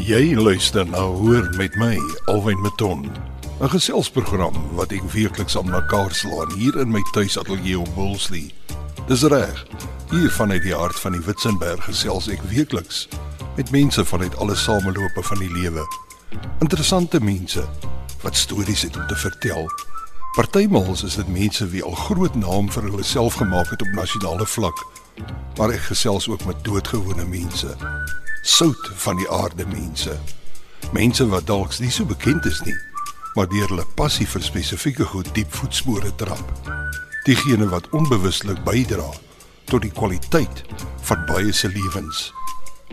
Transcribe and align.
Jy 0.00 0.32
luister 0.32 0.86
na 0.88 1.02
Hoor 1.04 1.50
met 1.58 1.74
my, 1.76 1.98
Alwyn 2.24 2.60
Maton. 2.64 3.02
'n 3.60 3.68
Geselsprogram 3.68 4.54
wat 4.72 4.92
ek 4.96 5.04
weekliks 5.12 5.56
aan 5.58 5.68
mekaar 5.68 6.14
slaan 6.14 6.52
hier 6.56 6.78
in 6.80 6.88
my 6.90 7.02
tuisateljee 7.12 7.78
op 7.78 7.88
Woolsley. 7.94 8.54
Dis 9.06 9.22
reg. 9.22 9.66
Hier 10.10 10.30
vanuit 10.30 10.62
die 10.62 10.74
hart 10.74 10.96
van 11.00 11.12
die 11.12 11.20
Witzenberg 11.20 11.84
gesels 11.84 12.28
ek 12.28 12.40
weekliks 12.48 13.08
met 13.56 13.70
mense 13.70 14.04
vanuit 14.04 14.36
alle 14.36 14.56
samelope 14.56 15.22
van 15.22 15.38
die 15.38 15.52
lewe. 15.52 15.84
Interessante 16.60 17.20
mense 17.20 17.68
wat 18.22 18.36
stories 18.36 18.82
het 18.82 18.96
om 18.96 19.06
te 19.06 19.16
vertel. 19.16 19.68
Partymals 20.34 21.04
is 21.04 21.14
dit 21.14 21.28
mense 21.28 21.68
wie 21.68 21.84
al 21.84 21.94
groot 22.08 22.34
naam 22.34 22.72
vir 22.72 22.82
hulle 22.88 23.04
self 23.04 23.34
gemaak 23.34 23.68
het 23.70 23.82
op 23.82 23.92
nasionale 23.92 24.46
vlak. 24.46 24.86
Maar 25.56 25.76
ek 25.76 25.92
gesels 25.92 26.28
ook 26.28 26.44
met 26.44 26.64
doodgewone 26.64 27.24
mense 27.28 27.76
sout 28.42 28.90
van 28.94 29.16
die 29.16 29.30
aarde 29.30 29.66
mense. 29.66 30.18
Mense 30.92 31.26
wat 31.28 31.46
dalk 31.46 31.78
nie 31.78 31.90
so 31.90 32.04
bekend 32.04 32.44
is 32.48 32.60
nie, 32.64 32.76
maar 33.34 33.48
deur 33.48 33.68
hulle 33.68 33.86
passie 33.94 34.26
vir 34.26 34.42
spesifieke 34.42 35.04
goed 35.04 35.28
diep 35.34 35.52
voetspore 35.54 36.14
trap. 36.16 36.52
Diegene 37.24 37.68
wat 37.68 37.88
onbewuslik 37.96 38.64
bydra 38.64 39.10
tot 39.70 39.84
die 39.84 39.92
kwaliteit 39.94 40.64
van 41.06 41.26
baie 41.28 41.52
se 41.52 41.68
lewens. 41.68 42.30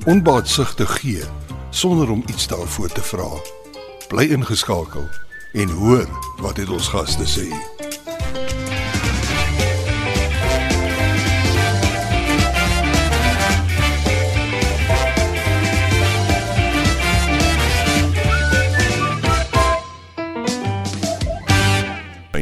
Onbaatsugtig 0.06 1.00
gee 1.02 1.24
sonder 1.70 2.10
om 2.12 2.24
iets 2.28 2.48
daarvoor 2.48 2.90
te 2.90 3.02
vra. 3.02 3.32
Bly 4.08 4.30
ingeskakel 4.36 5.08
en 5.54 5.70
hoor 5.70 6.08
wat 6.44 6.56
dit 6.56 6.70
ons 6.70 6.88
gaste 6.94 7.26
sê. 7.26 7.48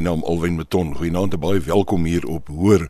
Naam 0.06 0.23
Alwyn 0.23 0.56
Meton. 0.56 0.94
Goeienaand 0.95 1.34
en 1.34 1.39
baie 1.42 1.59
welkom 1.66 2.03
hier 2.06 2.25
op 2.30 2.48
Hoor 2.53 2.84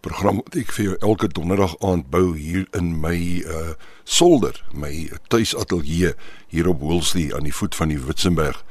program 0.00 0.38
wat 0.40 0.54
ek 0.56 0.70
vir 0.72 0.84
jou 0.84 0.94
elke 1.10 1.28
donderdag 1.28 1.74
aand 1.84 2.06
bou 2.12 2.30
hier 2.36 2.64
in 2.76 2.94
my 3.02 3.16
uh 3.44 3.74
solder, 4.08 4.56
my 4.72 5.10
tuisateljee 5.32 6.14
hier 6.48 6.68
op 6.68 6.80
Woolsley 6.80 7.34
aan 7.36 7.44
die 7.44 7.52
voet 7.52 7.76
van 7.76 7.92
die 7.92 8.00
Witzenberg. 8.00 8.62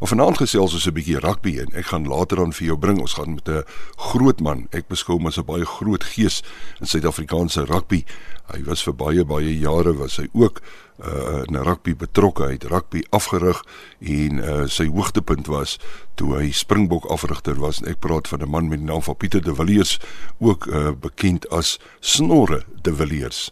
Maar 0.00 0.08
vanaand 0.08 0.36
gesels 0.40 0.72
ons 0.72 0.86
'n 0.86 0.96
bietjie 0.96 1.18
rugby 1.20 1.58
en 1.60 1.74
ek 1.76 1.86
gaan 1.92 2.06
later 2.08 2.36
dan 2.36 2.52
vir 2.52 2.66
jou 2.66 2.78
bring. 2.78 3.00
Ons 3.00 3.12
gaan 3.12 3.34
met 3.34 3.48
'n 3.48 3.64
groot 3.96 4.40
man. 4.40 4.66
Ek 4.70 4.88
beskou 4.88 5.16
hom 5.16 5.26
as 5.26 5.36
'n 5.36 5.44
baie 5.44 5.64
groot 5.64 6.04
gees 6.04 6.42
in 6.80 6.86
Suid-Afrikaanse 6.86 7.64
rugby. 7.64 8.04
Hy 8.46 8.62
was 8.64 8.82
vir 8.82 8.94
baie 8.94 9.24
baie 9.24 9.58
jare 9.58 9.92
was 9.92 10.16
hy 10.16 10.28
ook 10.32 10.62
uh 11.04 11.42
in 11.46 11.62
rugby 11.62 11.96
betrokke. 11.96 12.44
Hy 12.44 12.52
het 12.52 12.64
rugby 12.64 13.02
afgerig 13.10 13.62
en 14.00 14.38
uh 14.38 14.66
sy 14.66 14.86
hoogtepunt 14.86 15.46
was 15.46 15.78
toe 16.14 16.34
hy 16.36 16.50
Springbok 16.50 17.04
afrigter 17.04 17.54
was. 17.54 17.82
Ek 17.82 17.98
praat 17.98 18.28
van 18.28 18.40
'n 18.40 18.50
man 18.50 18.68
met 18.68 18.78
die 18.78 18.86
naam 18.86 19.02
van 19.02 19.16
Pieter 19.16 19.42
de 19.42 19.54
Villiers, 19.54 19.98
ook 20.38 20.66
uh 20.66 20.90
bekend 21.00 21.48
as 21.50 21.78
Snorre 22.00 22.64
de 22.82 22.94
Villiers. 22.94 23.50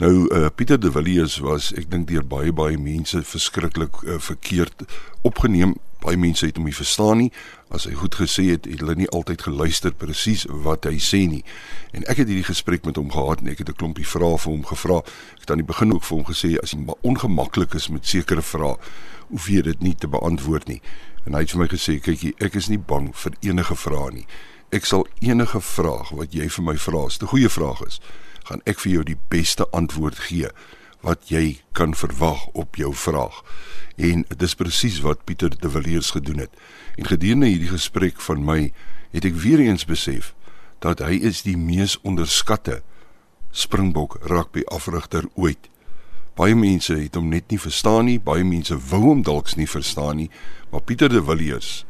Nou 0.00 0.26
uh, 0.32 0.46
Pieter 0.54 0.80
de 0.80 0.92
Villiers 0.92 1.34
was 1.44 1.74
ek 1.76 1.90
dink 1.92 2.06
deur 2.08 2.24
baie 2.24 2.54
baie 2.56 2.78
mense 2.80 3.18
verskriklik 3.20 3.98
uh, 4.06 4.14
verkeerd 4.16 4.86
opgeneem. 5.28 5.74
Baie 6.00 6.16
mense 6.16 6.46
het 6.48 6.56
hom 6.56 6.64
nie 6.64 6.72
verstaan 6.72 7.18
nie. 7.20 7.26
As 7.68 7.84
hy 7.84 7.92
goed 8.00 8.16
gesê 8.16 8.46
het, 8.46 8.64
het 8.64 8.80
hulle 8.80 8.94
nie 8.96 9.10
altyd 9.12 9.44
geluister 9.44 9.92
presies 9.92 10.46
wat 10.64 10.88
hy 10.88 10.94
sê 11.04 11.20
nie. 11.28 11.42
En 11.92 12.08
ek 12.08 12.22
het 12.22 12.32
hierdie 12.32 12.46
gesprek 12.48 12.88
met 12.88 12.96
hom 12.96 13.12
gehad 13.12 13.44
en 13.44 13.50
ek 13.52 13.60
het 13.60 13.74
'n 13.74 13.76
klompie 13.76 14.08
vrae 14.08 14.38
vir 14.40 14.52
hom 14.54 14.64
gevra. 14.70 15.02
Ek 15.36 15.44
het 15.44 15.50
aan 15.52 15.60
die 15.60 15.68
begin 15.68 15.92
ook 15.92 16.04
vir 16.08 16.16
hom 16.16 16.24
gesê 16.32 16.56
as 16.62 16.72
jy 16.72 16.80
ongemaklik 17.04 17.74
is 17.76 17.92
met 17.92 18.08
sekere 18.08 18.42
vrae, 18.42 18.80
hoef 19.28 19.50
jy 19.52 19.60
dit 19.68 19.82
nie 19.82 19.94
te 19.94 20.08
beantwoord 20.08 20.68
nie. 20.68 20.80
En 21.26 21.34
hy 21.34 21.40
het 21.40 21.50
vir 21.50 21.60
my 21.60 21.68
gesê, 21.68 22.00
kykie, 22.00 22.32
ek 22.40 22.54
is 22.56 22.68
nie 22.68 22.80
bang 22.80 23.12
vir 23.12 23.32
enige 23.42 23.76
vrae 23.76 24.10
nie. 24.12 24.26
Ek 24.72 24.86
sal 24.86 25.06
enige 25.20 25.60
vraag 25.60 26.08
wat 26.10 26.32
jy 26.32 26.48
vir 26.48 26.64
my 26.64 26.76
vra, 26.76 27.04
as 27.04 27.18
dit 27.18 27.28
'n 27.28 27.36
goeie 27.36 27.48
vraag 27.48 27.84
is, 27.86 28.00
gaan 28.50 28.62
ek 28.66 28.82
vir 28.82 28.92
jou 28.96 29.06
die 29.12 29.18
beste 29.30 29.66
antwoord 29.76 30.18
gee 30.26 30.50
wat 31.06 31.30
jy 31.32 31.60
kan 31.72 31.94
verwag 31.96 32.42
op 32.58 32.76
jou 32.76 32.90
vraag. 32.92 33.38
En 33.96 34.26
dis 34.28 34.56
presies 34.58 34.98
wat 35.04 35.24
Pieter 35.24 35.54
de 35.54 35.70
Villiers 35.70 36.10
gedoen 36.12 36.42
het. 36.44 36.52
En 36.98 37.08
gedurende 37.08 37.48
hierdie 37.48 37.70
gesprek 37.70 38.20
van 38.20 38.44
my 38.44 38.72
het 39.14 39.24
ek 39.24 39.38
weer 39.40 39.62
eens 39.64 39.86
besef 39.88 40.34
dat 40.84 41.00
hy 41.04 41.16
is 41.30 41.44
die 41.46 41.56
mees 41.56 41.96
onderskatte 42.02 42.82
Springbok 43.50 44.18
rugby 44.30 44.62
afrigter 44.70 45.26
ooit. 45.34 45.70
Baie 46.38 46.54
mense 46.54 46.94
het 46.94 47.16
hom 47.18 47.32
net 47.32 47.50
nie 47.50 47.58
verstaan 47.58 48.06
nie, 48.06 48.20
baie 48.22 48.44
mense 48.46 48.76
wou 48.92 49.00
hom 49.08 49.24
dalk 49.26 49.50
nie 49.58 49.66
verstaan 49.68 50.20
nie, 50.22 50.28
maar 50.70 50.84
Pieter 50.86 51.10
de 51.10 51.22
Villiers 51.22 51.84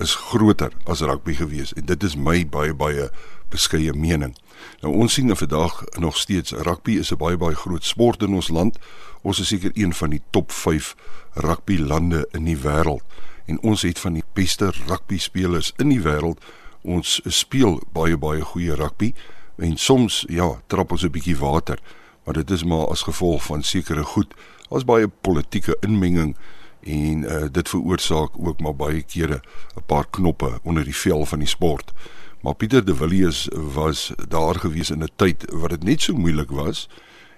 is 0.00 0.14
groter 0.30 0.72
as 0.86 1.02
rugby 1.02 1.34
gewees 1.34 1.74
en 1.74 1.88
dit 1.88 2.06
is 2.06 2.14
my 2.16 2.44
baie 2.46 2.74
baie 2.76 3.10
beskeie 3.50 3.92
mening. 3.92 4.36
Nou 4.80 4.94
ons 4.94 5.12
sien 5.12 5.36
vandag 5.36 5.84
nog 5.98 6.16
steeds 6.16 6.52
rugby 6.52 6.98
is 6.98 7.12
'n 7.12 7.16
baie 7.16 7.36
baie 7.36 7.54
groot 7.54 7.84
sport 7.84 8.22
in 8.22 8.34
ons 8.34 8.48
land. 8.48 8.78
Ons 9.22 9.40
is 9.40 9.48
seker 9.48 9.70
een 9.74 9.94
van 9.94 10.10
die 10.10 10.22
top 10.30 10.52
5 10.52 10.94
rugby 11.34 11.78
lande 11.78 12.28
in 12.32 12.44
die 12.44 12.56
wêreld 12.56 13.02
en 13.46 13.60
ons 13.62 13.82
het 13.82 13.98
van 13.98 14.12
die 14.12 14.24
beste 14.32 14.72
rugby 14.86 15.18
spelers 15.18 15.72
in 15.76 15.88
die 15.88 16.00
wêreld. 16.00 16.38
Ons 16.82 17.20
speel 17.24 17.80
baie 17.92 18.16
baie 18.16 18.40
goeie 18.40 18.74
rugby 18.74 19.14
en 19.56 19.76
soms 19.76 20.24
ja, 20.28 20.62
trap 20.66 20.92
ons 20.92 21.04
'n 21.04 21.10
bietjie 21.10 21.36
water, 21.36 21.78
maar 22.24 22.34
dit 22.34 22.50
is 22.50 22.64
maar 22.64 22.86
as 22.86 23.02
gevolg 23.02 23.42
van 23.42 23.62
sekere 23.62 24.04
goed. 24.04 24.34
Daar's 24.68 24.84
baie 24.84 25.08
politieke 25.08 25.76
inmenging 25.80 26.36
en 26.80 27.22
uh, 27.22 27.44
dit 27.52 27.68
veroorsaak 27.68 28.30
ook 28.38 28.60
maar 28.60 28.76
baie 28.76 29.02
kere 29.02 29.42
'n 29.76 29.84
paar 29.86 30.06
knoppe 30.10 30.60
onder 30.62 30.84
die 30.84 30.96
vel 30.96 31.26
van 31.26 31.38
die 31.38 31.48
sport. 31.48 31.92
Maar 32.40 32.54
Pieter 32.54 32.84
de 32.84 32.94
Villiers 32.94 33.48
was 33.52 34.12
daar 34.28 34.54
gewees 34.54 34.90
in 34.90 35.02
'n 35.02 35.10
tyd 35.16 35.44
wat 35.50 35.70
dit 35.70 35.82
net 35.82 36.00
so 36.02 36.14
moeilik 36.14 36.50
was 36.50 36.88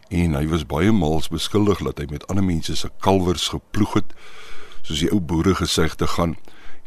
en 0.08 0.34
hy 0.34 0.46
was 0.46 0.66
baie 0.66 0.92
maals 0.92 1.28
beskuldig 1.28 1.78
dat 1.78 1.98
hy 1.98 2.06
met 2.10 2.26
ander 2.26 2.44
mense 2.44 2.76
se 2.76 2.90
kalwers 2.98 3.48
geploeg 3.48 3.94
het 3.94 4.14
soos 4.82 4.98
die 4.98 5.10
ou 5.10 5.20
boere 5.20 5.54
gesegde 5.54 6.06
gaan 6.06 6.36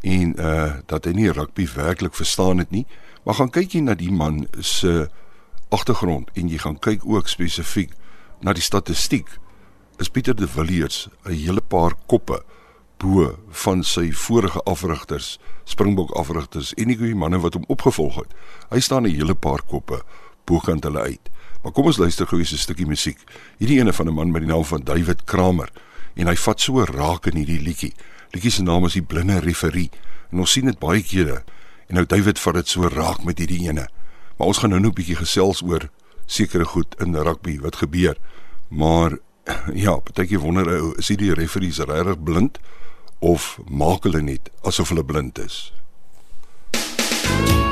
en 0.02 0.40
uh 0.40 0.74
dat 0.86 1.06
hy 1.06 1.12
nie 1.12 1.32
rugby 1.32 1.68
werklik 1.76 2.16
verstaan 2.16 2.58
het 2.58 2.72
nie. 2.72 2.86
Maar 3.24 3.36
gaan 3.36 3.50
kyk 3.50 3.72
jy 3.72 3.80
na 3.82 3.94
die 3.94 4.12
man 4.12 4.48
se 4.60 5.10
agtergrond 5.70 6.30
en 6.34 6.50
jy 6.50 6.58
gaan 6.58 6.80
kyk 6.80 7.02
ook 7.06 7.28
spesifiek 7.28 7.92
na 8.42 8.54
die 8.54 8.64
statistiek 8.64 9.28
is 9.98 10.10
Pieter 10.10 10.36
de 10.36 10.48
Villiers 10.48 11.08
'n 11.26 11.32
hele 11.32 11.62
paar 11.62 11.94
koppe 12.06 12.44
bo 12.98 13.38
van 13.64 13.84
sy 13.84 14.12
vorige 14.12 14.62
afrigters, 14.64 15.40
Springbok 15.66 16.12
afrigters 16.14 16.74
en 16.78 16.92
die 16.92 17.16
manne 17.16 17.40
wat 17.42 17.54
hom 17.58 17.64
opgevolg 17.68 18.16
het. 18.16 18.34
Hy 18.70 18.80
staan 18.80 19.06
'n 19.06 19.16
hele 19.16 19.36
paar 19.36 19.62
koppe 19.62 20.02
bokant 20.46 20.84
hulle 20.84 21.00
uit. 21.00 21.30
Maar 21.64 21.74
kom 21.74 21.86
ons 21.86 21.98
luister 21.98 22.28
gou 22.28 22.40
'n 22.40 22.46
stukkie 22.46 22.86
musiek. 22.86 23.18
Hierdie 23.58 23.80
ene 23.80 23.94
van 23.94 24.08
'n 24.08 24.14
man 24.14 24.32
met 24.32 24.42
die 24.42 24.52
naam 24.52 24.64
van 24.64 24.84
David 24.84 25.24
Kramer 25.24 25.72
en 26.16 26.28
hy 26.28 26.36
vat 26.36 26.62
so 26.62 26.84
raak 26.84 27.26
in 27.26 27.36
hierdie 27.36 27.62
liedjie. 27.62 27.94
Liedjie 28.32 28.52
se 28.52 28.64
naam 28.64 28.86
is 28.86 28.94
Die 28.94 29.02
Blinde 29.02 29.40
Referee 29.40 29.90
en 30.32 30.40
ons 30.40 30.52
sien 30.52 30.66
dit 30.66 30.80
baie 30.80 31.02
kere. 31.02 31.44
En 31.88 31.96
nou 31.96 32.06
David 32.06 32.40
vat 32.40 32.54
dit 32.54 32.68
so 32.68 32.88
raak 32.88 33.24
met 33.24 33.38
hierdie 33.38 33.68
ene. 33.68 33.88
Maar 34.38 34.48
ons 34.48 34.58
gaan 34.58 34.70
nou 34.70 34.80
nog 34.82 34.92
'n 34.92 34.96
bietjie 34.96 35.16
gesels 35.16 35.62
oor 35.62 35.90
sekere 36.26 36.66
goed 36.66 36.96
in 37.00 37.16
rugby 37.16 37.60
wat 37.60 37.76
gebeur. 37.76 38.18
Maar 38.68 39.18
ja, 39.86 39.98
partykie 39.98 40.40
wonder 40.40 40.68
ou, 40.68 40.94
is 40.98 41.08
die 41.08 41.34
referees 41.34 41.78
regtig 41.78 42.24
blind 42.24 42.60
of 43.20 43.60
maak 43.70 44.04
hulle 44.08 44.22
net 44.22 44.50
asof 44.64 44.94
hulle 44.94 45.04
blind 45.04 45.40
is? 45.40 45.74
Kom 46.72 47.65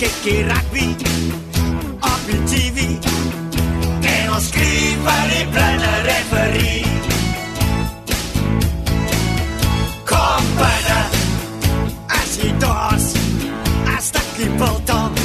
As 0.00 0.08
kyk 0.08 0.24
jy 0.24 0.36
rugby 0.48 0.84
op 2.08 2.20
die 2.24 2.38
TV 2.48 2.84
En 4.08 4.30
ons 4.32 4.46
skryf 4.48 5.02
vir 5.04 5.26
die 5.28 5.42
blinde 5.52 5.90
referee. 6.06 6.92
Kom 10.08 10.48
binne, 10.56 11.00
as 12.16 12.32
jy 12.40 12.48
dors 12.64 13.10
As 13.92 14.08
stukkie 14.08 14.48
biltong, 14.56 15.20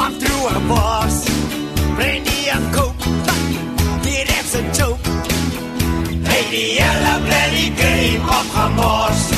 of 0.00 0.16
through 0.16 0.56
a 0.56 0.58
boss 0.72 1.18
Brandy 2.00 2.48
and 2.48 2.64
coke, 2.72 3.12
die 4.06 4.24
reps 4.24 4.54
a 4.56 4.62
joke. 4.72 5.04
Hey, 6.24 6.48
die 6.48 6.80
hele 6.80 7.18
bloody 7.28 7.68
game 7.76 8.24
opgemors 8.24 9.28
Kom 9.28 9.37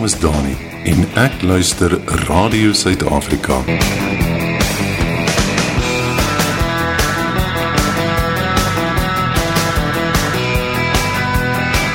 naam 0.00 0.08
is 0.08 0.20
Dani 0.20 0.54
en 0.88 1.02
ek 1.20 1.42
luister 1.42 1.92
Radio 2.24 2.72
Suid-Afrika. 2.72 3.58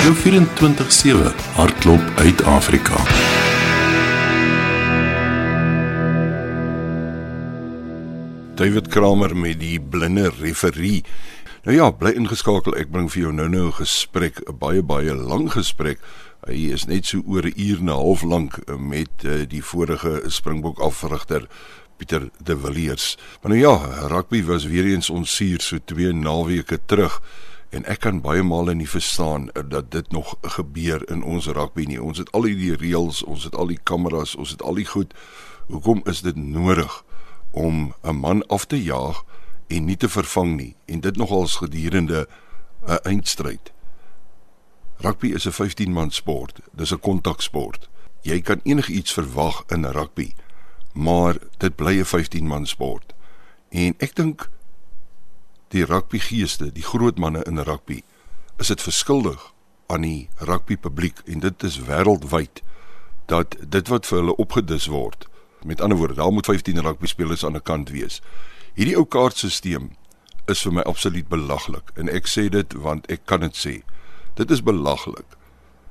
Jou 0.03 0.13
24/7 0.21 1.33
hardloop 1.55 2.11
uit 2.15 2.43
Afrika. 2.43 3.01
David 8.55 8.87
Kramer 8.87 9.37
met 9.37 9.59
die 9.59 9.81
blinde 9.81 10.29
referee. 10.41 11.01
Nou 11.63 11.77
ja, 11.77 11.89
bly 11.91 12.11
ingeskakel. 12.13 12.75
Ek 12.77 12.91
bring 12.91 13.09
vir 13.09 13.21
jou 13.21 13.33
nou-nou 13.33 13.65
'n 13.67 13.79
gesprek, 13.81 14.39
'n 14.45 14.57
baie 14.57 14.83
baie 14.83 15.15
lang 15.15 15.51
gesprek. 15.51 15.99
Hy 16.45 16.67
is 16.75 16.83
net 16.85 17.07
so 17.09 17.23
oor 17.25 17.41
'n 17.41 17.57
uur 17.57 17.79
en 17.81 17.89
'n 17.89 17.97
half 17.97 18.21
lank 18.21 18.59
met 18.77 19.23
uh, 19.25 19.49
die 19.49 19.63
vorige 19.63 20.23
Springbok 20.27 20.79
afrigter 20.79 21.47
Pieter 21.97 22.29
de 22.43 22.57
Villiers. 22.57 23.17
Maar 23.41 23.51
nou 23.51 23.61
ja, 23.61 24.07
rugby 24.07 24.43
was 24.43 24.65
weer 24.65 24.85
eens 24.85 25.09
ons 25.09 25.35
suur 25.35 25.61
so 25.61 25.77
twee 25.85 26.13
naweke 26.13 26.79
terug 26.85 27.21
en 27.69 27.85
ek 27.85 27.99
kan 27.99 28.21
baie 28.21 28.43
male 28.43 28.75
nie 28.75 28.89
verstaan 28.89 29.49
dat 29.67 29.91
dit 29.91 30.11
nog 30.11 30.35
gebeur 30.41 31.09
in 31.09 31.23
ons 31.23 31.47
rugby 31.47 31.85
nie. 31.85 32.01
Ons 32.01 32.17
het 32.17 32.31
al 32.31 32.41
die 32.41 32.75
reëls, 32.75 33.23
ons 33.23 33.43
het 33.43 33.55
al 33.55 33.67
die 33.67 33.79
kameras, 33.83 34.35
ons 34.35 34.49
het 34.49 34.61
al 34.61 34.75
die 34.75 34.85
goed. 34.85 35.13
Hoekom 35.67 36.01
is 36.05 36.21
dit 36.21 36.35
nodig 36.35 37.03
om 37.51 37.93
'n 38.03 38.15
man 38.15 38.47
af 38.47 38.65
te 38.65 38.83
jaag 38.83 39.25
en 39.67 39.85
nie 39.85 39.97
te 39.97 40.09
vervang 40.09 40.55
nie 40.55 40.75
en 40.85 40.99
dit 40.99 41.15
nogals 41.15 41.55
gedurende 41.55 42.27
'n 42.87 42.99
eindstryd? 43.03 43.74
Rugby 44.97 45.33
is 45.33 45.45
'n 45.45 45.51
15 45.51 45.93
man 45.93 46.11
sport. 46.11 46.59
Dis 46.71 46.91
'n 46.91 46.99
kontaksport. 46.99 47.89
Jy 48.21 48.41
kan 48.41 48.59
enigiets 48.63 49.13
verwag 49.13 49.63
in 49.67 49.85
rugby, 49.85 50.33
maar 50.93 51.37
dit 51.57 51.75
bly 51.75 51.99
'n 51.99 52.05
15 52.05 52.47
man 52.47 52.65
sport. 52.65 53.13
En 53.69 53.93
ek 53.97 54.15
dink 54.15 54.49
die 55.67 55.85
rugbygeeste, 55.85 56.71
die 56.71 56.83
groot 56.83 57.17
manne 57.17 57.43
in 57.43 57.59
rugby, 57.59 58.03
is 58.57 58.67
dit 58.67 58.81
verskuldig 58.81 59.53
aan 59.85 60.01
die 60.01 60.29
rugby 60.35 60.77
publiek 60.77 61.19
en 61.25 61.39
dit 61.39 61.63
is 61.63 61.79
wêreldwyd 61.79 62.61
dat 63.25 63.55
dit 63.67 63.87
wat 63.87 64.05
vir 64.05 64.17
hulle 64.17 64.35
opgedis 64.35 64.85
word. 64.85 65.27
Met 65.65 65.81
ander 65.81 65.97
woorde, 65.97 66.13
daar 66.13 66.31
moet 66.31 66.45
15 66.45 66.81
rugby 66.81 67.05
spelers 67.05 67.45
aan 67.45 67.55
'n 67.55 67.61
kant 67.61 67.89
wees. 67.89 68.21
Hierdie 68.73 68.97
ou 68.97 69.05
kaartstelsel 69.05 69.89
is 70.45 70.61
vir 70.61 70.73
my 70.73 70.81
absoluut 70.81 71.27
belaglik 71.27 71.91
en 71.95 72.09
ek 72.09 72.27
sê 72.27 72.49
dit 72.49 72.73
want 72.73 73.07
ek 73.11 73.25
kan 73.25 73.39
dit 73.39 73.55
sê. 73.55 73.81
Dit 74.35 74.51
is 74.51 74.63
belaglik. 74.63 75.25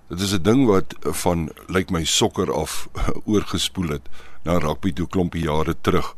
Dit 0.09 0.21
is 0.21 0.33
'n 0.33 0.43
ding 0.43 0.67
wat 0.67 0.95
van 1.01 1.45
lyk 1.45 1.67
like 1.67 1.93
my 1.93 2.05
sokker 2.05 2.53
af 2.53 2.89
oorgespoel 3.33 3.89
het 3.89 4.09
na 4.43 4.59
rugby 4.59 4.93
toe 4.93 5.07
klompie 5.07 5.43
jare 5.43 5.77
terug. 5.81 6.17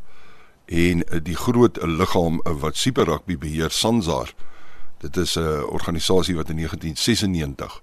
En 0.65 1.05
die 1.23 1.37
groot 1.37 1.79
liggaam 1.83 2.41
wat 2.43 2.77
Super 2.77 3.05
Rugby 3.05 3.39
beheer, 3.39 3.71
Sansar. 3.71 4.35
Dit 4.99 5.17
is 5.17 5.37
'n 5.37 5.63
organisasie 5.63 6.35
wat 6.35 6.49
in 6.49 6.57
1996 6.57 7.83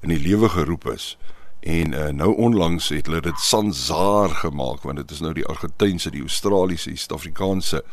in 0.00 0.08
die 0.08 0.20
lewe 0.20 0.48
geroep 0.48 0.86
is. 0.86 1.18
En 1.60 1.92
uh, 1.92 2.08
nou 2.08 2.36
onlangs 2.36 2.88
het 2.88 3.06
hulle 3.06 3.20
dit 3.20 3.38
Sansar 3.40 4.28
gemaak 4.28 4.82
want 4.82 4.96
dit 4.96 5.10
is 5.10 5.20
nou 5.20 5.32
die 5.32 5.46
Argentynse, 5.46 6.10
die 6.10 6.20
Australiese, 6.20 6.88
die 6.88 6.98
Suid-Afrikaanse 6.98 7.84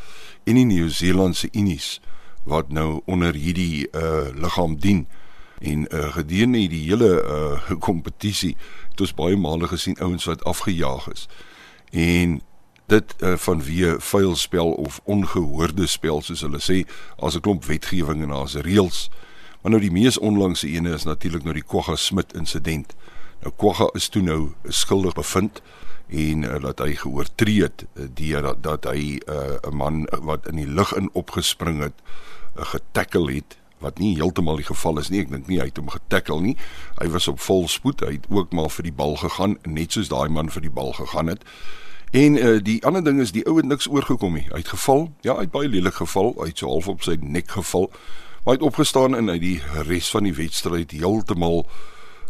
en 0.43 0.55
die 0.55 0.65
Nieu-Seelandse 0.65 1.47
unies 1.51 2.01
wat 2.43 2.69
nou 2.69 3.01
onder 3.05 3.33
hierdie 3.33 3.87
uh, 3.91 4.27
liggaam 4.33 4.79
dien 4.79 5.07
en 5.59 5.87
uh, 5.91 6.13
gedurende 6.13 6.67
die 6.67 6.89
hele 6.89 7.11
uh, 7.69 7.77
kompetisie 7.79 8.55
het 8.91 9.01
ons 9.01 9.13
baie 9.13 9.37
male 9.37 9.67
gesien 9.67 9.97
ouens 9.99 10.25
wat 10.25 10.43
afgejaag 10.43 11.07
is. 11.11 11.27
En 11.91 12.41
dit 12.91 13.15
uh, 13.19 13.33
vanweë 13.37 13.95
vuil 13.99 14.35
spel 14.35 14.71
of 14.71 14.99
ongehoorde 15.03 15.87
spel 15.87 16.21
soos 16.21 16.43
hulle 16.45 16.61
sê 16.61 16.83
as 17.17 17.35
'n 17.35 17.41
klomp 17.41 17.65
wetgewing 17.65 18.21
en 18.21 18.29
daar's 18.29 18.55
reëls. 18.55 19.09
Maar 19.61 19.71
nou 19.71 19.81
die 19.81 19.91
mees 19.91 20.17
onlangse 20.17 20.67
ene 20.67 20.93
is 20.93 21.03
natuurlik 21.03 21.43
nou 21.43 21.53
die 21.53 21.65
Kwagga 21.65 21.95
Smit 21.95 22.33
insident 22.33 22.93
nou 23.41 23.53
Kwagga 23.57 23.89
is 23.93 24.09
toe 24.09 24.21
nou 24.21 24.53
skuldig 24.69 25.13
bevind 25.17 25.61
en 26.07 26.43
uh, 26.45 26.59
dat 26.61 26.79
hy 26.79 26.93
geoortree 27.01 27.63
het 27.65 27.85
deur 27.93 28.41
dat, 28.41 28.63
dat 28.63 28.85
hy 28.85 29.17
'n 29.17 29.31
uh, 29.31 29.71
man 29.73 30.05
wat 30.21 30.47
in 30.47 30.55
die 30.55 30.69
lug 30.69 30.93
in 30.93 31.09
opgespring 31.13 31.81
het 31.81 31.97
uh, 32.57 32.65
getackle 32.65 33.33
het 33.33 33.57
wat 33.83 33.99
nie 33.99 34.15
heeltemal 34.15 34.59
die 34.61 34.67
geval 34.67 34.99
is 34.99 35.09
nie. 35.09 35.21
Ek 35.25 35.31
dink 35.31 35.47
nie 35.47 35.59
hy 35.59 35.69
het 35.69 35.79
hom 35.81 35.89
getackle 35.93 36.39
nie. 36.41 36.55
Hy 36.99 37.09
was 37.13 37.27
op 37.31 37.39
vol 37.43 37.67
spoed. 37.71 38.03
Hy 38.05 38.17
het 38.17 38.29
ook 38.29 38.53
maar 38.55 38.69
vir 38.73 38.89
die 38.89 38.95
bal 38.95 39.17
gegaan, 39.19 39.57
net 39.65 39.97
soos 39.97 40.11
daai 40.11 40.29
man 40.29 40.51
vir 40.53 40.65
die 40.67 40.73
bal 40.73 40.93
gegaan 40.97 41.33
het. 41.33 41.43
En 42.15 42.37
uh, 42.39 42.57
die 42.63 42.79
ander 42.87 43.03
ding 43.03 43.19
is 43.19 43.33
die 43.35 43.43
ou 43.49 43.57
het 43.57 43.67
niks 43.67 43.89
oorgekom 43.91 44.37
nie. 44.39 44.45
Hy 44.53 44.61
het 44.63 44.71
geval. 44.71 45.09
Ja, 45.25 45.35
hy 45.35 45.47
het 45.47 45.55
baie 45.55 45.69
lelik 45.69 45.99
geval. 45.99 46.31
Hy 46.39 46.53
het 46.53 46.63
so 46.63 46.71
half 46.71 46.87
op 46.87 47.03
sy 47.03 47.17
nek 47.19 47.51
geval. 47.57 47.89
Maar 48.45 48.53
hy 48.53 48.59
het 48.59 48.67
opgestaan 48.69 49.17
en 49.17 49.31
hy 49.33 49.39
die 49.41 49.57
res 49.89 50.11
van 50.13 50.27
die 50.27 50.35
wedstryd 50.37 50.95
heeltemal 50.95 51.65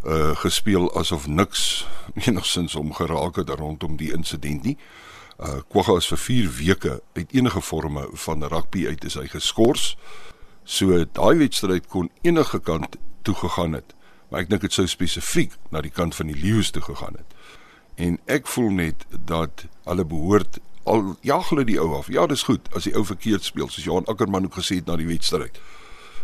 uh 0.05 0.35
gespeel 0.37 0.85
asof 0.93 1.25
niks 1.27 1.85
enigsins 2.27 2.75
hom 2.77 2.91
geraak 2.93 3.39
het 3.41 3.49
rondom 3.49 3.97
die 3.97 4.11
insident 4.13 4.63
nie. 4.63 4.77
Uh 5.41 5.59
Kwagga 5.67 5.97
is 5.97 6.09
vir 6.13 6.21
4 6.21 6.51
weke 6.59 6.93
uit 7.17 7.33
enige 7.33 7.61
vorme 7.61 8.07
van 8.25 8.45
rugby 8.45 8.85
uit 8.87 9.03
is 9.03 9.17
hy 9.19 9.25
geskort. 9.27 9.97
So 10.65 10.97
daai 11.05 11.37
wedstryd 11.37 11.87
kon 11.87 12.09
enige 12.21 12.59
kant 12.59 12.97
toe 13.21 13.35
gegaan 13.37 13.77
het, 13.77 13.93
maar 14.29 14.41
ek 14.41 14.49
dink 14.49 14.65
dit 14.65 14.73
sou 14.73 14.87
spesifiek 14.89 15.53
na 15.69 15.81
die 15.85 15.93
kant 15.93 16.17
van 16.17 16.31
die 16.31 16.37
leeu's 16.37 16.71
toe 16.73 16.81
gegaan 16.81 17.19
het. 17.19 17.35
En 18.01 18.17
ek 18.25 18.49
voel 18.49 18.71
net 18.73 19.05
dat 19.29 19.67
hulle 19.85 20.05
behoort 20.05 20.57
al 20.89 21.15
jag 21.21 21.49
hulle 21.49 21.65
die 21.65 21.77
ou 21.81 21.93
af. 21.97 22.09
Ja, 22.09 22.25
dis 22.27 22.43
goed 22.49 22.65
as 22.73 22.89
die 22.89 22.95
ou 22.97 23.05
verkeerd 23.05 23.45
speel, 23.45 23.69
soos 23.69 23.85
Johan 23.85 24.09
Ackerman 24.09 24.49
ook 24.49 24.57
gesê 24.57 24.81
het 24.81 24.89
na 24.89 24.97
die 24.97 25.07
wedstryd. 25.09 25.61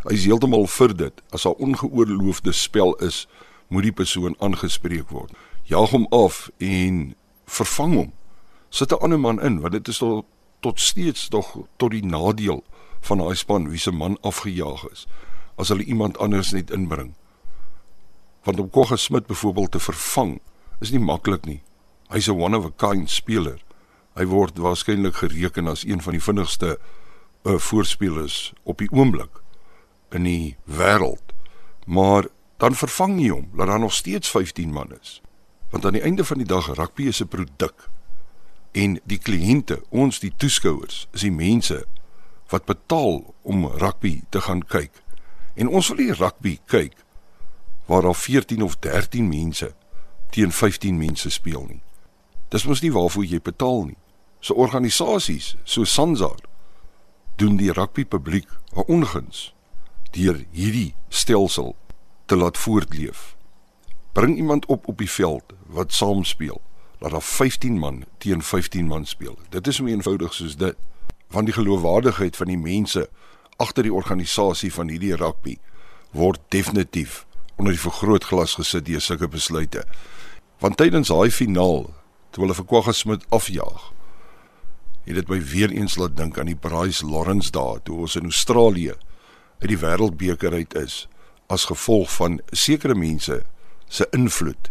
Hy 0.01 0.17
is 0.17 0.25
heeltemal 0.25 0.65
vir 0.69 0.97
dit. 0.97 1.21
As 1.29 1.45
daar 1.45 1.61
ongeoorloofde 1.61 2.53
spel 2.57 2.95
is, 3.05 3.27
moet 3.69 3.85
die 3.89 3.95
persoon 3.95 4.35
aangespreek 4.41 5.13
word. 5.13 5.33
Jag 5.69 5.93
hom 5.93 6.07
af 6.09 6.49
en 6.57 7.13
vervang 7.45 7.93
hom. 7.95 8.11
Sit 8.69 8.91
'n 8.91 9.01
ander 9.01 9.19
man 9.19 9.41
in, 9.41 9.61
want 9.61 9.73
dit 9.73 9.87
is 9.87 9.97
tot 9.97 10.25
tot 10.61 10.79
steeds 10.79 11.27
tog 11.27 11.57
tot 11.77 11.91
die 11.91 12.05
nadeel 12.05 12.63
van 13.01 13.17
daai 13.17 13.35
span 13.35 13.69
wie 13.69 13.79
se 13.79 13.91
man 13.91 14.17
afgejaag 14.21 14.85
is 14.91 15.07
as 15.61 15.69
hulle 15.69 15.83
iemand 15.83 16.17
anders 16.17 16.51
net 16.51 16.71
inbring. 16.71 17.13
Want 18.43 18.59
om 18.59 18.69
Kogge 18.69 18.97
Smit 18.97 19.27
byvoorbeeld 19.29 19.71
te 19.71 19.79
vervang 19.79 20.39
is 20.79 20.91
nie 20.91 20.99
maklik 20.99 21.45
nie. 21.45 21.61
Hy's 22.09 22.27
'n 22.27 22.41
one 22.41 22.57
of 22.57 22.65
a 22.65 22.71
kind 22.75 23.09
speler. 23.09 23.61
Hy 24.15 24.25
word 24.25 24.57
waarskynlik 24.57 25.15
gereken 25.15 25.67
as 25.67 25.83
een 25.83 26.01
van 26.01 26.11
die 26.11 26.23
vinnigste 26.23 26.79
uh, 27.43 27.57
voorspelers 27.57 28.53
op 28.63 28.77
die 28.77 28.89
oomblik 28.91 29.41
in 30.11 30.23
die 30.23 30.57
wêreld. 30.65 31.33
Maar 31.85 32.27
dan 32.57 32.75
vervang 32.75 33.19
jy 33.21 33.29
hom, 33.29 33.49
laat 33.53 33.67
daar 33.67 33.79
nog 33.79 33.93
steeds 33.93 34.29
15 34.29 34.71
man 34.71 34.91
is. 35.01 35.21
Want 35.69 35.85
aan 35.85 35.93
die 35.93 36.01
einde 36.01 36.25
van 36.25 36.37
die 36.37 36.47
dag 36.47 36.73
rugby 36.75 37.03
is 37.03 37.21
'n 37.21 37.27
produk 37.27 37.89
en 38.71 38.99
die 39.03 39.19
kliënte, 39.19 39.81
ons 39.89 40.19
die 40.19 40.33
toeskouers, 40.37 41.07
is 41.11 41.21
die 41.21 41.31
mense 41.31 41.85
wat 42.51 42.65
betaal 42.65 43.33
om 43.41 43.67
rugby 43.67 44.21
te 44.29 44.41
gaan 44.41 44.63
kyk. 44.67 44.91
En 45.55 45.67
ons 45.67 45.87
wil 45.87 45.97
nie 45.97 46.13
rugby 46.13 46.57
kyk 46.65 46.95
waar 47.89 48.01
daar 48.01 48.15
14 48.15 48.61
of 48.63 48.77
13 48.79 49.27
mense 49.27 49.73
teen 50.31 50.51
15 50.51 50.97
mense 50.97 51.29
speel 51.29 51.65
nie. 51.67 51.81
Dis 52.51 52.67
mos 52.67 52.81
nie 52.83 52.91
waarvoor 52.91 53.25
jy 53.27 53.39
betaal 53.43 53.85
nie. 53.89 53.97
So 54.39 54.55
organisasies 54.59 55.55
so 55.63 55.83
Sanzar 55.83 56.39
doen 57.35 57.57
die 57.57 57.71
rugby 57.71 58.05
publiek 58.05 58.47
'n 58.75 58.83
onguns 58.87 59.53
deur 60.11 60.45
hierdie 60.51 60.95
stelsel 61.09 61.75
te 62.25 62.35
laat 62.35 62.57
voortleef. 62.57 63.35
Bring 64.11 64.37
iemand 64.37 64.65
op 64.65 64.87
op 64.87 64.97
die 64.97 65.09
veld 65.09 65.43
wat 65.67 65.93
saam 65.93 66.23
speel. 66.23 66.61
Laat 66.99 67.11
daar 67.11 67.21
15 67.21 67.79
man 67.79 68.03
teen 68.17 68.41
15 68.41 68.87
man 68.87 69.05
speel. 69.05 69.37
Dit 69.49 69.67
is 69.67 69.75
so 69.75 69.85
eenvoudig 69.85 70.33
soos 70.33 70.55
dit. 70.55 70.75
Want 71.31 71.47
die 71.47 71.55
geloofwaardigheid 71.55 72.35
van 72.35 72.51
die 72.51 72.59
mense 72.59 73.07
agter 73.61 73.85
die 73.87 73.93
organisasie 73.93 74.71
van 74.73 74.89
hierdie 74.91 75.15
rugby 75.15 75.57
word 76.11 76.41
definitief 76.51 77.25
onder 77.55 77.75
die 77.75 77.81
vergrootglas 77.81 78.57
gesit 78.59 78.85
deur 78.87 79.01
sulke 79.01 79.29
besluite. 79.31 79.85
Want 80.59 80.77
tydens 80.77 81.11
daai 81.11 81.31
finaal, 81.31 81.87
toe 82.31 82.43
hulle 82.43 82.57
vir 82.57 82.67
Kwagga 82.67 82.93
Smit 82.95 83.23
afjaag, 83.29 83.91
het 85.05 85.15
dit 85.15 85.29
my 85.29 85.39
weer 85.41 85.71
eens 85.71 85.95
laat 85.97 86.17
dink 86.17 86.37
aan 86.39 86.49
die 86.51 86.57
Bryce 86.57 87.05
Lawrence 87.05 87.51
dae 87.53 87.79
toe 87.85 88.03
ons 88.05 88.17
in 88.19 88.29
Australië 88.29 88.93
uit 89.61 89.69
die 89.71 89.79
wêreldbeker 89.81 90.53
uit 90.53 90.75
is 90.77 91.05
as 91.51 91.67
gevolg 91.69 92.11
van 92.13 92.39
sekere 92.51 92.95
mense 92.95 93.41
se 93.89 94.07
invloed 94.15 94.69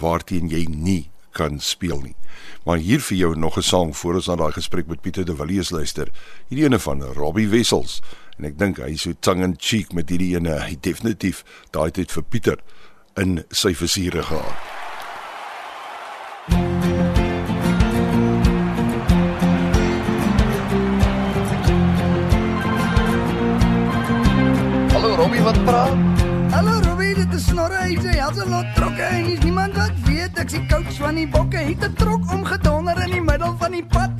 waarteen 0.00 0.48
jy 0.52 0.64
nie 0.70 1.10
kan 1.34 1.58
speel 1.60 2.00
nie. 2.00 2.14
Maar 2.64 2.78
hier 2.78 3.02
vir 3.02 3.16
jou 3.18 3.34
nog 3.36 3.58
'n 3.58 3.62
sang 3.62 3.96
voor 3.96 4.14
ons 4.14 4.26
na 4.26 4.36
daai 4.36 4.52
gesprek 4.52 4.86
met 4.86 5.00
Pieter 5.00 5.24
de 5.24 5.36
Villiers 5.36 5.70
luister. 5.70 6.08
Hierdie 6.48 6.66
ene 6.66 6.78
van 6.78 7.02
Robbie 7.02 7.48
Wessels 7.48 8.00
en 8.38 8.44
ek 8.44 8.58
dink 8.58 8.78
hy 8.78 8.96
so 8.96 9.12
tongue 9.20 9.44
in 9.44 9.54
cheek 9.58 9.92
met 9.92 10.08
hierdie 10.08 10.34
ene. 10.36 10.58
Hy 10.60 10.76
definitief 10.80 11.44
daai 11.70 11.90
tyd 11.90 12.12
vir 12.12 12.22
Pieter 12.22 12.58
in 13.16 13.44
sy 13.50 13.74
versiere 13.74 14.22
gehad. 14.22 14.58
Hallo 24.92 25.16
Robbie, 25.16 25.42
wat 25.42 25.64
praat? 25.64 25.96
Hallo 26.50 26.80
Robbie, 26.80 27.14
dit 27.14 27.34
is 27.34 27.46
Snorre. 27.46 27.80
Hy 27.86 27.96
sê 28.02 28.18
hy's 28.18 28.38
'n 28.38 28.50
lot 28.50 28.66
trokke 28.74 29.02
en 29.02 29.24
hier's 29.24 29.40
niemand 29.40 29.53
ek 30.44 30.50
sien 30.52 30.64
coach 30.68 30.96
van 31.00 31.16
die 31.16 31.28
bokke 31.32 31.56
het 31.56 31.84
'n 31.86 31.94
trok 31.96 32.32
omgedonder 32.32 32.98
in 33.04 33.10
die 33.10 33.22
middel 33.22 33.54
van 33.58 33.72
die 33.72 33.84
pad. 33.84 34.10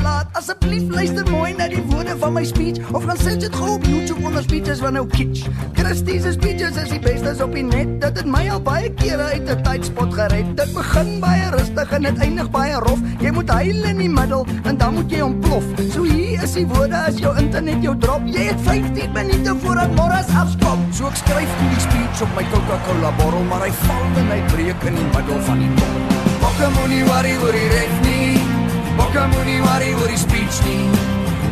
Uithelp 0.00 0.30
ek 0.30 0.36
is 0.36 0.36
laat? 0.36 0.36
Asseblief 0.36 0.90
luister 0.90 1.30
mooi 1.30 1.52
na 1.54 1.68
die 1.68 1.82
woorde 1.90 2.16
van 2.18 2.32
my 2.32 2.44
speech 2.44 2.78
of 2.94 3.04
gaan 3.04 3.18
sit 3.18 3.40
dit 3.40 3.54
gou 3.54 3.74
op 3.74 3.84
YouTube 3.84 4.24
onder 4.26 4.42
speeches 4.42 4.80
van 4.80 4.92
nou 4.94 5.06
kitsch. 5.06 5.46
Christie 5.74 6.20
se 6.20 6.32
speeches 6.32 6.76
is 6.76 6.90
die 6.90 7.00
beste 7.00 7.44
op 7.44 7.52
die 7.54 7.62
net. 7.64 8.00
Dit 8.00 8.16
het 8.16 8.26
my 8.26 8.48
al 8.50 8.60
baie 8.60 8.90
kere 8.94 9.22
uit 9.34 9.48
'n 9.48 9.62
tydspot 9.62 10.14
gered. 10.14 10.56
Dit 10.56 10.72
begin 10.74 11.20
baie 11.20 11.50
rustig 11.50 11.92
en 11.92 12.02
dit 12.02 12.18
eindig 12.18 12.50
baie 12.50 12.74
rof. 12.74 13.00
Jy 13.20 13.30
moet 13.30 13.50
huil 13.50 13.84
in 13.84 13.98
die 13.98 14.08
middel 14.08 14.46
en 14.64 14.76
dan 14.76 14.94
moet 14.94 15.10
jy 15.10 15.20
ontplof. 15.20 15.64
So 15.92 16.02
hier 16.02 16.42
is 16.42 16.52
die 16.52 16.66
woorde 16.66 16.96
as 16.96 17.18
jou 17.18 17.36
internet 17.36 17.82
jou 17.82 17.96
drop. 17.98 18.22
Jy 18.24 18.48
het 18.52 18.60
15 18.60 19.12
minute 19.12 19.54
voordat 19.62 19.94
môre 19.96 20.24
afskop. 20.36 20.78
So 20.92 21.06
ek 21.06 21.16
skryf 21.16 21.50
die 21.60 21.80
speech 21.80 22.22
op 22.22 22.28
my 22.36 22.44
Coca-Cola 22.52 23.12
bottel, 23.16 23.44
maar 23.48 23.60
hy 23.60 23.72
val 23.72 24.06
en 24.16 24.30
hy 24.30 24.40
breek 24.54 24.82
in 24.84 24.94
die 24.94 25.10
middel 25.16 25.40
van 25.40 25.58
die 25.58 25.74
top. 25.74 25.94
Bokke 26.40 26.68
moenie 26.78 27.04
worry 27.04 27.36
die 27.52 27.68
ref 27.68 27.94
nie. 28.02 28.59
Bokke 28.98 29.26
moenie 29.32 29.60
worry 29.64 29.92
oor 29.94 30.10
die 30.10 30.18
speech 30.18 30.60
nie. 30.66 30.84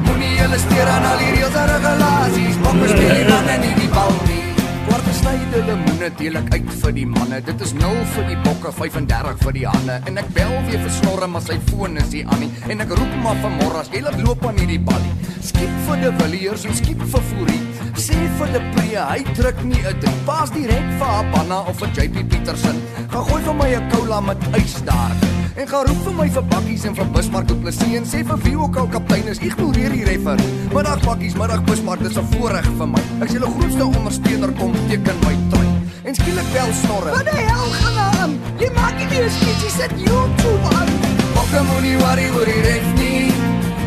Moenie 0.07 0.33
julle 0.38 0.59
steur 0.64 0.90
aan 0.95 1.07
al 1.11 1.23
die 1.23 1.30
reëls 1.37 1.59
en 1.62 1.71
regulasies. 1.73 2.59
Bokke 2.64 2.90
speel 2.95 3.14
nie 3.18 3.28
nie 3.64 3.75
die 3.80 3.90
bal 3.95 4.14
nie. 4.28 4.45
Kwart 4.88 5.07
gesnyde 5.08 5.62
lemoene 5.64 6.08
deel 6.18 6.36
ek 6.40 6.50
uit 6.52 6.68
vir 6.82 6.94
die 6.96 7.06
manne. 7.08 7.40
Dit 7.44 7.62
is 7.64 7.72
0 7.76 8.02
vir 8.14 8.26
die 8.28 8.36
bokke, 8.44 8.72
35 8.76 9.40
vir 9.44 9.56
die 9.56 9.64
hande. 9.68 9.96
En 10.10 10.20
ek 10.20 10.28
bel 10.36 10.52
weer 10.68 10.82
vir 10.84 10.92
snorre, 10.98 11.28
maar 11.32 11.44
sy 11.44 11.56
foon 11.70 11.96
is 12.02 12.12
nie 12.12 12.24
aan 12.26 12.44
nie. 12.44 12.50
En 12.68 12.84
ek 12.84 12.92
roep 12.98 13.16
maar 13.24 13.40
vir 13.42 13.54
môre 13.56 13.82
as 13.82 13.90
jy 13.94 14.02
laat 14.04 14.20
loop 14.24 14.44
aan 14.48 14.60
hierdie 14.60 14.80
ballie. 14.90 15.14
Skiep 15.48 15.80
vir 15.88 16.04
die 16.04 16.12
Villiers 16.20 16.66
en 16.68 16.76
skiep 16.76 17.04
vir 17.14 17.26
Fourie. 17.30 17.60
Sê 17.98 18.18
vir 18.38 18.54
die 18.54 18.64
Pre, 18.74 18.88
hy 18.98 19.20
druk 19.32 19.64
nie 19.64 19.82
'n 19.82 20.00
ding. 20.02 20.20
Pas 20.26 20.50
direk 20.50 20.88
vir 21.00 21.10
Habana 21.16 21.60
of 21.70 21.78
vir 21.80 21.88
JP 21.96 22.28
Petersen. 22.28 22.82
Gaan 23.08 23.24
gooi 23.24 23.42
vir 23.42 23.54
my 23.54 23.70
'n 23.74 23.90
cola 23.90 24.20
met 24.20 24.38
ys 24.60 24.82
daar. 24.84 25.38
En 25.58 25.66
gaan 25.66 25.86
roep 25.86 26.02
vir 26.04 26.14
my 26.14 26.24
vir 26.30 26.44
bakkies 26.52 26.84
en 26.86 26.94
vir 26.94 27.08
Bismarck 27.14 27.50
op 27.50 27.62
Plessis 27.64 27.94
en 27.98 28.04
sê 28.06 28.20
vir 28.26 28.38
wie 28.44 28.54
ook 28.54 28.76
al 28.78 28.86
kaptein 28.92 29.26
is, 29.32 29.40
ignoreer 29.42 29.90
die 29.90 30.04
reffer. 30.06 30.38
Middag 30.70 31.02
bakkies, 31.02 31.34
middag 31.34 31.64
Bismarck, 31.66 32.04
dis 32.06 32.18
'n 32.18 32.28
voorreg 32.34 32.68
vir 32.78 32.86
my. 32.86 33.02
Ek 33.18 33.26
is 33.26 33.34
julle 33.34 33.50
grootste 33.56 33.84
ondersteuner 33.84 34.52
kom 34.52 34.72
teken 35.02 35.18
my 35.24 35.36
trui. 35.50 35.68
En 36.02 36.14
skielik 36.14 36.52
bel 36.52 36.72
snorre. 36.82 37.10
Wat 37.10 37.24
die 37.24 37.44
hel 37.44 37.70
gaan 37.70 37.98
aan? 38.20 38.38
Jy 38.58 38.70
maak 38.74 38.96
nie 38.98 39.06
meer 39.10 39.30
skietsies 39.30 39.76
sit 39.80 39.92
YouTube 39.96 40.74
aan. 40.74 40.90
Bokke 41.34 41.62
moenie 41.70 41.96
worry 42.02 42.28
oor 42.36 42.44
die 42.44 42.60
ref 42.66 42.88
nie. 42.98 43.32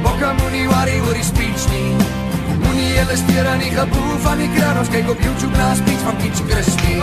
Bokke 0.06 0.34
moenie 0.42 0.68
worry 0.68 1.00
oor 1.08 1.18
die 1.18 1.26
speech 1.26 1.68
nie. 1.74 1.96
Moenie 2.64 2.94
julle 2.96 3.18
steur 3.24 3.48
aan 3.54 3.64
die 3.64 3.74
geboel 3.76 4.18
van 4.28 4.38
die 4.44 4.52
kraan. 4.56 4.80
Ons 4.84 4.94
kyk 4.94 5.10
op 5.10 5.20
YouTube 5.28 5.58
na 5.58 5.74
speech 5.76 6.04
van 6.08 6.18
Kitch 6.24 6.46
Christie. 6.48 7.00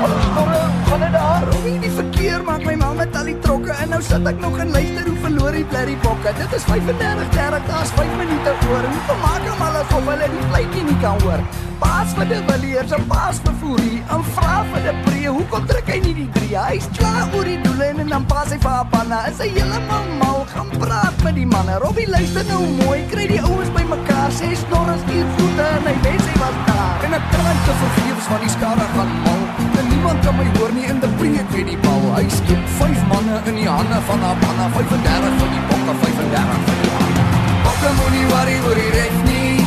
Gaan 0.00 1.00
dit 1.00 1.12
daar? 1.12 1.42
Robbie, 1.52 1.78
die 1.78 1.90
verkeer 1.90 2.44
maak 2.44 2.62
my 2.64 2.74
ma 2.74 2.92
met 2.96 3.16
al 3.16 3.26
die 3.28 3.38
trokke 3.44 3.72
en 3.82 3.90
nou 3.92 4.00
sit 4.02 4.26
ek 4.26 4.38
nog 4.40 4.56
en 4.62 4.70
luister 4.72 5.08
hoe 5.08 5.16
verloor 5.24 5.56
die 5.56 5.64
blerrie 5.72 5.96
bokke. 6.04 6.32
Dit 6.38 6.54
is 6.56 6.64
35 6.68 7.28
30, 7.34 7.66
daar's 7.68 7.92
5 7.98 8.14
minute 8.20 8.54
voor. 8.60 8.86
En 8.88 8.96
hoe 8.96 9.18
maak 9.24 9.48
hom 9.48 9.66
al 9.66 9.76
asof 9.82 10.08
hulle 10.12 10.30
die 10.32 10.46
fluitjie 10.48 10.84
nie 10.88 10.96
kan 11.04 11.20
hoor? 11.24 11.44
Paas 11.82 12.16
vir 12.16 12.30
die 12.32 12.40
Villiers 12.48 12.96
en 12.96 13.06
paas 13.12 13.42
vir 13.44 13.54
Fourie. 13.60 14.00
En 14.16 14.24
vra 14.32 14.56
vir 14.72 14.88
die 14.88 14.96
Pre, 15.04 15.20
hoekom 15.26 15.68
druk 15.68 15.92
hy 15.92 16.00
nie 16.06 16.16
die 16.22 16.28
3? 16.38 16.48
Hy's 16.70 16.88
klaar 16.96 17.36
oor 17.36 17.52
die 17.52 17.60
doele 17.66 17.92
en 17.92 18.12
dan 18.16 18.26
pas 18.32 18.48
hy 18.48 18.60
vir 18.64 18.74
Apana. 18.78 19.22
Is 19.28 19.44
hy 19.44 19.52
heeltemal 19.58 20.10
mal? 20.24 20.44
Gaan 20.54 20.72
praat 20.80 21.24
met 21.28 21.36
die 21.36 21.48
manne. 21.52 21.76
Robbie, 21.84 22.08
luister 22.08 22.48
nou 22.48 22.64
mooi. 22.82 22.98
Kry 23.12 23.28
die 23.36 23.40
ouens 23.44 23.72
bymekaar. 23.76 24.32
Sê 24.40 24.52
snorres 24.64 25.04
hier 25.12 25.28
voete 25.36 25.72
en 25.76 25.88
hy 25.92 25.96
weet 26.08 26.28
hy 26.32 26.36
was. 26.40 26.69
En 27.04 27.12
ek 27.16 27.24
kan 27.32 27.58
te 27.66 27.74
vergeefs 27.82 28.26
van 28.30 28.40
die 28.44 28.50
skare 28.56 28.86
gaan 28.94 29.12
mal. 29.24 29.42
En 29.80 29.86
niemand 29.88 30.24
kan 30.24 30.36
my 30.36 30.46
hoor 30.56 30.72
nie 30.76 30.86
in 30.92 30.98
die 31.00 31.12
breek 31.20 31.48
weet 31.54 31.70
die 31.72 31.78
bal. 31.84 32.02
Hy 32.16 32.26
skiep 32.28 32.66
5 32.78 33.04
manne 33.12 33.40
in 33.50 33.56
die 33.60 33.68
hande 33.68 34.00
van 34.08 34.24
Apana. 34.30 34.66
35 34.76 35.38
van 35.42 35.54
die 35.54 35.62
bokke, 35.70 35.94
35 36.02 36.66
van 36.66 36.82
die 36.82 36.92
hande. 36.96 37.24
Bokke 37.64 37.92
moenie 38.00 38.26
worry 38.32 38.56
oor 38.66 38.80
die 38.82 38.90
ref 38.96 39.16
nie. 39.28 39.64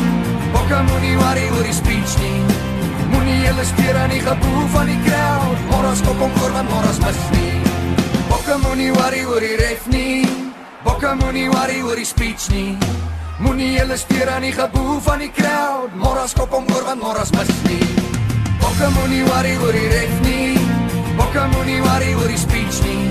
Bokke 0.54 0.82
moenie 0.90 1.16
worry 1.22 1.48
oor 1.56 1.66
die 1.70 1.78
speech 1.82 2.18
nie. 2.22 2.40
Moenie 3.14 3.40
julle 3.48 3.66
steur 3.72 4.02
aan 4.04 4.14
die 4.14 4.22
geboel 4.28 4.68
van 4.76 4.92
die 4.92 5.00
crowd. 5.08 5.66
Moras 5.72 6.06
kop 6.06 6.22
om 6.28 6.38
voor 6.38 6.54
want 6.60 6.70
moras 6.70 7.02
mis 7.06 7.24
nie. 7.38 7.56
Bokke 8.30 8.60
moenie 8.68 8.92
worry 9.00 9.26
oor 9.26 9.42
die 9.42 9.56
ref 9.62 9.90
nie. 9.90 10.22
Bokke 10.86 11.18
moenie 11.24 11.50
worry 11.50 11.82
oor 11.82 11.98
die 11.98 12.06
speech 12.06 12.50
nie. 12.54 12.78
Moenie 13.42 13.74
julle 13.74 13.98
steur 13.98 14.30
aan 14.30 14.44
die 14.46 14.52
geboel 14.54 15.00
van 15.02 15.18
die 15.20 15.32
crowd. 15.34 15.94
Moras 15.98 16.34
kop 16.38 16.54
om 16.54 16.66
voor 16.70 16.84
want 16.86 17.02
moras 17.02 17.32
mis 17.32 17.50
nie. 17.66 17.82
Bokke 18.62 18.90
moenie 18.94 19.24
worry 19.26 19.56
oor 19.58 19.74
die 19.74 19.88
ref 19.90 20.14
nie. 20.22 20.58
Bokke 21.18 21.48
moenie 21.56 21.82
worry 21.82 22.14
oor 22.14 22.30
die 22.30 22.38
speech 22.38 22.82
nie. 22.86 23.10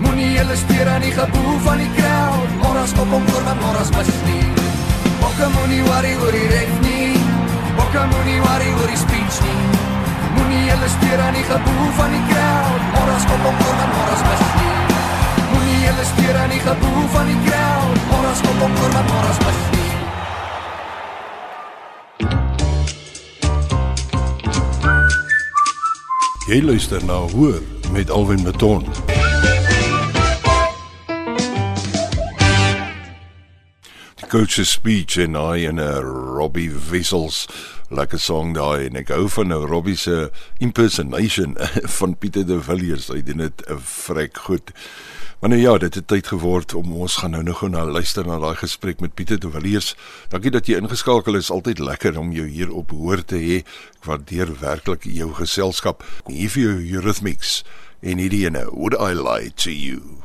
Moenie 0.00 0.32
julle 0.32 0.56
steur 0.56 0.88
aan 0.88 1.04
die 1.04 1.12
geboel 1.12 1.58
van 1.66 1.82
die 1.82 1.90
crowd. 1.98 2.54
Moras 2.62 2.94
kop 2.96 3.12
om 3.12 3.28
voor 3.28 3.44
want 3.44 3.60
moras 3.60 3.90
mis 3.96 4.12
nie. 4.30 4.48
Bokke 5.20 5.50
moenie 5.58 5.82
worry 5.90 6.14
oor 6.22 6.32
die 6.32 6.48
ref 6.54 6.72
nie. 6.86 7.10
Bokke 7.76 8.06
moenie 8.14 8.40
worry 8.46 8.70
oor 8.78 8.88
die 8.88 9.02
speech 9.04 9.42
nie. 9.44 9.58
Moenie 10.38 10.64
julle 10.70 10.88
steur 10.96 11.26
aan 11.26 11.36
die 11.36 11.44
geboel 11.52 11.92
van 12.00 12.16
die 12.16 12.24
crowd. 12.32 12.88
Moras 12.96 13.28
kop 13.28 13.44
om 13.52 13.60
voor 13.60 13.76
want 13.82 13.92
moras 13.98 14.24
mis 14.30 14.40
nie. 14.40 14.49
Moenie 15.80 15.96
julle 15.96 16.04
steur 16.04 16.36
aan 16.36 16.50
die 16.50 16.60
geboel 16.60 17.08
van 17.08 17.26
die 17.26 17.36
crowd. 17.44 18.00
Moras 18.10 18.40
kop 18.40 18.62
om 18.62 18.76
voor 18.76 18.90
want 18.92 19.08
moras 19.08 19.38
mis 19.44 19.60
nie. 19.72 19.92
Jy 26.50 26.60
luister 26.62 27.04
na 27.04 27.16
Hoor 27.32 27.62
met 27.92 28.10
Alwin 28.10 28.42
Maton. 28.42 28.84
Die 34.20 34.28
Coach 34.28 34.52
se 34.52 34.64
speech 34.64 35.16
en 35.16 35.34
hy 35.34 35.64
en 35.64 35.80
'n 35.80 35.80
uh, 35.80 35.98
Robbie 36.36 36.72
Wissels 36.90 37.46
lekker 37.88 38.20
song 38.20 38.52
daai 38.54 38.86
en 38.86 38.96
ek 38.96 39.08
hou 39.08 39.28
van 39.28 39.48
nou 39.48 39.64
Robbie 39.66 39.96
se 39.96 40.30
impersonation 40.58 41.56
van 41.98 42.18
Pieter 42.18 42.46
de 42.46 42.60
Villiers. 42.60 43.08
Hy 43.08 43.22
doen 43.22 43.48
dit 43.48 43.64
'n 43.68 43.80
vrek 43.80 44.36
goed. 44.36 44.72
Maar 45.40 45.50
nou 45.50 45.60
ja, 45.60 45.78
dit 45.78 45.94
het 45.94 46.06
tyd 46.06 46.26
geword 46.26 46.74
om 46.74 46.92
ons 46.92 47.14
gaan 47.16 47.30
nou 47.30 47.42
nog 47.42 47.62
nou 47.68 47.90
luister 47.90 48.26
na 48.26 48.36
daai 48.38 48.56
gesprek 48.60 49.00
met 49.00 49.14
Pieter 49.14 49.40
de 49.40 49.50
Villiers. 49.50 49.94
Dankie 50.28 50.50
dat 50.50 50.68
jy 50.68 50.76
ingeskakel 50.76 51.34
is. 51.40 51.48
Altyd 51.50 51.80
lekker 51.80 52.18
om 52.18 52.32
jou 52.32 52.44
hier 52.44 52.68
op 52.72 52.92
hoor 52.92 53.24
te 53.24 53.40
hê. 53.40 53.62
Ek 53.96 54.04
waardeer 54.04 54.52
werklik 54.60 55.08
jou 55.08 55.32
geselskap. 55.40 56.04
Hier 56.28 56.52
vir 56.52 56.66
jou 56.66 56.76
Eurythmics 57.00 57.62
en 58.04 58.20
hierdie 58.20 58.44
ene, 58.44 58.68
Would 58.68 59.00
I 59.00 59.16
Lie 59.16 59.48
to 59.64 59.72
You? 59.72 60.20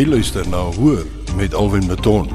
Jy 0.00 0.06
luister 0.08 0.46
na 0.48 0.62
Hoor 0.80 1.02
met 1.36 1.52
Alwin 1.52 1.84
Maton. 1.84 2.30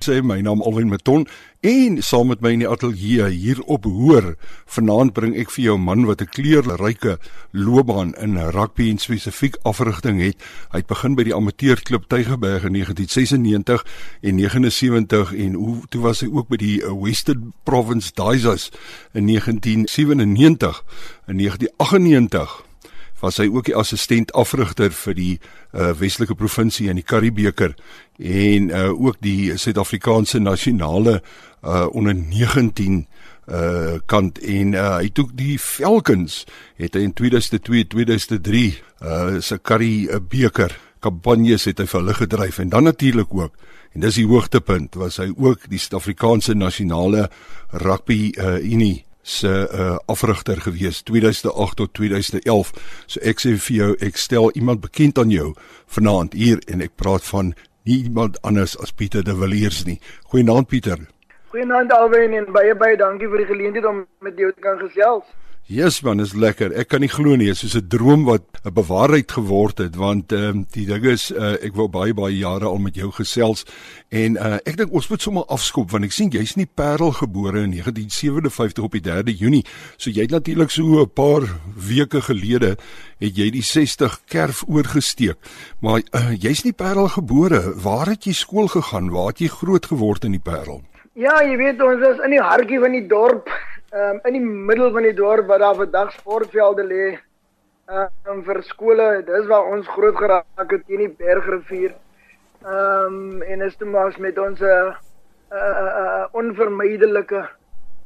Sê 0.00 0.22
my 0.24 0.38
naam 0.40 0.62
Alwin 0.64 0.88
Maton 0.88 1.26
en 1.60 1.98
saam 2.00 2.32
met 2.32 2.40
my 2.40 2.54
in 2.56 2.64
die 2.64 2.70
ateljee 2.70 3.28
hier 3.28 3.60
op 3.68 3.84
Hoor 3.84 4.30
vanaand 4.78 5.12
bring 5.12 5.36
ek 5.36 5.52
vir 5.52 5.64
jou 5.66 5.76
'n 5.76 5.84
man 5.84 6.08
wat 6.08 6.24
'n 6.24 6.32
kleurryke 6.32 7.18
loopbaan 7.52 8.16
in 8.16 8.40
rugby 8.40 8.88
en 8.88 8.98
spesifiek 8.98 9.60
afrigting 9.64 10.24
het. 10.24 10.40
Hy 10.72 10.78
het 10.78 10.88
begin 10.88 11.14
by 11.14 11.24
die 11.24 11.36
amateurklub 11.36 12.08
Tygerberg 12.08 12.64
in 12.64 12.72
1996 12.72 13.84
en 14.22 14.34
79 14.34 15.34
en 15.34 15.52
hoe 15.52 15.82
toe 15.90 16.00
was 16.00 16.20
hy 16.20 16.28
ook 16.32 16.48
by 16.48 16.56
die 16.56 16.80
Western 16.80 17.52
Province 17.64 18.12
Daisies 18.14 18.70
in 19.12 19.26
1997 19.26 20.84
in 21.28 21.36
1998 21.36 22.64
was 23.24 23.40
hy 23.40 23.48
ook 23.48 23.68
die 23.70 23.76
assistent 23.78 24.32
afrigter 24.36 24.92
vir 24.92 25.16
die 25.16 25.32
uh, 25.72 25.92
Weselike 25.98 26.36
provinsie 26.36 26.90
in 26.92 27.00
die 27.00 27.06
Karibeker 27.06 27.74
en 28.20 28.70
uh, 28.70 28.90
ook 28.92 29.20
die 29.24 29.54
Suid-Afrikaanse 29.58 30.42
nasionale 30.44 31.20
uh, 31.64 31.86
onder 31.92 32.14
19 32.14 33.06
uh 33.44 33.98
kant 34.08 34.38
en 34.40 34.72
uh, 34.72 34.94
hy 35.02 35.10
toe 35.12 35.26
die 35.36 35.58
Falcons 35.60 36.46
het 36.80 36.94
hy 36.96 37.02
in 37.04 37.12
2002 37.12 37.82
2003 37.92 38.62
uh 39.04 39.40
se 39.44 39.58
Currie 39.60 40.08
beker 40.32 40.72
kampanjes 41.04 41.68
het 41.68 41.82
hy 41.82 41.84
vir 41.90 42.00
hulle 42.00 42.16
gedryf 42.16 42.62
en 42.64 42.72
dan 42.72 42.88
natuurlik 42.88 43.34
ook 43.36 43.52
en 43.92 44.00
dis 44.00 44.16
die 44.16 44.24
hoogtepunt 44.30 44.96
was 44.96 45.20
hy 45.20 45.28
ook 45.28 45.68
die 45.68 45.80
Suid-Afrikaanse 45.82 46.56
nasionale 46.56 47.28
rugby 47.84 48.32
uh 48.32 48.56
unie 48.64 49.04
se 49.24 49.48
uh, 49.48 49.96
afrigter 50.06 50.60
gewees 50.60 51.02
2008 51.08 51.76
tot 51.80 51.92
2011. 51.96 52.72
So 53.06 53.20
ek 53.24 53.40
sê 53.40 53.54
vir 53.56 53.76
jou, 53.76 53.90
ek 54.04 54.20
stel 54.20 54.50
iemand 54.52 54.84
bekend 54.84 55.18
aan 55.18 55.32
jou 55.32 55.54
vanaand 55.96 56.36
hier 56.36 56.60
en 56.68 56.84
ek 56.84 56.92
praat 57.00 57.24
van 57.32 57.54
niemand 57.88 58.36
anders 58.44 58.76
as 58.84 58.92
Pieter 58.92 59.24
de 59.24 59.34
Villiers 59.36 59.84
nie. 59.88 59.96
Goeienaand 60.32 60.68
Pieter. 60.68 61.00
Goeienaand 61.54 61.92
Alwyn 61.96 62.36
en 62.36 62.52
baie 62.52 62.76
baie 62.76 62.96
dankie 63.00 63.28
vir 63.32 63.44
die 63.44 63.50
geleentheid 63.52 63.88
om 63.88 64.04
met 64.24 64.38
jou 64.40 64.52
te 64.52 64.60
kan 64.64 64.78
gesels. 64.80 65.24
Yes 65.66 66.02
man, 66.02 66.20
is 66.20 66.34
lekker. 66.36 66.74
Ek 66.76 66.90
kan 66.92 67.00
nie 67.00 67.08
glo 67.08 67.38
nie, 67.40 67.46
dit 67.48 67.62
is 67.64 67.72
so 67.72 67.80
'n 67.80 67.88
droom 67.88 68.26
wat 68.28 68.44
'n 68.64 68.74
bewaarheid 68.74 69.32
geword 69.32 69.78
het 69.78 69.96
want 69.96 70.30
ehm 70.32 70.44
um, 70.44 70.66
die 70.72 70.84
ding 70.84 71.04
is 71.04 71.32
uh, 71.32 71.56
ek 71.56 71.72
wou 71.72 71.88
baie 71.88 72.12
baie 72.12 72.36
jare 72.36 72.66
al 72.66 72.76
met 72.76 72.94
jou 72.94 73.10
gesels 73.10 73.64
en 74.10 74.36
uh, 74.36 74.58
ek 74.66 74.76
dink 74.76 74.92
ons 74.92 75.08
moet 75.08 75.22
sommer 75.22 75.44
afskop 75.48 75.90
want 75.90 76.04
ek 76.04 76.12
sien 76.12 76.28
jy's 76.28 76.56
nie 76.56 76.66
Parel 76.66 77.12
gebore 77.12 77.64
in 77.64 77.72
1957 77.72 78.84
op 78.84 78.92
die 78.92 79.00
3de 79.00 79.32
Junie. 79.32 79.64
So 79.96 80.10
jy 80.10 80.28
het 80.28 80.36
natuurlik 80.36 80.70
so 80.70 81.00
'n 81.00 81.08
paar 81.08 81.48
weke 81.72 82.20
gelede 82.20 82.76
het 83.18 83.36
jy 83.36 83.50
die 83.50 83.64
60 83.64 84.20
kerf 84.28 84.64
oorgesteek. 84.68 85.38
Maar 85.80 86.02
uh, 86.12 86.36
jy's 86.36 86.64
nie 86.64 86.76
Parel 86.76 87.08
gebore. 87.08 87.72
Waar 87.80 88.12
het 88.12 88.24
jy 88.24 88.32
skool 88.32 88.68
gegaan? 88.68 89.08
Waar 89.10 89.32
het 89.32 89.40
jy 89.40 89.48
groot 89.48 89.86
geword 89.86 90.24
in 90.24 90.32
die 90.32 90.44
Parel? 90.44 90.82
Ja, 91.14 91.40
jy 91.40 91.56
weet 91.56 91.80
ons 91.80 92.02
is 92.04 92.20
in 92.24 92.30
die 92.30 92.42
hartjie 92.42 92.80
van 92.80 92.92
die 92.92 93.06
dorp 93.06 93.48
um, 93.94 94.20
in 94.24 94.36
die 94.36 94.42
middel 94.42 94.90
van 94.92 95.06
die 95.06 95.14
dorp 95.14 95.46
waar 95.46 95.62
daar 95.62 95.78
vandag 95.78 96.12
sportvelde 96.18 96.84
lê 96.86 97.06
um, 97.86 98.42
vir 98.46 98.62
skole. 98.68 99.08
Dis 99.26 99.46
waar 99.50 99.70
ons 99.72 99.88
groot 99.96 100.16
geraak 100.18 100.72
het 100.76 100.86
teen 100.86 101.04
die 101.04 101.12
Bergrivier. 101.18 101.94
Ehm 102.64 103.18
um, 103.18 103.42
en 103.42 103.62
is 103.62 103.76
toe 103.76 103.88
maar 103.88 104.14
met 104.18 104.38
ons 104.38 104.60
'n 104.60 104.64
uh, 104.64 104.94
uh, 105.52 105.90
uh, 106.02 106.24
onvermydelike 106.32 107.42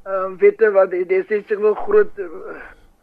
ehm 0.05 0.25
um, 0.25 0.39
wette 0.39 0.71
wat 0.71 0.91
destyds 0.91 1.53
ek 1.53 1.59
wil 1.59 1.75
groot 1.75 2.19
uh, 2.19 2.29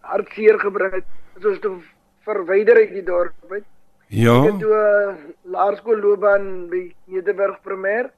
hartseer 0.01 0.59
gebring 0.59 0.93
het. 0.93 1.07
Soos 1.41 1.59
toe 1.59 1.77
verwyder 2.25 2.75
uit 2.75 2.93
die 2.93 3.03
dorp 3.03 3.33
uit. 3.49 3.63
Ja. 4.07 4.35
Ek 4.43 4.51
het 4.51 4.59
toe 4.59 4.75
'n 4.75 5.33
laerskoolloopbaan 5.43 6.69
by 6.69 6.93
Nederburg 7.05 7.57
Primêr 7.63 8.11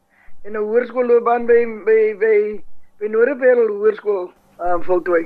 en 0.44 0.52
'n 0.52 0.66
hoërskoolloopbaan 0.66 1.46
by 1.46 1.62
by 1.86 2.02
by 2.20 2.64
by 3.00 3.08
Noordeparel 3.08 3.68
Hoërskool 3.68 4.34
um, 4.60 4.84
voltooi. 4.84 5.26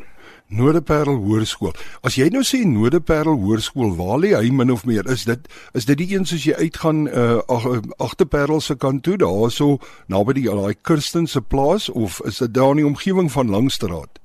Noordeparel 0.51 1.15
Hoërskool. 1.23 1.71
As 2.03 2.17
jy 2.19 2.27
nou 2.33 2.41
sê 2.43 2.59
Noordeparel 2.67 3.37
Hoërskool, 3.39 3.93
waar 3.95 4.17
lê 4.19 4.33
hy 4.35 4.49
min 4.51 4.73
of 4.73 4.83
meer? 4.85 5.07
Is 5.07 5.23
dit 5.29 5.47
is 5.77 5.87
dit 5.87 6.01
die 6.01 6.09
een 6.11 6.27
soos 6.27 6.43
jy 6.43 6.57
uitgaan 6.59 7.05
uh 7.07 7.39
ag 7.47 7.67
agterparel 8.03 8.59
se 8.59 8.75
kant 8.75 9.05
toe 9.07 9.15
daarso 9.21 9.77
naby 10.11 10.35
die 10.41 10.49
daai 10.49 10.75
Kirsten 10.75 11.27
se 11.27 11.41
plaas 11.41 11.87
of 11.89 12.19
is 12.27 12.41
dit 12.43 12.53
daar 12.53 12.75
in 12.75 12.83
die 12.83 12.89
omgewing 12.89 13.31
van 13.31 13.53
Langstraat? 13.53 14.19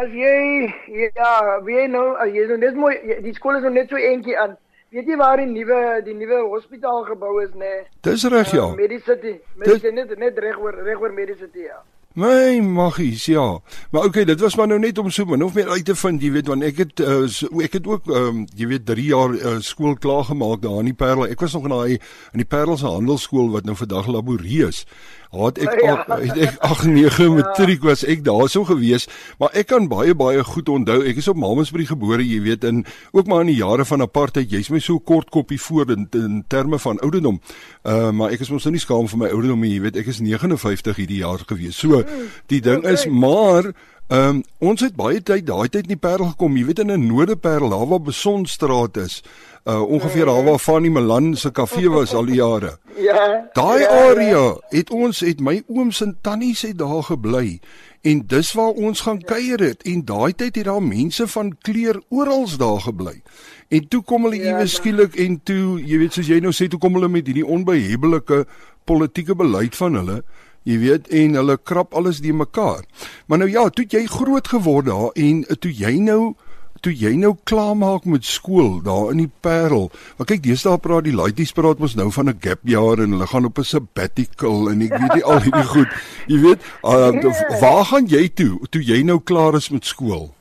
As 0.00 0.08
jy 0.16 0.72
ja, 0.88 1.60
wie 1.66 1.86
nou, 1.92 2.16
as 2.16 2.32
jy 2.32 2.48
nou 2.48 2.58
net 2.64 2.80
mooi 2.80 2.96
die 3.20 3.36
skool 3.36 3.60
is 3.60 3.68
nog 3.68 3.76
net 3.76 3.92
so 3.92 4.00
eentjie 4.00 4.38
aan. 4.40 4.56
Weet 4.90 5.06
jy 5.06 5.16
waar 5.20 5.38
die 5.38 5.46
nuwe 5.46 6.00
die 6.08 6.16
nuwe 6.16 6.40
hospitaal 6.48 7.04
gebou 7.12 7.36
is 7.44 7.52
nê? 7.52 7.68
Nee? 7.68 7.86
Dis 8.08 8.24
reg 8.32 8.56
ja. 8.56 8.70
Medicity. 8.74 9.36
Medicity 9.60 9.92
net 9.94 10.16
net 10.18 10.38
reg 10.40 10.56
oor 10.58 10.80
reg 10.88 11.04
oor 11.04 11.12
Medicity 11.12 11.68
ja. 11.68 11.82
My 12.14 12.58
maggies, 12.60 13.24
ja. 13.24 13.60
Maar 13.90 14.04
okay, 14.04 14.24
dit 14.24 14.40
was 14.40 14.56
maar 14.56 14.66
nou 14.66 14.78
net 14.82 14.98
om 14.98 15.10
so 15.10 15.24
min 15.24 15.44
of 15.44 15.54
meer 15.54 15.68
uit 15.68 15.84
te 15.84 15.94
vind, 15.94 16.22
jy 16.22 16.32
weet, 16.34 16.48
want 16.50 16.64
ek 16.66 16.80
het 16.82 17.02
uh, 17.06 17.20
so, 17.30 17.46
ek 17.62 17.76
het 17.78 17.86
ook 17.86 18.10
ehm 18.10 18.40
um, 18.40 18.40
jy 18.58 18.66
weet 18.72 18.88
3 18.88 19.04
jaar 19.06 19.36
uh, 19.36 19.52
skool 19.62 19.94
klaar 19.94 20.24
gemaak 20.26 20.58
daar 20.64 20.80
in 20.82 20.90
die 20.90 20.96
Parel. 20.98 21.28
Ek 21.30 21.40
was 21.46 21.54
nog 21.54 21.68
in 21.68 21.74
daai 21.76 22.00
in 22.34 22.42
die 22.42 22.48
Parel 22.50 22.80
se 22.80 22.90
handelsskool 22.90 23.52
wat 23.54 23.68
nou 23.68 23.76
vandag 23.78 24.10
Laborie 24.10 24.66
is. 24.66 24.82
Haat 25.30 25.58
ek 25.62 25.76
Ja. 25.84 25.92
al 26.08 26.22
het 26.24 26.38
ek 26.42 26.56
8 26.66 26.84
9 26.90 27.34
matriek 27.36 27.82
was 27.86 28.02
ek 28.04 28.24
daarso 28.26 28.64
gewees, 28.66 29.06
maar 29.38 29.50
ek 29.54 29.68
kan 29.70 29.86
baie 29.88 30.14
baie 30.14 30.42
goed 30.44 30.68
onthou. 30.68 31.04
Ek 31.06 31.16
is 31.22 31.28
op 31.30 31.36
Mamasbury 31.38 31.84
gebore, 31.86 32.24
jy 32.26 32.40
weet, 32.42 32.64
en 32.64 32.84
ook 33.12 33.26
maar 33.30 33.40
in 33.46 33.52
die 33.52 33.60
jare 33.60 33.84
van 33.86 34.02
apartheid, 34.02 34.50
jy's 34.50 34.70
my 34.74 34.80
so 34.82 34.98
kort 34.98 35.30
koppie 35.30 35.60
voor 35.60 35.90
in, 35.94 36.08
in 36.18 36.42
terme 36.48 36.78
van 36.78 36.98
ouderdom. 37.00 37.38
Uh 37.86 38.10
maar 38.10 38.34
ek 38.34 38.40
is 38.40 38.50
mos 38.50 38.64
nou 38.66 38.72
nie 38.74 38.82
skaam 38.82 39.06
vir 39.08 39.18
my 39.22 39.28
ouderdom 39.30 39.60
nie, 39.60 39.74
jy 39.76 39.80
weet, 39.86 39.96
ek 40.02 40.10
is 40.10 40.18
59 40.20 40.96
hierdie 40.96 41.22
jaar 41.22 41.38
gewees. 41.46 41.78
So 41.78 42.02
die 42.50 42.60
ding 42.60 42.82
is 42.90 43.06
maar 43.06 43.70
Ehm 44.10 44.28
um, 44.28 44.38
ons 44.58 44.80
het 44.82 44.96
baie 44.98 45.20
tyd 45.22 45.44
daai 45.46 45.68
tyd 45.70 45.84
in 45.86 45.92
die 45.92 45.96
Parel 46.02 46.32
gekom, 46.32 46.56
jy 46.58 46.64
weet 46.66 46.80
in 46.82 46.90
'n 46.90 47.06
Noordeparel, 47.06 47.70
daar 47.70 47.86
waar 47.86 48.00
Besonstraat 48.02 48.96
is. 48.96 49.22
Uh 49.64 49.82
ongeveer 49.82 50.24
daar 50.26 50.44
waar 50.44 50.58
Fanny 50.58 50.88
Milan 50.88 51.36
se 51.36 51.50
kafee 51.50 51.90
was 51.90 52.14
al 52.14 52.24
die 52.24 52.34
jare. 52.34 52.78
Ja. 53.00 53.48
Daai 53.52 53.80
ja, 53.80 53.88
area 53.88 54.56
het 54.68 54.90
ons 54.90 55.20
het 55.20 55.40
my 55.40 55.62
ooms 55.68 56.00
en 56.02 56.18
tannies 56.20 56.62
het 56.62 56.78
daar 56.78 57.02
gebly 57.02 57.60
en 58.02 58.26
dis 58.26 58.52
waar 58.52 58.74
ons 58.76 59.00
gaan 59.00 59.22
kuier 59.22 59.60
het 59.60 59.82
en 59.82 60.04
daai 60.04 60.34
tyd 60.34 60.56
het 60.56 60.64
daar 60.64 60.82
mense 60.82 61.26
van 61.28 61.56
kleur 61.62 62.02
oral 62.08 62.48
daar 62.58 62.80
gebly. 62.80 63.22
En 63.68 63.88
toe 63.88 64.02
kom 64.02 64.22
hulle 64.24 64.36
Ja, 64.36 64.42
ewe 64.50 64.58
man. 64.58 64.68
skielik 64.68 65.14
en 65.16 65.40
toe, 65.44 65.80
jy 65.80 65.98
weet 65.98 66.12
soos 66.12 66.26
jy 66.26 66.40
nou 66.40 66.52
sê, 66.52 66.68
toe 66.68 66.78
kom 66.78 66.92
hulle 66.94 67.08
met 67.08 67.26
hierdie 67.26 67.46
onbehebbelike 67.46 68.46
politieke 68.84 69.34
beleid 69.34 69.76
van 69.76 69.94
hulle. 69.94 70.22
Jy 70.68 70.76
weet 70.78 71.08
en 71.08 71.34
hulle 71.40 71.56
krap 71.56 71.94
alles 71.96 72.20
die 72.20 72.34
mekaar. 72.36 72.84
Maar 73.26 73.38
nou 73.38 73.50
ja, 73.50 73.68
toe 73.68 73.86
jy 73.88 74.04
groot 74.06 74.48
geword 74.48 74.86
daar 74.86 75.10
en 75.16 75.44
toe 75.58 75.72
jy 75.72 75.96
nou 75.98 76.34
toe 76.80 76.92
jy 76.96 77.12
nou 77.20 77.34
klaar 77.48 77.74
maak 77.76 78.06
met 78.08 78.24
skool 78.24 78.78
daar 78.84 79.10
in 79.12 79.20
die 79.24 79.30
Parel. 79.44 79.90
Want 80.16 80.30
kyk, 80.30 80.42
deesdae 80.46 80.80
praat 80.80 81.04
die 81.04 81.16
laities 81.16 81.52
praat 81.56 81.80
mos 81.80 81.96
nou 81.96 82.08
van 82.12 82.30
'n 82.32 82.40
gap 82.40 82.60
jaar 82.64 83.02
en 83.04 83.12
hulle 83.12 83.26
gaan 83.26 83.44
op 83.44 83.58
'n 83.58 83.64
sabbatical 83.64 84.70
en 84.70 84.82
ek 84.82 84.96
weet 84.96 85.14
nie 85.14 85.24
al 85.30 85.40
hierdie 85.44 85.70
goed. 85.74 85.88
Jy 86.26 86.38
weet, 86.40 86.60
uh, 86.84 87.60
waar 87.60 87.84
gaan 87.84 88.06
jy 88.06 88.28
toe 88.28 88.58
toe 88.70 88.82
jy 88.82 89.02
nou 89.02 89.20
klaar 89.20 89.54
is 89.54 89.70
met 89.70 89.84
skool? 89.84 90.32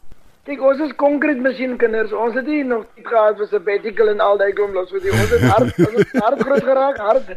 Kyk, 0.45 0.61
ons 0.61 0.79
is 0.79 0.95
concrete 0.95 1.41
masjien 1.41 1.77
kinders. 1.77 2.13
Ons 2.13 2.33
het 2.33 2.47
nie 2.47 2.63
nog 2.63 2.85
tyd 2.95 3.07
gehad 3.07 3.37
vir 3.37 3.47
sabbatical 3.47 4.09
en 4.09 4.19
al 4.19 4.37
daai 4.37 4.51
glomblos 4.51 4.91
wat 4.91 5.03
jy 5.03 5.11
ons 5.11 5.29
het 5.29 5.41
hard 5.41 5.79
ons 5.79 5.97
het 5.97 6.21
hard 6.23 6.39
groot 6.41 6.63
geraak, 6.63 6.97
hard 6.97 7.27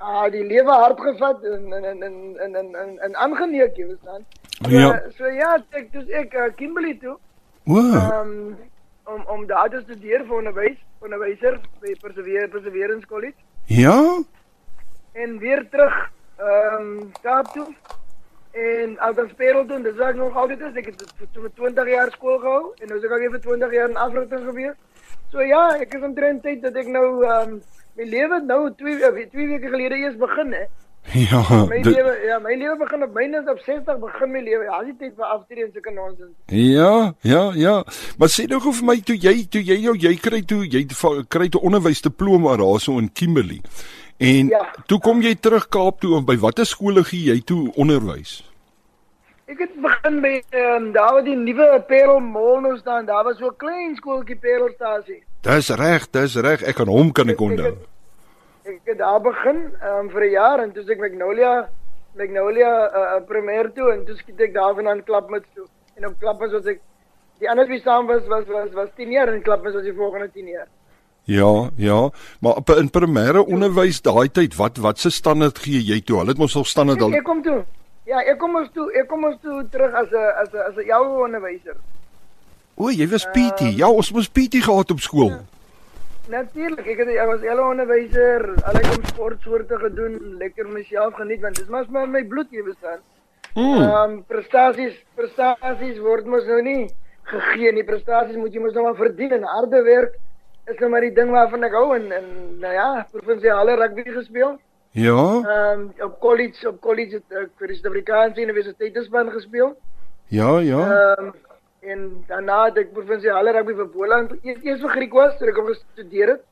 ah 0.00 0.26
die 0.32 0.44
lewe 0.44 0.76
hard 0.82 1.00
gevat 1.00 1.44
en 1.44 1.72
en 1.72 1.84
en 1.84 2.02
en 2.02 2.36
en 2.44 2.56
en 2.56 2.74
en, 2.82 2.98
en 3.08 3.16
aangeneek, 3.16 3.76
jy 3.76 3.86
verstaan? 3.92 4.26
So, 4.60 4.70
Ja. 4.70 4.90
So 5.16 5.26
ja, 5.26 5.56
ek 5.70 5.92
dis 5.92 6.08
ek 6.08 6.34
uh, 6.34 6.50
Kimberley 6.56 6.98
toe. 7.00 7.16
O, 7.68 7.80
Um 7.80 8.58
om 9.10 9.24
om 9.26 9.46
daar 9.46 9.68
te 9.70 9.80
studeer 9.82 10.24
vir 10.26 10.36
onderwys, 10.36 10.76
onderwyser 11.02 11.56
by 11.82 11.94
Persever 12.02 12.48
Perseverance 12.48 13.06
College 13.06 13.34
ja? 13.66 13.96
en 15.12 15.38
weer 15.38 15.64
terug 15.70 15.96
ehm 16.40 16.76
um, 16.76 17.10
Kaap 17.22 17.52
toe. 17.52 17.66
En 18.50 18.98
Albert 18.98 19.30
Sperel 19.30 19.66
doen, 19.66 19.82
dis 19.82 19.98
ek 19.98 20.16
nog 20.18 20.36
altyd 20.36 20.60
is. 20.60 20.78
Ek 20.80 20.86
het 20.90 21.02
vir 21.18 21.28
so 21.34 21.50
20 21.54 21.90
jaar 21.90 22.10
skool 22.14 22.38
gehou 22.42 22.72
en 22.78 22.88
nou 22.88 22.98
is 22.98 23.04
ek 23.06 23.12
al 23.14 23.22
weer 23.22 23.34
vir 23.34 23.42
20 23.44 23.74
jaar 23.76 23.90
in 23.92 24.00
Afrika 24.06 24.40
gewees. 24.46 24.78
So 25.30 25.44
ja, 25.46 25.60
ek 25.78 25.94
is 25.94 26.06
omtrent 26.06 26.42
tyd 26.42 26.62
dat 26.62 26.78
ek 26.80 26.90
nou 26.90 27.04
ehm 27.26 27.52
um, 27.54 27.60
my 27.96 28.04
lewe 28.04 28.40
nou 28.46 28.70
twee 28.76 28.94
uh, 28.98 29.26
twee 29.30 29.46
weke 29.48 29.68
gelede 29.68 29.96
eers 29.96 30.16
begin 30.16 30.52
hè. 30.52 30.64
Ja. 31.30 31.64
My 31.68 31.80
dit- 31.82 31.94
lewe 31.94 32.12
ja, 32.26 32.38
my 32.38 32.54
lewe 32.54 32.76
begin 32.78 33.02
op 33.02 33.14
myne 33.14 33.40
op 33.50 33.58
60 33.58 33.98
begin 33.98 34.30
my 34.30 34.40
lewe. 34.40 34.64
Ja, 34.64 34.82
die 34.84 34.96
tyd 34.98 35.14
vir 35.16 35.24
aftree 35.24 35.64
en 35.64 35.70
sulke 35.72 35.90
nonsens. 35.90 36.34
Ja, 36.46 37.14
ja, 37.22 37.50
ja. 37.54 37.84
Maar 38.18 38.28
sê 38.28 38.44
nou 38.48 38.60
gou 38.60 38.72
vir 38.72 38.84
my 38.90 39.00
toe 39.00 39.16
jy 39.16 39.46
toe 39.48 39.62
jy 39.64 39.78
jou 39.86 39.96
jy 39.96 40.14
kry 40.20 40.42
toe 40.42 40.64
jy 40.66 40.84
kry 41.28 41.48
'n 41.48 41.58
onderwysdiploma 41.62 42.56
daarso 42.56 42.98
in 42.98 43.08
Kimberley. 43.12 43.60
En 44.18 44.48
Ja. 44.48 44.70
toe 44.86 44.98
kom 45.00 45.22
jy 45.22 45.34
terug 45.34 45.68
Kaap 45.68 46.00
toe 46.00 46.16
en 46.18 46.24
by 46.24 46.36
watter 46.36 46.66
skole 46.66 47.02
gee 47.04 47.32
jy 47.32 47.40
toe 47.40 47.72
onderwys? 47.76 48.44
Ek 49.48 49.58
het 49.58 49.72
begin 49.82 50.20
by 50.20 50.42
ehm 50.52 50.76
um, 50.84 50.92
daar 50.92 51.12
waar 51.14 51.24
die 51.24 51.34
nuwe 51.36 51.80
Parel 51.88 52.20
Mall 52.20 52.60
nou 52.60 52.76
staan. 52.78 53.06
Daar 53.06 53.24
was 53.24 53.38
so 53.38 53.46
'n 53.48 53.56
klein 53.56 53.96
skooltjie 53.96 54.36
Parelstasie. 54.36 55.22
Dis 55.40 55.70
reg, 55.80 56.04
dis 56.12 56.34
reg. 56.36 56.62
Ek 56.68 56.76
kan 56.76 56.88
hom 56.92 57.12
kan 57.16 57.30
ek 57.32 57.40
onthou. 57.40 57.72
Ek 58.68 58.90
het 58.90 58.98
daar 58.98 59.20
begin 59.24 59.70
um, 59.80 60.10
vir 60.12 60.24
'n 60.26 60.32
jaar 60.32 60.60
en 60.60 60.72
toe 60.72 60.84
ek 60.84 61.00
Magnolia 61.00 61.68
Magnolia 62.14 62.72
uh, 62.92 63.20
primêr 63.24 63.72
toe 63.72 63.92
en 63.92 64.04
toe 64.04 64.16
skiet 64.16 64.40
ek 64.40 64.52
daarvandaan 64.54 65.04
klapmuts 65.04 65.48
toe. 65.54 65.66
En 65.96 66.06
op 66.06 66.18
klapmuts 66.20 66.52
was 66.52 66.66
ek 66.66 66.80
die 67.40 67.48
ander 67.48 67.66
wie 67.66 67.80
saam 67.80 68.06
was 68.06 68.26
was 68.28 68.44
was 68.48 68.70
was 68.74 68.90
10 68.96 69.10
jaar 69.10 69.32
en 69.32 69.42
klapmuts 69.42 69.74
was 69.74 69.84
die 69.84 69.96
volgende 69.96 70.28
10 70.28 70.46
jaar. 70.46 70.68
Ja, 71.24 71.70
ja. 71.76 72.10
Maar 72.40 72.60
op 72.60 72.70
in 72.70 72.90
primêre 72.90 73.44
onderwys 73.46 74.00
daai 74.02 74.28
tyd, 74.28 74.56
wat 74.56 74.76
wat 74.76 74.98
se 74.98 75.10
standaard 75.10 75.58
gee 75.58 75.80
jy 75.80 76.00
toe? 76.00 76.18
Hulle 76.18 76.34
het 76.34 76.38
mos 76.38 76.56
al 76.56 76.64
standaard 76.64 77.00
Ek, 77.00 77.04
al. 77.04 77.14
ek 77.14 77.24
kom 77.24 77.42
toe. 77.42 77.64
Ja, 78.04 78.20
ek 78.20 78.38
kom 78.38 78.56
ons 78.56 78.68
toe, 78.74 78.90
ek 78.92 79.08
kom 79.08 79.24
ons 79.24 79.40
toe 79.40 79.64
terug 79.70 79.94
as 79.94 80.10
'n 80.12 80.32
as 80.42 80.52
'n 80.52 80.64
as 80.68 80.76
'n 80.76 80.86
jou 80.86 81.24
onderwyser. 81.24 81.76
O, 82.80 82.88
jy 82.88 83.04
was 83.12 83.26
PT. 83.34 83.74
Ja, 83.76 83.90
ons 83.92 84.08
moes 84.16 84.28
PT 84.32 84.62
gehad 84.64 84.92
op 84.94 85.00
skool. 85.04 85.34
Natuurlik, 86.32 86.86
ek 86.88 87.02
het 87.02 87.10
ek 87.12 87.28
was 87.28 87.42
hele 87.44 87.64
onderwyser, 87.66 88.46
allerlei 88.70 89.10
sportsoorte 89.10 89.76
gedoen, 89.82 90.14
lekker 90.40 90.68
myself 90.70 91.18
geniet 91.18 91.42
want 91.44 91.58
dis 91.58 91.68
mos 91.68 91.90
my 91.92 92.06
my 92.08 92.22
bloed 92.30 92.48
jy 92.54 92.64
verstaan. 92.64 93.02
Mm. 93.52 93.66
Ehm 93.66 93.90
um, 93.98 94.14
prestasies 94.30 94.96
prestasies 95.18 95.98
word 96.00 96.30
mos 96.30 96.46
nou 96.48 96.60
nie 96.64 96.86
gegee 97.34 97.74
nie. 97.76 97.84
Prestasies 97.84 98.38
moet 98.40 98.56
jy 98.56 98.62
mos 98.64 98.72
nou 98.78 98.86
maar 98.86 98.96
verdien 99.02 99.36
en 99.36 99.44
harde 99.56 99.82
werk 99.84 100.16
is 100.70 100.80
nou 100.80 100.90
maar 100.94 101.04
die 101.04 101.14
ding 101.18 101.34
waarvan 101.34 101.66
ek 101.68 101.76
hou 101.76 101.86
en 101.98 102.08
en 102.14 102.32
nou 102.62 102.72
ja, 102.78 102.88
provinsiale 103.12 103.76
rugby 103.82 104.06
gespeel. 104.08 104.56
Ja. 104.96 105.18
Ehm 105.18 105.84
um, 105.84 105.84
op 106.08 106.16
college 106.24 106.68
op 106.72 106.80
college 106.80 107.20
het 107.20 107.38
ek 107.44 107.52
vir 107.60 107.74
die 107.74 107.78
Suid-Afrikaanse 107.82 108.48
Universiteitsspan 108.48 109.36
gespeel. 109.36 109.74
Ja, 110.32 110.56
ja. 110.64 110.80
Ehm 110.86 111.28
um, 111.28 111.38
en 111.80 112.24
daarna 112.28 112.64
het 112.64 112.78
ek 112.82 112.92
provinsiale 112.92 113.52
rugby 113.56 113.74
vir 113.78 113.88
Boland 113.94 114.32
eers 114.42 114.64
eers 114.64 114.82
vir 114.84 114.94
Griekwas, 114.96 115.38
toe 115.38 115.48
ek 115.48 115.60
op 115.62 115.70
gestudeer 115.72 116.34
het. 116.34 116.42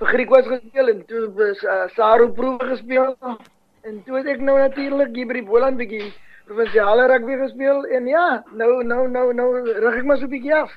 Vir 0.00 0.12
Griekwas 0.14 0.48
gespeel 0.48 0.88
en 0.94 1.04
toe 1.06 1.28
was 1.36 1.62
uh, 1.62 1.86
Saru 1.94 2.30
proewe 2.34 2.72
gespeel. 2.72 3.14
En 3.86 4.02
toe 4.04 4.16
het 4.18 4.26
ek 4.34 4.42
nou 4.44 4.58
natuurlik 4.58 5.14
hier 5.16 5.28
by 5.28 5.38
die 5.38 5.46
Boland 5.46 5.78
bietjie 5.80 6.10
provinsiale 6.50 7.06
rugby 7.06 7.36
gespeel 7.38 7.84
en 7.96 8.08
ja, 8.10 8.24
nou 8.58 8.70
nou 8.84 9.04
nou 9.08 9.26
nou 9.36 9.48
rig 9.66 10.00
ek 10.00 10.08
maar 10.08 10.18
so 10.18 10.26
'n 10.26 10.32
bietjie 10.34 10.54
af. 10.54 10.72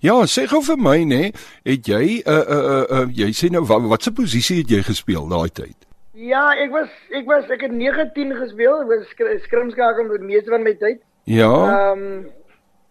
Ja, 0.00 0.14
sê 0.24 0.46
gou 0.48 0.62
vir 0.62 0.78
my 0.78 1.04
nê, 1.04 1.22
het 1.64 1.84
jy 1.86 2.22
'n 2.24 2.30
uh, 2.32 2.38
'n 2.38 2.56
uh, 2.56 2.64
uh, 2.76 2.84
uh, 3.02 3.06
jy 3.12 3.30
sê 3.36 3.50
nou 3.50 3.64
wat 3.66 3.88
watse 3.92 4.12
posisie 4.12 4.62
het 4.62 4.70
jy 4.70 4.82
gespeel 4.82 5.28
daai 5.28 5.50
tyd? 5.52 5.76
Ja, 6.14 6.50
ek 6.56 6.72
was 6.72 6.88
ek 7.12 7.26
was 7.26 7.50
ek 7.50 7.60
het 7.60 7.72
19 7.72 8.34
gespeel, 8.34 8.80
ek 8.82 8.88
was 8.88 9.06
skr 9.10 9.36
skrimskakel 9.44 10.08
met 10.08 10.20
meeste 10.20 10.50
van 10.50 10.62
my 10.62 10.74
tyd. 10.74 11.00
Ja. 11.24 11.52
Ehm 11.52 12.02
um, 12.02 12.26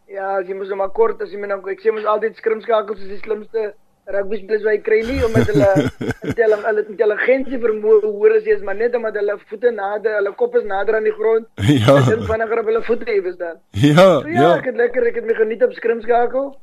ja, 0.08 0.38
as 0.40 0.48
jy 0.48 0.56
moet 0.56 0.70
nou 0.72 0.80
maar 0.84 0.94
kort 0.96 1.22
as 1.22 1.32
jy 1.32 1.40
my 1.42 1.48
nou 1.52 1.60
ek 1.72 1.84
sê 1.84 1.92
mos 1.92 2.06
altyd 2.06 2.40
skrimskakels 2.40 3.00
is 3.04 3.10
die 3.16 3.22
slimste 3.24 3.74
rugby 4.08 4.38
spelers 4.40 4.64
wat 4.64 4.76
jy 4.78 4.84
kry 4.86 5.00
nie 5.08 5.18
omdat 5.28 5.50
hulle 5.52 5.72
intellig 6.30 6.62
hulle 6.70 6.84
intelligensie 6.94 7.60
vermoë 7.64 8.04
hoor 8.06 8.38
as 8.38 8.46
jy 8.48 8.56
is 8.56 8.64
maar 8.64 8.78
net 8.80 8.96
omdat 8.96 9.20
hulle 9.20 9.36
voete 9.50 9.74
nader, 9.76 10.16
hulle 10.20 10.32
kop 10.40 10.56
is 10.56 10.64
nader 10.70 10.96
aan 11.00 11.10
die 11.10 11.18
grond. 11.18 11.50
Ja. 11.88 11.98
Dit 12.08 12.24
vinniger 12.30 12.62
op 12.64 12.72
hulle 12.72 12.84
voete 12.88 13.10
hê 13.10 13.18
verstaan. 13.26 13.60
Ja, 13.74 14.08
So 14.22 14.32
ja, 14.32 14.42
ja. 14.42 14.54
ek 14.62 14.72
het 14.72 14.80
lekker 14.80 15.10
ek 15.12 15.20
het 15.20 15.28
my 15.28 15.36
geniet 15.42 15.64
op 15.68 15.76
skrimskakel. 15.76 16.56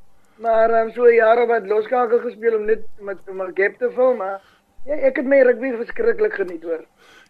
Maar 0.45 0.73
um, 0.81 0.91
so 0.97 1.07
jare 1.13 1.45
wat 1.47 1.69
loskakel 1.71 2.19
gespeel 2.25 2.57
om 2.59 2.65
net 2.67 2.83
met 3.01 3.21
om 3.31 3.43
'n 3.43 3.53
gap 3.55 3.79
te 3.79 3.91
vul, 3.95 4.17
maar 4.17 4.41
ja, 4.87 4.95
ek 4.95 5.21
het 5.21 5.27
my 5.27 5.43
rugby 5.43 5.77
verskriklik 5.77 6.35
geniet 6.35 6.65
hoor. 6.65 6.83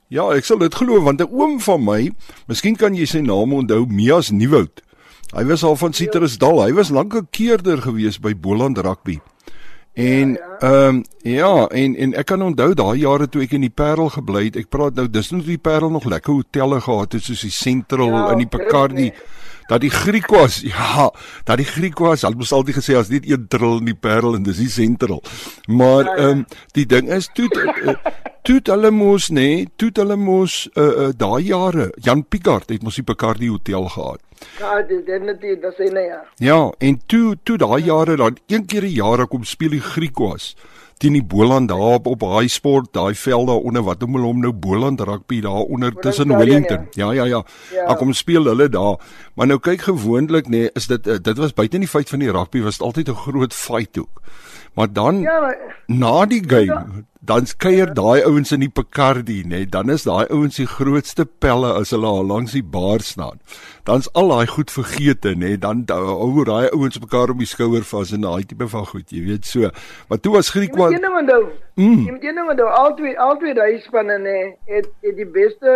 Ja, 0.09 0.31
ek 0.33 0.45
sal 0.45 0.59
dit 0.59 0.75
glo 0.75 1.03
want 1.03 1.21
'n 1.21 1.29
oom 1.29 1.61
van 1.61 1.85
my, 1.85 2.13
miskien 2.47 2.77
kan 2.77 2.95
jy 2.95 3.05
sy 3.05 3.21
naam 3.21 3.53
onthou, 3.53 3.85
Mias 3.87 4.31
Nieuwoud. 4.31 4.81
Hy 5.35 5.43
was 5.49 5.65
al 5.67 5.75
van 5.75 5.93
Citrusdal. 5.93 6.61
Hy 6.63 6.73
was 6.73 6.93
lank 6.95 7.15
'n 7.15 7.27
keerder 7.31 7.83
gewees 7.83 8.21
by 8.21 8.35
Boland 8.39 8.79
Rugby. 8.79 9.19
En 9.95 10.39
ehm 10.59 10.89
um, 10.89 11.05
ja, 11.23 11.67
en 11.67 11.97
en 11.97 12.15
ek 12.15 12.27
kan 12.27 12.43
onthou 12.43 12.75
daai 12.75 12.99
jare 12.99 13.29
toe 13.29 13.43
ek 13.43 13.53
in 13.53 13.61
die 13.61 13.71
Parel 13.71 14.09
gebly 14.11 14.45
het. 14.45 14.57
Ek 14.57 14.69
praat 14.69 14.95
nou 14.95 15.09
dis 15.11 15.31
nog 15.31 15.45
die 15.45 15.59
Parel 15.59 15.91
nog 15.91 16.05
lekker 16.05 16.33
hotelle 16.33 16.81
gehad 16.81 17.13
het 17.13 17.23
soos 17.23 17.41
die 17.41 17.51
Central 17.51 18.11
Ja, 18.11 18.31
in 18.33 18.39
die 18.39 18.47
Picardy. 18.47 19.13
Dat 19.69 19.81
die 19.81 19.91
Griek 19.91 20.27
was. 20.31 20.61
Ja, 20.75 21.11
dat 21.45 21.57
die 21.57 21.67
Griek 21.67 21.99
was. 21.99 22.23
Hulle 22.23 22.37
moes 22.37 22.53
altyd 22.53 22.75
gesê 22.75 22.97
as 22.99 23.09
net 23.09 23.27
een 23.27 23.47
drill 23.49 23.79
in 23.79 23.85
die 23.85 23.95
Parel 23.99 24.35
en 24.35 24.43
dis 24.43 24.57
die 24.57 24.71
Central. 24.71 25.23
Maar 25.67 26.17
ehm 26.17 26.29
um, 26.29 26.47
die 26.73 26.87
ding 26.87 27.11
is 27.11 27.31
toe 27.35 27.51
uh, 27.51 27.95
toe 28.45 28.59
het 28.61 28.69
hulle 28.69 28.91
mos 28.93 29.31
nê, 29.33 29.41
nee, 29.41 29.69
toe 29.81 29.89
het 29.89 30.03
hulle 30.03 30.17
mos 30.21 30.55
uh, 30.75 30.85
uh, 30.85 31.09
daai 31.17 31.47
jare 31.49 31.89
Jan 32.05 32.25
Picard 32.29 32.69
het 32.69 32.85
mos 32.85 33.01
die 33.01 33.07
Picardy 33.09 33.49
hotel 33.49 33.89
gehad. 33.89 34.21
Ja, 34.59 34.83
dit 34.85 35.07
dit 35.07 35.25
net 35.25 35.41
dit 35.41 35.65
is 35.65 35.93
nee 35.93 36.05
ja. 36.11 36.21
Ja, 36.45 36.61
en 36.79 37.01
toe 37.07 37.39
toe 37.43 37.57
daai 37.59 37.81
jare 37.87 38.17
dan 38.21 38.37
een 38.47 38.67
keer 38.67 38.85
'n 38.85 38.97
jaar 39.01 39.27
kom 39.27 39.45
speel 39.45 39.71
die 39.71 39.81
Griekwas 39.81 40.55
teen 40.99 41.17
die 41.19 41.25
Boland 41.25 41.69
daar 41.69 41.99
op 41.99 42.07
op 42.07 42.21
High 42.21 42.49
Sport, 42.53 42.93
daai 42.93 43.15
veld 43.15 43.47
daar 43.47 43.57
onder 43.69 43.83
wat 43.83 44.01
noem 44.01 44.17
hulle 44.17 44.31
hom 44.31 44.41
nou 44.41 44.53
Boland 44.53 45.01
rugby 45.01 45.41
daar 45.41 45.67
onder 45.67 45.93
tussen 45.93 46.25
Stadion, 46.25 46.39
Wellington. 46.39 46.89
Ja, 46.93 47.13
ja, 47.13 47.25
ja. 47.25 47.45
Ja. 47.73 47.87
Daar 47.87 47.97
kom 47.97 48.13
speel 48.13 48.45
hulle 48.45 48.69
daar. 48.69 48.97
Maar 49.35 49.47
nou 49.47 49.59
kyk 49.61 49.81
gewoonlik 49.89 50.47
nê, 50.47 50.65
nee, 50.65 50.71
is 50.75 50.87
dit 50.87 51.07
eh, 51.07 51.19
dit 51.23 51.39
was 51.39 51.53
buite 51.53 51.75
in 51.75 51.85
die 51.85 51.91
feit 51.91 52.09
van 52.09 52.19
die 52.19 52.31
rugby 52.31 52.63
was 52.63 52.79
dit 52.79 52.87
altyd 52.87 53.09
'n 53.09 53.23
groot 53.27 53.55
fight 53.55 53.99
ook. 53.99 54.23
Maar 54.75 54.93
dan 54.93 55.21
Ja, 55.21 55.41
maar 55.41 55.57
na 55.87 56.27
die 56.27 56.43
game 56.49 57.05
dan 57.25 57.47
skeuier 57.47 57.95
daai 57.97 58.23
ouens 58.29 58.53
in 58.53 58.61
die 58.61 58.69
Picardy 58.69 59.39
nê 59.45 59.49
nee, 59.49 59.67
dan 59.67 59.89
is 59.93 60.03
daai 60.05 60.27
ouens 60.29 60.59
die 60.61 60.67
grootste 60.69 61.25
pelle 61.25 61.71
as 61.73 61.95
hulle 61.95 62.07
al 62.07 62.27
langs 62.29 62.53
die 62.53 62.65
bar 62.75 63.01
staan 63.01 63.41
dan's 63.89 64.11
al 64.13 64.29
daai 64.29 64.47
goed 64.51 64.73
vergeete 64.75 65.33
nê 65.33 65.55
nee, 65.55 65.61
dan 65.61 65.85
da- 65.89 66.01
hou 66.05 66.45
daai 66.45 66.69
ouens 66.69 67.01
mekaar 67.01 67.33
om 67.33 67.41
die 67.41 67.49
skouer 67.49 67.87
vas 67.93 68.13
en 68.13 68.27
daai 68.29 68.45
tipe 68.51 68.69
van 68.69 68.85
goed 68.93 69.15
jy 69.17 69.23
weet 69.29 69.49
so 69.49 69.71
maar 70.11 70.21
toe 70.21 70.35
was 70.37 70.53
jy 70.53 70.59
Griek 70.59 70.77
moet 70.77 70.83
wat 70.85 70.93
een 70.93 71.07
ding 71.07 71.17
onthou. 71.23 71.43
Mm. 71.75 72.05
Jy 72.05 72.13
moet 72.13 72.25
een 72.25 72.41
ding 72.41 72.51
onthou. 72.51 72.69
Al 72.69 72.95
twee 72.97 73.19
al 73.19 73.37
twee 73.39 73.55
daai 73.55 73.81
spanne 73.87 74.19
nee, 74.19 74.45
het 74.69 74.91
het 75.07 75.17
die 75.17 75.31
beste 75.39 75.73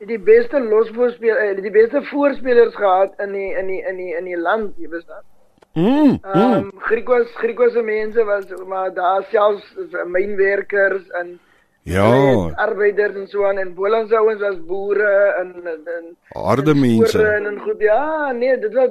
het 0.00 0.08
die 0.08 0.18
beste 0.18 0.60
losvoorspelers, 0.60 1.60
die 1.60 1.74
beste 1.74 2.00
voorspelers 2.12 2.74
gehad 2.74 3.12
in 3.18 3.34
die 3.36 3.50
in 3.58 3.66
die 3.66 3.82
in 3.90 3.96
die 3.96 4.14
in 4.16 4.24
die 4.24 4.38
land, 4.38 4.72
jy 4.80 4.88
verstaan. 4.88 5.24
Mm, 5.72 6.20
mm, 6.34 6.52
um, 6.52 6.72
Griekwas 6.78 7.26
Griekwasse 7.34 7.82
mense 7.82 8.24
was 8.24 8.44
maar 8.66 8.94
daar 8.94 9.26
selfs 9.30 9.76
mynwerkers 10.06 11.10
en 11.10 11.38
ja. 11.82 12.50
arbeiders 12.54 13.14
en 13.14 13.26
so 13.28 13.44
aan 13.44 13.58
en 13.58 13.74
Bolandse 13.74 14.16
ouens 14.16 14.40
was 14.40 14.64
boere 14.66 15.34
en 15.40 15.54
en, 15.64 16.16
harde 16.28 16.70
en 16.70 16.80
mense. 16.80 17.22
En, 17.22 17.46
en 17.46 17.58
goed 17.58 17.80
ja, 17.80 18.32
nee, 18.32 18.58
dit 18.58 18.72
was 18.72 18.90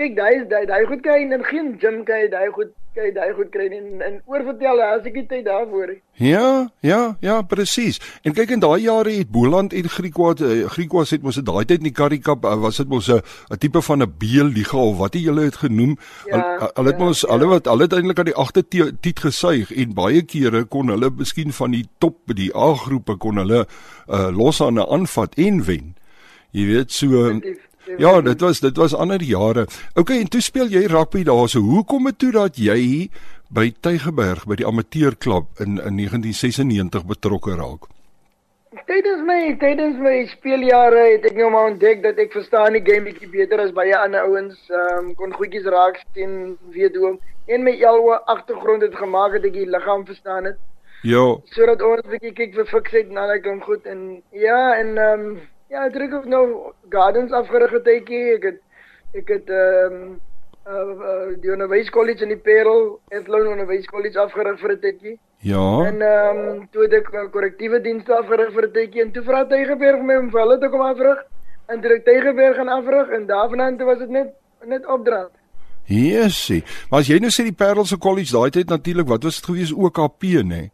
kyk 0.00 0.16
daai 0.16 0.36
daai 0.48 0.64
daai 0.68 0.84
goed 0.88 1.02
kry 1.04 1.22
en 1.26 1.32
in 1.36 1.44
geen 1.44 1.74
gym 1.80 2.04
jy 2.08 2.28
daai 2.32 2.48
goed 2.56 2.70
kry 2.96 3.10
daai 3.14 3.32
goed 3.36 3.50
kry 3.54 3.66
en 3.76 4.00
en 4.06 4.14
oorvertel 4.26 4.80
as 4.82 5.04
ek 5.06 5.18
tyd 5.28 5.44
daarvoor. 5.46 5.92
Ja, 6.20 6.68
ja, 6.84 7.00
ja, 7.24 7.36
presies. 7.46 8.00
En 8.26 8.34
kyk 8.36 8.50
in 8.56 8.62
daai 8.64 8.80
jare 8.82 9.12
het 9.18 9.30
Boland 9.30 9.72
en 9.76 9.88
Griekwas 9.96 10.40
uh, 10.42 10.64
Griekwas 10.74 11.12
het 11.14 11.22
mos 11.22 11.38
in 11.40 11.46
daai 11.46 11.64
tyd 11.64 11.84
in 11.84 11.90
die 11.90 11.94
Currie 12.00 12.20
Cup 12.24 12.44
uh, 12.48 12.56
was 12.64 12.80
dit 12.82 12.88
mos 12.88 13.08
'n 13.08 13.20
'n 13.52 13.58
tipe 13.62 13.82
van 13.82 14.02
'n 14.02 14.10
B-liga 14.18 14.78
of 14.78 14.98
wat 14.98 15.14
jy 15.14 15.24
hulle 15.28 15.44
het 15.44 15.60
genoem. 15.62 15.96
Ja, 16.26 16.40
Hulle 16.40 16.72
hulle 16.74 16.90
het 16.90 16.98
ja, 16.98 17.04
mos 17.04 17.20
ja. 17.20 17.30
hulle 17.32 17.46
wat 17.54 17.66
hulle 17.70 17.86
eintlik 17.88 18.18
aan 18.18 18.30
die 18.32 18.40
agter 18.44 18.68
te- 18.68 18.92
tiet 19.00 19.20
gesuig 19.20 19.70
en 19.72 19.94
baie 19.94 20.22
kere 20.22 20.64
kon 20.64 20.88
hulle 20.88 21.10
miskien 21.10 21.52
van 21.52 21.70
die 21.70 21.86
top 21.98 22.16
die 22.34 22.50
A-groepe 22.56 23.16
kon 23.16 23.36
hulle 23.36 23.66
uh, 24.08 24.30
los 24.34 24.60
aan 24.60 24.74
'n 24.80 24.86
aanvat 24.90 25.34
en 25.38 25.64
wen. 25.64 25.94
Jy 26.50 26.66
weet 26.66 26.90
so 26.90 27.06
Definitief, 27.06 27.69
Ja, 27.98 28.20
dit 28.20 28.40
was 28.40 28.60
dit 28.60 28.76
was 28.76 28.94
ander 28.94 29.22
jare. 29.22 29.66
OK, 29.94 30.10
en 30.10 30.28
toe 30.28 30.40
speel 30.40 30.68
jy 30.68 30.86
rugby 30.86 31.22
daarso. 31.24 31.60
Hoe 31.60 31.84
kom 31.84 32.04
dit 32.04 32.18
toe 32.18 32.32
dat 32.32 32.56
jy 32.56 33.10
by 33.50 33.70
Tygerberg 33.80 34.46
by 34.46 34.60
die 34.60 34.66
amateurklub 34.66 35.58
in 35.58 35.80
in 35.80 35.96
1996 35.98 37.06
betrokke 37.06 37.56
raak? 37.58 37.88
Tydens 38.86 39.24
my 39.26 39.56
tydens 39.58 39.98
my 39.98 40.26
speeljare 40.30 41.02
het 41.16 41.24
ek 41.26 41.38
nou 41.38 41.50
maar 41.50 41.72
ontdek 41.72 42.04
dat 42.04 42.18
ek 42.22 42.32
verstaan 42.36 42.76
die 42.78 42.84
game 42.86 43.08
bietjie 43.08 43.30
beter 43.30 43.62
as 43.64 43.72
baie 43.74 43.96
ander 43.98 44.28
ouens. 44.28 44.58
Ehm 44.70 45.10
um, 45.10 45.14
kon 45.18 45.34
goedjies 45.34 45.66
raak 45.66 45.98
sien, 46.14 46.56
weet 46.74 46.94
hoe 46.96 47.08
om 47.10 47.20
en 47.50 47.64
my 47.66 47.74
elwe 47.82 48.20
agtergrond 48.30 48.82
het 48.86 48.94
gemaak 48.94 49.32
dat 49.38 49.48
ek 49.50 49.56
die 49.58 49.66
liggaam 49.66 50.04
verstaan 50.06 50.46
het. 50.52 50.58
Ja, 51.02 51.24
sodat 51.56 51.82
ons 51.82 52.06
bietjie 52.12 52.34
kyk 52.36 52.54
vir 52.58 52.68
fiksheid 52.70 53.10
na 53.10 53.26
daai 53.26 53.40
klomp 53.42 53.64
goed 53.66 53.86
en 53.90 54.20
ja 54.36 54.60
en 54.76 54.94
ehm 54.98 55.24
um, 55.26 55.40
ja, 55.70 55.86
ek 55.86 55.94
het 55.94 56.12
ook 56.14 56.26
nou 56.30 56.44
gardens 56.90 57.32
afgerig 57.32 57.70
getydjie. 57.70 58.24
Ek 58.36 58.48
het 58.48 58.60
ek 59.20 59.32
het 59.34 59.48
ehm 59.50 59.94
um, 59.94 60.20
uh, 60.66 60.74
uh, 60.76 61.30
die 61.42 61.50
onderwyskollege 61.52 62.22
in 62.26 62.34
die 62.34 62.42
Parel, 62.44 63.00
Ethlone 63.08 63.50
onderwyskollege 63.54 64.20
afgerig 64.20 64.60
vir 64.60 64.72
'n 64.72 64.80
tydjie. 64.80 65.18
ja. 65.38 65.66
En 65.86 66.02
ehm 66.02 66.38
um, 66.48 66.68
toe 66.70 66.82
het 66.82 66.92
ek 66.92 67.10
korrektiewe 67.32 67.80
dienste 67.80 68.14
afgerig 68.14 68.52
vir 68.52 68.66
'n 68.66 68.72
tydjie 68.72 69.02
en 69.02 69.12
toe 69.12 69.22
vra 69.22 69.44
Tygerberg 69.44 70.02
my 70.02 70.16
om 70.16 70.30
vir 70.30 70.40
hulle 70.40 70.58
te 70.58 70.68
kom 70.68 70.80
afrig. 70.80 71.18
En 71.66 71.80
toe 71.80 71.90
ek 71.94 72.04
Tygerberg 72.04 72.56
gaan 72.56 72.68
afrig 72.68 73.08
en 73.08 73.26
daarvandaan 73.26 73.76
toe 73.76 73.86
was 73.86 73.98
dit 73.98 74.08
net 74.10 74.34
net 74.64 74.86
opdraand. 74.86 75.32
Yesie. 75.86 76.62
Maar 76.90 77.00
as 77.00 77.08
jy 77.08 77.18
nou 77.18 77.30
sê 77.30 77.42
die 77.42 77.56
Parel 77.56 77.84
se 77.84 77.98
college 77.98 78.32
daai 78.32 78.50
tyd 78.50 78.68
natuurlik, 78.68 79.08
wat 79.08 79.22
was 79.22 79.40
dit 79.40 79.44
gewees 79.44 79.72
OKP 79.72 80.22
nê? 80.22 80.44
Nee? 80.44 80.70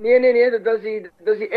Nee 0.00 0.18
nee 0.18 0.32
nee, 0.32 0.50
dit 0.50 0.64
was 0.64 0.80
die 0.80 1.00
dit 1.02 1.26
was 1.28 1.38
die 1.38 1.48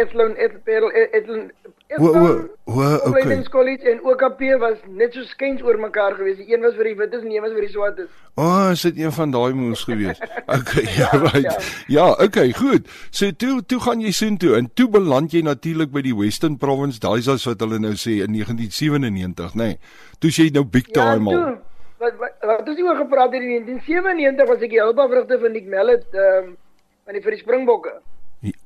O 2.00 2.08
o 2.08 2.50
o 2.66 2.74
okay. 2.74 2.98
Opleidingskollege 3.08 3.90
en 3.90 4.00
OKP 4.02 4.40
was 4.60 4.78
net 4.88 5.14
so 5.14 5.22
skuins 5.30 5.62
oor 5.62 5.78
mekaar 5.78 6.16
gewees. 6.18 6.40
Die 6.40 6.54
een 6.54 6.64
was 6.66 6.74
vir 6.78 6.90
die 6.90 6.96
wites 6.98 7.22
en 7.22 7.30
die 7.30 7.38
een 7.38 7.44
was 7.46 7.54
vir 7.54 7.66
die 7.68 7.74
swartes. 7.74 8.08
O, 8.34 8.46
oh, 8.46 8.70
is 8.72 8.82
dit 8.88 9.02
een 9.04 9.12
van 9.14 9.34
daai 9.34 9.54
moes 9.58 9.84
gewees. 9.88 10.22
Okay, 10.54 10.84
ja, 10.98 11.10
Ja, 11.12 11.20
right. 11.20 11.44
ja. 11.44 11.58
Ja, 11.88 12.06
okay, 12.26 12.52
goed. 12.54 12.90
So 13.12 13.32
toe 13.32 13.62
toe 13.66 13.80
gaan 13.84 14.02
jy 14.02 14.12
soontoe 14.12 14.56
en 14.58 14.72
toe 14.74 14.88
beland 14.90 15.34
jy 15.34 15.44
natuurlik 15.46 15.92
by 15.94 16.02
die 16.06 16.16
Western 16.18 16.58
Province, 16.58 17.00
daai 17.04 17.20
is 17.22 17.46
wat 17.48 17.62
hulle 17.62 17.80
nou 17.82 17.94
sê 18.00 18.20
in 18.26 18.34
1997, 18.36 19.54
nê. 19.60 19.70
Nee. 19.76 19.78
Toe 20.20 20.34
is 20.34 20.40
jy 20.42 20.50
nou 20.56 20.66
big 20.66 20.90
time 20.96 21.30
al. 21.30 21.38
toe, 21.38 21.54
wat 22.02 22.18
wat 22.22 22.50
wat 22.50 22.74
ons 22.74 22.82
oor 22.88 23.00
gepraat 23.04 23.36
het 23.36 23.44
in 23.44 23.70
1997 23.70 24.50
was 24.50 24.66
ek 24.66 24.74
die 24.74 24.82
hulpafrigter 24.82 25.40
van 25.46 25.56
Nick 25.58 25.70
Mellet 25.70 26.10
ehm 26.12 26.50
um, 26.50 26.58
van 27.04 27.18
die 27.18 27.24
vir 27.24 27.36
die 27.36 27.44
Springbokke. 27.44 27.94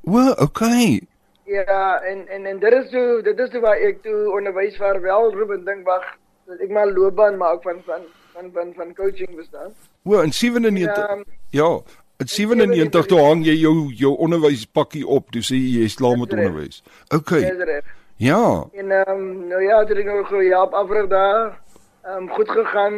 O, 0.03 0.31
okay. 0.43 1.01
Ja, 1.45 2.01
en 2.01 2.27
en 2.27 2.45
en 2.45 2.59
dit 2.59 2.73
is 2.73 2.89
toe 2.89 3.21
dit 3.23 3.39
is 3.39 3.49
toe 3.49 3.61
waar 3.61 3.77
ek 3.77 4.01
toe 4.03 4.31
onderwys 4.35 4.75
vaarwel 4.77 5.33
roep 5.33 5.51
en 5.55 5.65
dink 5.65 5.85
wag, 5.87 6.03
ek 6.59 6.69
maar 6.69 6.89
loopbaan 6.91 7.37
maak 7.37 7.61
van 7.63 7.79
van 7.85 8.01
van 8.33 8.51
van 8.53 8.73
van 8.75 8.95
coaching 8.95 9.35
bestaan. 9.35 9.71
O, 10.03 10.21
in 10.21 10.33
97. 10.33 10.97
Ja, 10.97 11.23
Ja, 11.49 11.79
in 12.17 12.27
97 12.27 13.05
toe 13.05 13.19
hang 13.21 13.45
jy 13.45 13.55
jou 13.61 13.91
jou 13.95 14.15
onderwyspakkie 14.17 15.05
op, 15.07 15.29
toe 15.31 15.43
sê 15.45 15.55
jy 15.55 15.83
jy's 15.83 15.95
klaar 15.95 16.17
met 16.19 16.33
onderwys. 16.33 16.81
Okay. 17.15 17.53
Ja. 18.17 18.65
En 18.73 18.91
ehm 18.91 19.11
um, 19.13 19.47
nou 19.47 19.61
ja, 19.63 19.79
het 19.79 19.91
ek 19.93 20.05
nog 20.05 20.27
gehelp 20.27 20.73
afrig 20.73 21.07
daar. 21.07 21.59
Ehm 22.03 22.23
um, 22.23 22.29
goed 22.29 22.49
gegaan. 22.49 22.95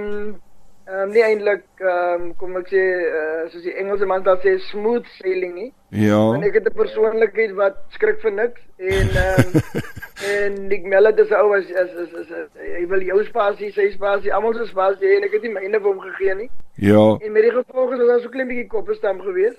Ehm 0.89 1.01
um, 1.05 1.09
nie 1.13 1.21
eintlik 1.21 1.63
ehm 1.85 2.21
um, 2.21 2.29
kom 2.39 2.55
ek 2.57 2.67
sê 2.71 2.81
uh, 2.81 3.43
soos 3.51 3.61
die 3.61 3.73
Engelse 3.77 4.05
man 4.09 4.23
daar 4.25 4.39
sê 4.41 4.55
smooth 4.71 5.05
sailing 5.19 5.53
nie. 5.53 5.67
Ja. 5.93 6.17
Want 6.31 6.43
ek 6.47 6.53
het 6.57 6.65
'n 6.69 6.73
persoonlikheid 6.79 7.51
wat 7.59 7.75
skrik 7.93 8.19
vir 8.23 8.31
niks 8.31 8.61
en 8.77 9.07
ehm 9.23 9.53
um, 9.53 9.61
en 10.33 10.67
Nick 10.67 10.83
Mellet 10.85 11.19
is 11.19 11.31
ou 11.31 11.53
as 11.57 11.69
is 11.69 11.93
is- 12.21 12.33
hy 12.77 12.85
wil 12.87 13.01
jou 13.05 13.23
spasie, 13.23 13.71
sy 13.71 13.89
spasie, 13.91 14.33
almal 14.33 14.53
se 14.53 14.65
spasie 14.65 15.15
en 15.17 15.23
ek 15.23 15.31
het 15.37 15.41
nie 15.45 15.53
myne 15.53 15.77
vir 15.79 15.91
hom 15.93 15.99
gegee 15.99 16.35
nie. 16.35 16.49
Ja. 16.75 17.05
En 17.21 17.31
met 17.31 17.43
die 17.43 17.51
gevolge 17.51 17.93
is 18.01 18.07
daar 18.07 18.19
so 18.21 18.29
klein 18.29 18.47
bietjie 18.47 18.67
koppestam 18.67 19.21
gewees. 19.21 19.57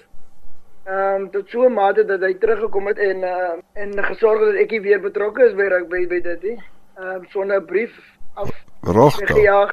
Ehm 0.86 1.14
um, 1.14 1.30
tot 1.30 1.48
so 1.48 1.62
'n 1.68 1.72
mate 1.72 2.04
dat 2.04 2.20
hy 2.20 2.34
teruggekom 2.34 2.86
het 2.86 2.98
en 2.98 3.22
uh, 3.22 3.54
en 3.74 4.04
gesorg 4.04 4.40
dat 4.40 4.54
ek 4.64 4.70
nie 4.70 4.80
weer 4.80 5.00
betrokke 5.00 5.44
is 5.46 5.54
by 5.54 5.62
rugby 5.68 6.06
by 6.08 6.20
dit 6.20 6.42
nie. 6.42 6.58
Ehm 6.98 7.06
um, 7.22 7.26
sonder 7.28 7.60
'n 7.60 7.66
brief 7.66 7.92
af 8.34 8.50
Regtig. 8.82 9.20
weggejaag. 9.28 9.72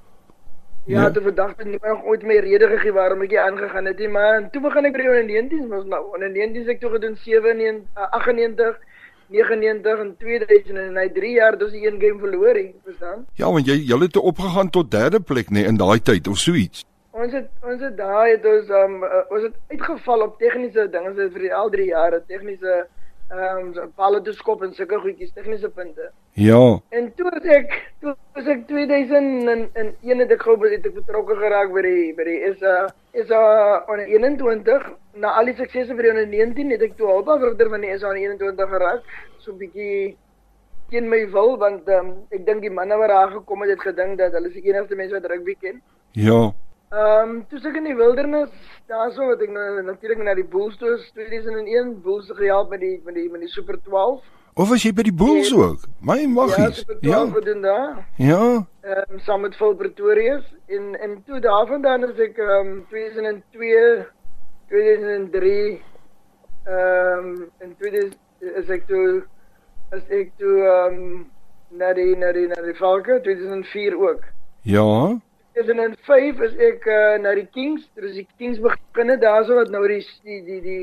Ja, 0.88 1.02
Ja. 1.02 1.10
toe 1.12 1.24
vandag 1.24 1.54
het 1.58 1.68
nie 1.68 1.78
nog 1.82 2.04
ooit 2.04 2.22
meer 2.24 2.42
rede 2.42 2.68
gegee 2.68 2.92
waarom 2.96 3.22
ek 3.22 3.30
hier 3.30 3.42
aangegaan 3.42 3.86
het 3.86 3.98
nie, 4.00 4.08
maar 4.08 4.50
toe 4.52 4.62
begin 4.62 4.86
ek 4.86 4.94
by 4.94 5.02
die 5.02 5.10
onder 5.10 5.26
19s, 5.28 5.68
mos 5.68 5.86
nou 5.86 6.00
onder 6.14 6.30
19s 6.32 6.70
ek 6.72 6.80
toe 6.80 6.92
gedoen 6.94 7.18
97 7.24 7.84
uh, 7.98 8.12
98 8.12 8.78
99 9.28 10.00
en 10.00 10.16
2000 10.18 10.78
en 10.78 10.96
hy 10.98 11.10
3 11.18 11.32
jaar 11.34 11.58
dus 11.58 11.74
een 11.74 12.00
game 12.00 12.20
verloor, 12.20 12.56
hè, 12.56 12.72
verstaan? 12.84 13.26
Ja, 13.36 13.52
want 13.52 13.68
jy 13.68 13.76
jy 13.90 13.98
het 14.00 14.16
opgegaan 14.18 14.70
tot 14.70 14.92
derde 14.92 15.20
plek 15.20 15.50
nê 15.52 15.60
nee, 15.60 15.66
in 15.66 15.78
daai 15.78 16.00
tyd 16.02 16.28
of 16.28 16.38
so 16.38 16.54
iets. 16.54 16.86
Ons 17.12 17.34
het 17.34 17.50
ons 17.66 17.82
het 17.82 17.98
daai 17.98 18.32
het 18.32 18.46
ons 18.46 18.70
um 18.70 19.04
uh, 19.04 19.26
ons 19.30 19.44
het 19.44 19.56
uitgeval 19.68 20.22
op 20.22 20.40
tegniese 20.40 20.88
dinge 20.96 21.14
so 21.18 21.30
vir 21.36 21.52
al 21.54 21.70
3 21.70 21.86
jare 21.92 22.24
tegniese 22.28 22.88
ehm 23.28 23.74
um, 23.76 23.92
palle 23.96 24.22
toe 24.24 24.34
skop 24.34 24.62
en 24.64 24.74
sulke 24.74 25.00
goedjies 25.04 25.34
tegniese 25.36 25.70
punte. 25.70 26.12
Ja. 26.40 26.80
En 26.90 27.10
toe 27.16 27.32
het 27.34 27.48
ek 27.56 27.74
toe 28.00 28.14
was 28.38 28.46
ek 28.54 28.62
2001 28.70 30.22
het 30.24 30.32
ek 30.32 30.46
gou 30.48 30.56
het 30.64 30.86
ek 30.86 30.94
betrokke 30.96 31.36
geraak 31.36 31.74
by 31.74 31.84
die 31.84 32.14
by 32.16 32.28
die 32.30 32.38
is 32.52 32.62
uh 32.62 32.86
is 33.12 33.34
onder 33.34 34.06
21 34.06 34.88
na 35.20 35.34
al 35.40 35.52
die 35.52 35.58
suksese 35.58 35.96
vir 35.98 36.08
die 36.08 36.14
onder 36.14 36.28
19 36.28 36.72
het 36.72 36.86
ek 36.88 36.96
toe 36.96 37.10
hulpafrigter 37.12 37.70
van 37.74 37.84
die 37.84 37.92
is 37.92 38.04
onder 38.04 38.22
21 38.24 38.72
geraak. 38.76 39.04
So 39.40 39.52
'n 39.52 39.60
bietjie 39.60 40.16
teen 40.90 41.10
my 41.10 41.26
wil 41.32 41.58
want 41.58 41.90
um, 41.90 42.14
ek 42.32 42.46
dink 42.48 42.62
die 42.64 42.72
manne 42.72 42.96
wat 42.96 43.12
daar 43.12 43.32
gekom 43.32 43.62
het 43.66 43.76
het 43.76 43.84
gedink 43.90 44.18
dat 44.18 44.32
hulle 44.32 44.48
is 44.48 44.56
die 44.56 44.72
enigste 44.72 44.96
mense 44.96 45.20
wat 45.20 45.28
rugby 45.32 45.56
ken. 45.60 45.82
Ja. 46.14 46.54
Ehm 46.90 47.30
um, 47.30 47.40
toe 47.50 47.60
ek 47.68 47.76
in 47.76 47.84
die 47.84 47.96
wildernis, 48.00 48.52
daarso 48.88 49.26
wat 49.28 49.42
ek 49.44 49.50
nou 49.52 49.82
natuurlik 49.84 50.22
na 50.24 50.34
die 50.40 50.46
Bulls 50.48 50.78
toe 50.80 50.94
is 50.94 51.10
2001 51.18 51.98
Bulls 52.06 52.30
gehelp 52.38 52.70
met 52.72 52.80
die 52.80 53.02
met 53.04 53.18
die 53.18 53.26
met 53.28 53.44
die 53.44 53.52
Super 53.52 53.76
12. 53.84 54.22
Of 54.56 54.70
was 54.72 54.86
jy 54.86 54.94
by 54.96 55.04
die 55.04 55.14
Bulls 55.14 55.52
ook? 55.52 55.84
My 56.00 56.16
Ja, 56.22 56.30
maggies. 56.38 56.80
Super 56.80 56.98
Ja. 57.02 57.26
12 57.26 57.36
ja. 57.36 57.44
doen 57.50 57.62
daar. 57.62 58.08
Ja. 58.16 58.46
Ehm 58.88 59.12
um, 59.18 59.20
saam 59.20 59.42
met 59.42 59.56
Phil 59.60 59.76
Pretorius 59.76 60.48
en 60.68 60.96
en 61.00 61.20
toe 61.26 61.42
daarvandaan 61.44 62.08
is 62.08 62.24
ek 62.30 62.40
ehm 62.40 62.72
um, 62.72 62.86
2002 62.90 64.08
2003 64.72 65.82
ehm 66.64 67.28
um, 67.28 67.52
in 67.60 67.76
2000 67.84 68.16
is 68.64 68.70
ek 68.70 68.88
toe 68.88 69.24
is 69.92 70.08
ek 70.08 70.32
toe 70.40 70.56
ehm 70.64 71.04
um, 71.04 71.32
na 71.70 71.92
die 71.94 72.16
na 72.16 72.32
die 72.32 72.48
na 72.48 72.64
die 72.64 72.80
Falke 72.80 73.20
2004 73.28 74.00
ook. 74.00 74.24
Ja. 74.64 75.20
2005 75.58 76.42
is 76.46 76.56
ek 76.62 76.86
uh, 76.86 77.18
na 77.22 77.34
die 77.38 77.48
Kings, 77.50 77.88
toe 77.96 78.06
is 78.06 78.18
die 78.20 78.28
Kings 78.38 78.60
beginne 78.62 79.18
daarso 79.22 79.58
wat 79.58 79.72
nou 79.74 79.84
die 79.90 80.04
die 80.28 80.42
die 80.46 80.62
die 80.62 80.82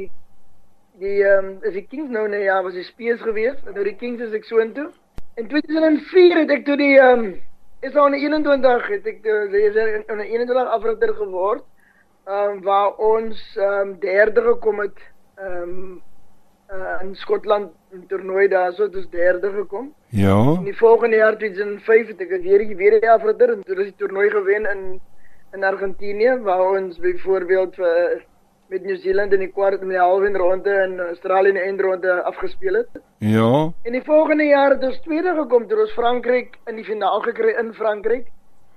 die 1.03 1.21
ehm 1.23 1.51
um, 1.51 1.53
is 1.63 1.77
die 1.77 1.87
Kings 1.87 2.11
nou 2.11 2.25
nee 2.31 2.45
ja, 2.47 2.61
was 2.63 2.75
die 2.75 2.87
Spears 2.87 3.23
gewees. 3.23 3.59
Nou 3.71 3.85
die 3.87 3.95
Kings 3.99 4.23
is 4.25 4.35
ek 4.35 4.47
so 4.49 4.63
intoe. 4.63 4.89
In 5.39 5.47
2004 5.51 6.41
het 6.43 6.55
ek 6.57 6.67
toe 6.67 6.79
die 6.81 6.95
ehm 6.99 7.23
um, 7.23 7.29
is 7.85 7.97
aan 8.01 8.17
21 8.17 8.89
het 8.89 9.07
ek 9.13 9.23
dis 9.53 9.79
aan 10.11 10.25
21 10.25 10.75
afrigter 10.79 11.15
geword. 11.21 11.63
Ehm 12.27 12.57
um, 12.57 12.61
waar 12.67 12.99
ons 12.99 13.41
ehm 13.55 13.95
um, 13.95 13.95
derde 14.03 14.43
gekom 14.51 14.83
het 14.83 14.99
ehm 15.39 15.63
um, 15.63 16.03
uh, 16.75 16.99
in 17.03 17.15
Skotland 17.15 17.71
'n 17.95 18.07
toernooi 18.09 18.49
daarso, 18.49 18.89
dis 18.89 19.09
derde 19.11 19.51
gekom. 19.51 19.95
Ja. 20.09 20.39
In 20.59 20.65
die 20.65 20.77
volgende 20.77 21.17
jaar 21.17 21.37
2005 21.39 22.07
het 22.07 22.21
ek 22.21 22.43
weer 22.43 22.77
weer 22.77 23.01
die 23.01 23.11
afrigter 23.11 23.53
en 23.53 23.63
toe 23.63 23.77
is 23.77 23.85
die 23.93 23.97
toernooi 23.97 24.31
gewen 24.31 24.67
in 24.75 25.01
in 25.53 25.65
Argentinië 25.65 26.39
waar 26.43 26.71
ons 26.71 26.99
byvoorbeeld 26.99 27.75
vir 27.75 28.25
met 28.69 28.83
New 28.85 28.97
Zealand 28.97 29.33
in 29.33 29.39
die 29.39 29.53
kwart 29.53 29.83
in 29.83 29.89
die 29.89 29.99
halve 29.99 30.33
ronde 30.33 30.71
en 30.71 31.01
Australië 31.01 31.49
in 31.49 31.55
die 31.55 31.63
eindronde 31.63 32.23
afgespeel 32.23 32.75
het. 32.75 32.89
Ja. 33.19 33.73
En 33.83 33.93
die 33.93 34.03
volgende 34.03 34.45
jaar 34.45 34.71
het 34.71 34.83
ons 34.85 35.01
tweede 35.01 35.35
gekom 35.35 35.69
toe 35.69 35.81
ons 35.81 35.93
Frankryk 35.93 36.59
in 36.67 36.77
die 36.77 36.85
finaal 36.85 37.21
gekry 37.21 37.55
in 37.59 37.75
Frankryk 37.75 38.27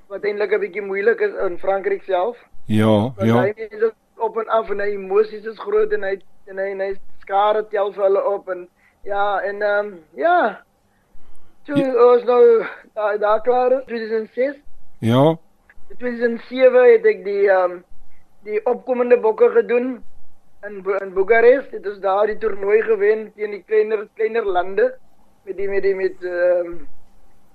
wat 0.08 0.24
eintlik 0.24 0.52
'n 0.54 0.60
bietjie 0.60 0.82
moeilik 0.82 1.20
is 1.20 1.34
in 1.50 1.58
Frankryk 1.60 2.04
self. 2.04 2.38
Ja. 2.66 2.86
Want 3.16 3.30
Ja. 3.30 3.42
hy 3.42 3.54
is 3.56 3.92
op 4.18 4.38
en 4.38 4.48
af 4.48 4.70
en 4.70 4.80
hy 4.80 4.90
emosies 4.94 5.46
is 5.46 5.60
groot 5.60 5.92
en 5.92 6.04
hy 6.04 6.20
en 6.48 6.58
hy, 6.58 6.70
en 6.72 6.80
hy 6.80 6.96
skare 7.22 7.68
tel 7.70 7.92
vir 7.94 8.04
hulle 8.04 8.24
op 8.26 8.50
en 8.50 8.68
ja 9.08 9.40
en 9.42 9.62
ehm 9.62 9.86
um, 9.86 10.00
ja. 10.20 10.62
Toe 11.68 11.84
ons 12.14 12.24
nou 12.24 12.44
daar, 12.96 13.18
daar 13.20 13.42
klaar 13.42 13.72
is 13.72 13.84
2006 13.86 14.56
Ja. 15.00 15.24
In 15.90 15.98
2007 15.98 16.92
het 16.92 17.06
ek 17.06 17.24
die 17.26 17.48
ehm 17.50 17.72
um, 17.72 17.84
die 18.48 18.60
opkomende 18.66 19.18
bokke 19.20 19.50
gedoen 19.56 20.04
in 20.68 20.78
in 21.02 21.14
Boekarest. 21.14 21.72
Dit 21.72 21.86
is 21.86 22.00
daar 22.00 22.26
die 22.28 22.38
toernooi 22.38 22.82
gewen 22.82 23.32
teen 23.36 23.52
die 23.52 23.64
kleiner 23.68 24.08
kleiner 24.16 24.46
lande 24.46 24.94
met 25.46 25.58
die 25.58 25.68
met 25.70 25.84
die 25.84 25.96
met 25.96 26.24
ehm 26.24 26.66
um, 26.68 26.88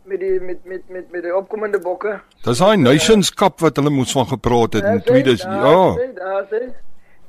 met 0.05 0.21
die 0.21 0.41
met 0.41 0.65
met 0.65 0.89
met 0.89 1.11
met 1.13 1.23
die 1.23 1.35
opkomende 1.37 1.79
bokke. 1.81 2.21
Dis 2.45 2.59
daai 2.59 2.77
Nations 2.77 3.31
Cup 3.35 3.61
wat 3.61 3.77
hulle 3.77 3.91
moes 3.91 4.13
van 4.13 4.27
gepraat 4.27 4.73
het 4.73 4.85
in 4.85 4.99
Daar 4.99 5.01
sê, 5.01 5.23
2000. 5.23 5.51
daar 5.51 5.67
Ja. 5.67 5.95
sê, 5.99 6.13
Daar 6.15 6.45
sê. 6.53 6.63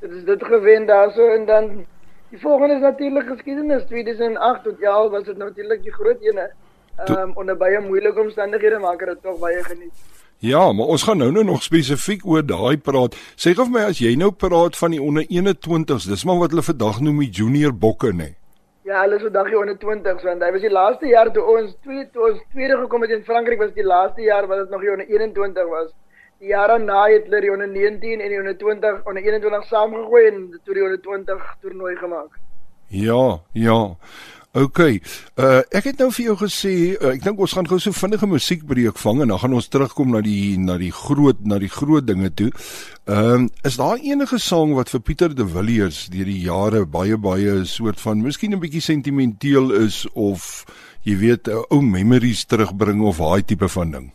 Dit 0.00 0.10
is 0.12 0.24
dit 0.24 0.44
gewen 0.44 0.86
daarso 0.86 1.28
en 1.34 1.46
dan 1.46 1.86
die 2.34 2.42
volgende 2.42 2.74
is 2.74 2.80
natuurlik 2.82 3.28
geskiedenis 3.30 3.84
2008 3.90 4.64
tot 4.64 4.78
ja, 4.82 4.94
was 5.10 5.24
dit 5.24 5.36
natuurlik 5.38 5.82
die 5.82 5.92
groot 5.92 6.20
ene. 6.20 6.50
Ehm 6.96 7.20
um, 7.20 7.32
onder 7.38 7.56
baie 7.56 7.80
moeilike 7.80 8.20
omstandighede 8.20 8.78
maak 8.78 9.00
het 9.00 9.08
dit 9.08 9.22
tog 9.22 9.38
baie 9.38 9.62
geniet. 9.64 9.92
Ja, 10.38 10.72
maar 10.72 10.86
ons 10.94 11.02
gaan 11.02 11.18
nou 11.18 11.30
nou 11.32 11.44
nog 11.44 11.62
spesifiek 11.62 12.26
oor 12.26 12.46
daai 12.46 12.76
praat. 12.78 13.14
Sê 13.36 13.54
gou 13.54 13.66
vir 13.66 13.74
my 13.74 13.84
as 13.90 14.00
jy 14.02 14.14
nou 14.18 14.30
praat 14.44 14.78
van 14.78 14.94
die 14.94 15.02
onder 15.02 15.26
21s, 15.26 16.08
dis 16.10 16.24
maar 16.24 16.40
wat 16.42 16.54
hulle 16.54 16.66
vandag 16.66 17.00
noem 17.00 17.22
die 17.24 17.30
junior 17.30 17.74
bokke 17.86 18.12
nê. 18.12 18.30
Ja, 18.84 19.00
hulle 19.00 19.16
is 19.16 19.26
vandag 19.26 19.50
hier 19.50 19.60
onder 19.60 19.78
20 19.78 20.22
want 20.28 20.42
hy 20.42 20.50
was 20.54 20.66
die 20.66 20.74
laaste 20.78 21.10
jaar 21.10 21.32
toe 21.34 21.44
ons 21.56 21.74
twee 21.86 22.06
toe 22.14 22.30
ons 22.30 22.42
tweede 22.52 22.78
gekom 22.82 23.06
het 23.06 23.14
in 23.18 23.26
Frankryk 23.30 23.62
was 23.62 23.74
die 23.78 23.86
laaste 23.86 24.26
jaar 24.26 24.50
wat 24.50 24.64
dit 24.64 24.74
nog 24.74 24.82
hier 24.86 24.96
onder 24.98 25.06
21 25.06 25.70
was. 25.76 25.90
Die 26.38 26.48
jaar 26.48 26.68
daarna 26.68 27.04
het 27.08 27.28
hulle 27.28 27.40
die 27.40 27.52
onder 27.52 27.68
19 27.68 28.20
en 28.20 28.28
die 28.28 28.38
onder 28.38 28.56
20 28.58 29.04
onder 29.04 29.22
21 29.22 29.66
saamgegooi 29.70 30.26
en 30.26 30.60
toe 30.64 30.74
die 30.74 30.84
onder 30.84 31.00
20 31.00 31.56
toernooi 31.60 31.96
gemaak. 31.96 32.40
Ja, 32.88 33.40
ja. 33.52 33.96
OK. 34.54 34.78
Uh 35.34 35.62
ek 35.74 35.88
het 35.88 35.98
nou 35.98 36.12
vir 36.14 36.28
jou 36.28 36.34
gesê, 36.44 36.72
uh, 36.94 37.08
ek 37.10 37.24
dink 37.24 37.40
ons 37.42 37.54
gaan 37.56 37.66
gou 37.66 37.80
so 37.82 37.96
vinnige 37.96 38.28
musiekbreek 38.30 39.00
vang 39.02 39.24
en 39.24 39.32
dan 39.32 39.40
gaan 39.42 39.56
ons 39.58 39.66
terugkom 39.66 40.12
na 40.14 40.20
die 40.22 40.54
na 40.62 40.76
die 40.78 40.92
groot 40.94 41.40
na 41.42 41.58
die 41.58 41.72
groot 41.72 42.06
dinge 42.06 42.30
toe. 42.30 42.52
Ehm 43.10 43.32
um, 43.34 43.48
is 43.66 43.80
daar 43.82 43.98
enige 43.98 44.38
sang 44.38 44.76
wat 44.78 44.94
vir 44.94 45.02
Pieter 45.02 45.34
de 45.34 45.46
Villiers 45.56 46.04
deur 46.14 46.30
die 46.30 46.46
jare 46.46 46.84
baie 46.86 47.18
baie 47.18 47.64
soort 47.66 47.98
van 47.98 48.22
miskien 48.22 48.54
'n 48.54 48.62
bietjie 48.62 48.84
sentimenteel 48.84 49.72
is 49.82 50.06
of 50.14 50.64
jy 51.02 51.18
weet 51.18 51.50
ou 51.50 51.82
memories 51.82 52.46
terugbring 52.46 53.02
of 53.02 53.18
daai 53.18 53.42
tipe 53.42 53.68
van 53.68 53.90
ding? 53.90 54.12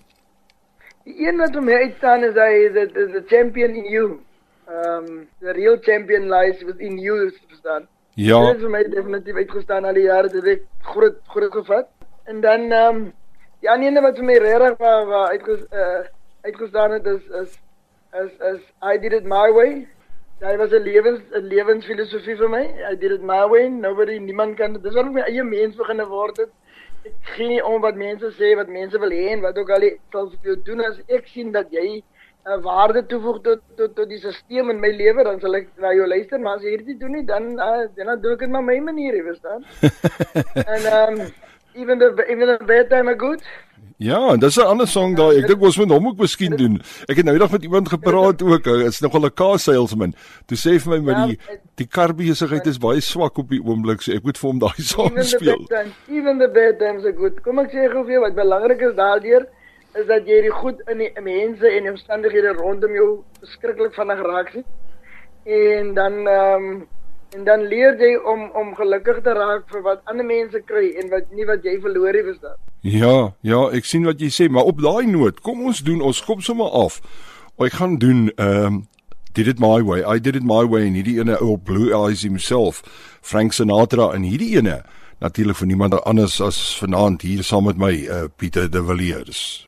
Die 1.09 1.25
een 1.25 1.39
wat 1.41 1.55
vir 1.57 1.63
my 1.65 1.77
uitstaan 1.83 2.23
is 2.27 2.35
hy 2.37 2.67
the, 2.73 2.83
the, 2.93 3.05
the 3.13 3.21
champion 3.29 3.73
in 3.75 3.87
you. 3.89 4.09
Um 4.69 5.05
the 5.41 5.55
real 5.57 5.77
champion 5.81 6.27
lies 6.29 6.61
within 6.67 6.99
you, 7.01 7.15
is 7.25 7.39
verstaan. 7.47 7.87
Ja. 8.13 8.41
Dit 8.45 8.59
is 8.59 8.65
vir 8.67 8.73
my 8.75 8.83
definitief 8.93 9.39
uitgestaan 9.41 9.87
al 9.89 9.97
die 9.97 10.05
jare 10.05 10.29
dit 10.29 10.45
het 10.45 10.67
groot 10.91 11.17
groot 11.33 11.55
gevat. 11.61 11.89
En 12.29 12.41
dan 12.45 12.67
ehm 12.71 12.95
um, 12.95 13.07
die 13.63 13.69
ander 13.71 13.89
ene 13.89 14.03
wat 14.05 14.21
vir 14.21 14.27
my 14.27 14.37
regtig 14.43 14.77
waar 14.83 15.07
waar 15.09 15.31
uitges, 15.33 15.65
uh, 15.73 16.03
uitgestaan 16.45 16.91
het 16.91 17.09
is 17.15 17.25
is 17.41 17.57
is 18.21 18.35
is 18.51 18.61
I 18.85 18.97
did 19.01 19.13
it 19.13 19.25
my 19.25 19.49
way. 19.57 19.87
Dit 20.39 20.61
was 20.61 20.71
'n 20.71 20.85
lewens 20.85 21.21
'n 21.33 21.47
lewensfilosofie 21.53 22.37
vir 22.37 22.49
my. 22.49 22.63
I 22.91 22.95
did 22.95 23.11
it 23.11 23.23
my 23.23 23.47
way. 23.49 23.67
Nobody 23.67 24.19
niemand 24.19 24.55
kan 24.61 24.73
dit. 24.73 24.83
Dis 24.83 24.95
ek 24.95 25.11
my 25.11 25.25
eie 25.25 25.43
mens 25.43 25.75
begin 25.75 26.05
word 26.05 26.37
het. 26.37 26.53
Gee 27.35 27.47
nie 27.47 27.59
om 27.65 27.81
wat 27.81 27.95
mense 27.95 28.31
sê, 28.37 28.55
wat 28.59 28.67
mense 28.67 28.99
wil 28.99 29.11
hê 29.15 29.27
en 29.33 29.43
wat 29.45 29.57
ook 29.57 29.69
al 29.75 29.85
sal 30.13 30.31
vir 30.31 30.51
jou 30.51 30.55
doen 30.69 30.81
as 30.85 30.97
ek 31.07 31.27
sien 31.27 31.51
dat 31.55 31.71
jy 31.71 32.01
'n 32.47 32.61
waarde 32.63 33.05
toevoeg 33.05 33.41
tot 33.43 33.59
tot 33.75 33.95
tot 33.95 34.09
die 34.09 34.17
stelsel 34.17 34.69
in 34.73 34.79
my 34.79 34.91
lewe, 34.95 35.23
dan 35.23 35.39
sal 35.39 35.55
ek 35.55 35.67
na 35.77 35.91
jou 35.93 36.07
luister, 36.07 36.39
maar 36.39 36.55
as 36.57 36.63
jy 36.63 36.75
hierdie 36.75 36.97
doen 36.97 37.11
nie, 37.17 37.25
dan 37.25 37.51
uh, 37.59 37.83
dan 37.97 38.21
doen 38.21 38.33
ek 38.33 38.45
dit 38.45 38.49
maar 38.55 38.63
my 38.63 38.79
manier, 38.79 39.17
jy 39.19 39.23
verstaan? 39.27 39.65
en 40.75 40.87
ehm 40.93 41.19
um, 41.19 41.31
even 41.79 41.99
the 41.99 42.11
even 42.27 42.47
the 42.47 42.63
bad 42.65 42.89
time 42.89 43.07
are 43.07 43.15
good. 43.15 43.41
Ja, 43.99 44.19
en 44.31 44.39
dis 44.39 44.55
'n 44.57 44.61
ander 44.61 44.87
song 44.87 45.15
daai. 45.15 45.39
Ek 45.41 45.47
dink 45.47 45.61
ons 45.61 45.77
moet 45.77 45.89
hom 45.91 46.07
ook 46.07 46.17
miskien 46.17 46.55
doen. 46.55 46.81
Ek 47.07 47.17
het 47.17 47.25
nou 47.25 47.33
eendag 47.35 47.51
met 47.51 47.63
iemand 47.63 47.89
gepraat 47.89 48.41
ook. 48.41 48.65
Hy 48.65 48.85
is 48.87 48.99
nogal 49.01 49.25
'n 49.25 49.33
car 49.33 49.59
salesman. 49.59 50.13
Toe 50.47 50.57
sê 50.57 50.71
hy 50.71 50.79
vir 50.79 50.91
my 50.93 50.99
maar 50.99 51.19
Ja, 51.19 51.25
die 51.27 51.39
die 51.75 51.87
karbesigheid 51.87 52.67
is 52.67 52.77
baie 52.77 53.01
swak 53.01 53.37
op 53.37 53.49
die 53.49 53.59
oomblik, 53.63 54.01
so 54.01 54.11
ek 54.11 54.23
moet 54.23 54.37
vir 54.37 54.49
hom 54.49 54.59
daai 54.59 54.81
song 54.93 55.11
Even 55.11 55.15
the 55.15 55.23
speel. 55.23 55.65
times, 55.67 55.93
even 56.07 56.37
the 56.39 56.47
bad 56.47 56.79
times 56.79 57.03
are 57.05 57.11
good. 57.11 57.41
Kom 57.43 57.59
ek 57.59 57.71
sê 57.71 57.91
gou 57.91 58.03
vir 58.03 58.13
jou 58.13 58.21
wat 58.21 58.35
belangrik 58.35 58.81
is 58.81 58.95
daardeur 58.95 59.47
is 59.95 60.05
dat 60.07 60.25
jy 60.27 60.41
die 60.41 60.51
goed 60.53 60.79
in 60.87 60.97
die 60.97 61.11
mense 61.21 61.67
en 61.67 61.83
die 61.83 61.91
omstandighede 61.91 62.53
rondom 62.53 62.93
jou 62.93 63.23
verskriklik 63.41 63.93
vinnig 63.93 64.21
raak 64.21 64.49
sien. 64.53 64.65
En 65.45 65.93
dan 65.93 66.27
ehm 66.27 66.63
um, 66.63 66.87
en 67.35 67.45
dan 67.45 67.65
leer 67.71 67.97
jy 67.99 68.15
om 68.17 68.45
om 68.57 68.75
gelukkig 68.75 69.21
te 69.23 69.33
raak 69.37 69.65
vir 69.71 69.81
wat 69.85 70.01
ander 70.11 70.25
mense 70.25 70.61
kry 70.65 70.93
en 71.01 71.09
wat 71.13 71.31
nie 71.31 71.47
wat 71.49 71.63
jy 71.63 71.79
verloor 71.81 72.13
het 72.13 72.29
verstaan. 72.31 72.59
Ja, 72.81 73.33
ja, 73.41 73.65
ek 73.75 73.85
sien 73.85 74.07
wat 74.07 74.21
jy 74.21 74.29
sê, 74.33 74.49
maar 74.49 74.69
op 74.69 74.81
daai 74.81 75.05
noot, 75.07 75.41
kom 75.45 75.65
ons 75.67 75.83
doen, 75.83 76.01
ons 76.01 76.17
skop 76.17 76.41
sommer 76.45 76.71
af. 76.85 77.01
Ek 77.59 77.75
gaan 77.81 77.99
doen 77.99 78.29
ehm 78.37 78.65
um, 78.65 78.87
Did 79.31 79.47
it 79.47 79.59
my 79.59 79.79
way. 79.79 80.03
I 80.03 80.17
did 80.17 80.35
it 80.35 80.43
my 80.43 80.65
way 80.65 80.87
en 80.87 80.95
hierdie 80.97 81.19
ene 81.21 81.37
ou 81.37 81.55
Blue 81.55 81.93
Eyes 81.93 82.23
himself, 82.25 82.81
Frank 83.21 83.53
Sinatra 83.53 84.09
en 84.15 84.25
hierdie 84.25 84.55
ene 84.57 84.81
natuurlik 85.21 85.59
vir 85.61 85.67
niemand 85.67 85.99
anders 86.01 86.39
as 86.41 86.59
vanaand 86.79 87.21
hier 87.27 87.43
saam 87.43 87.69
met 87.69 87.77
my, 87.77 87.93
uh, 88.07 88.25
Pieter 88.35 88.71
de 88.71 88.83
Villiers. 88.83 89.67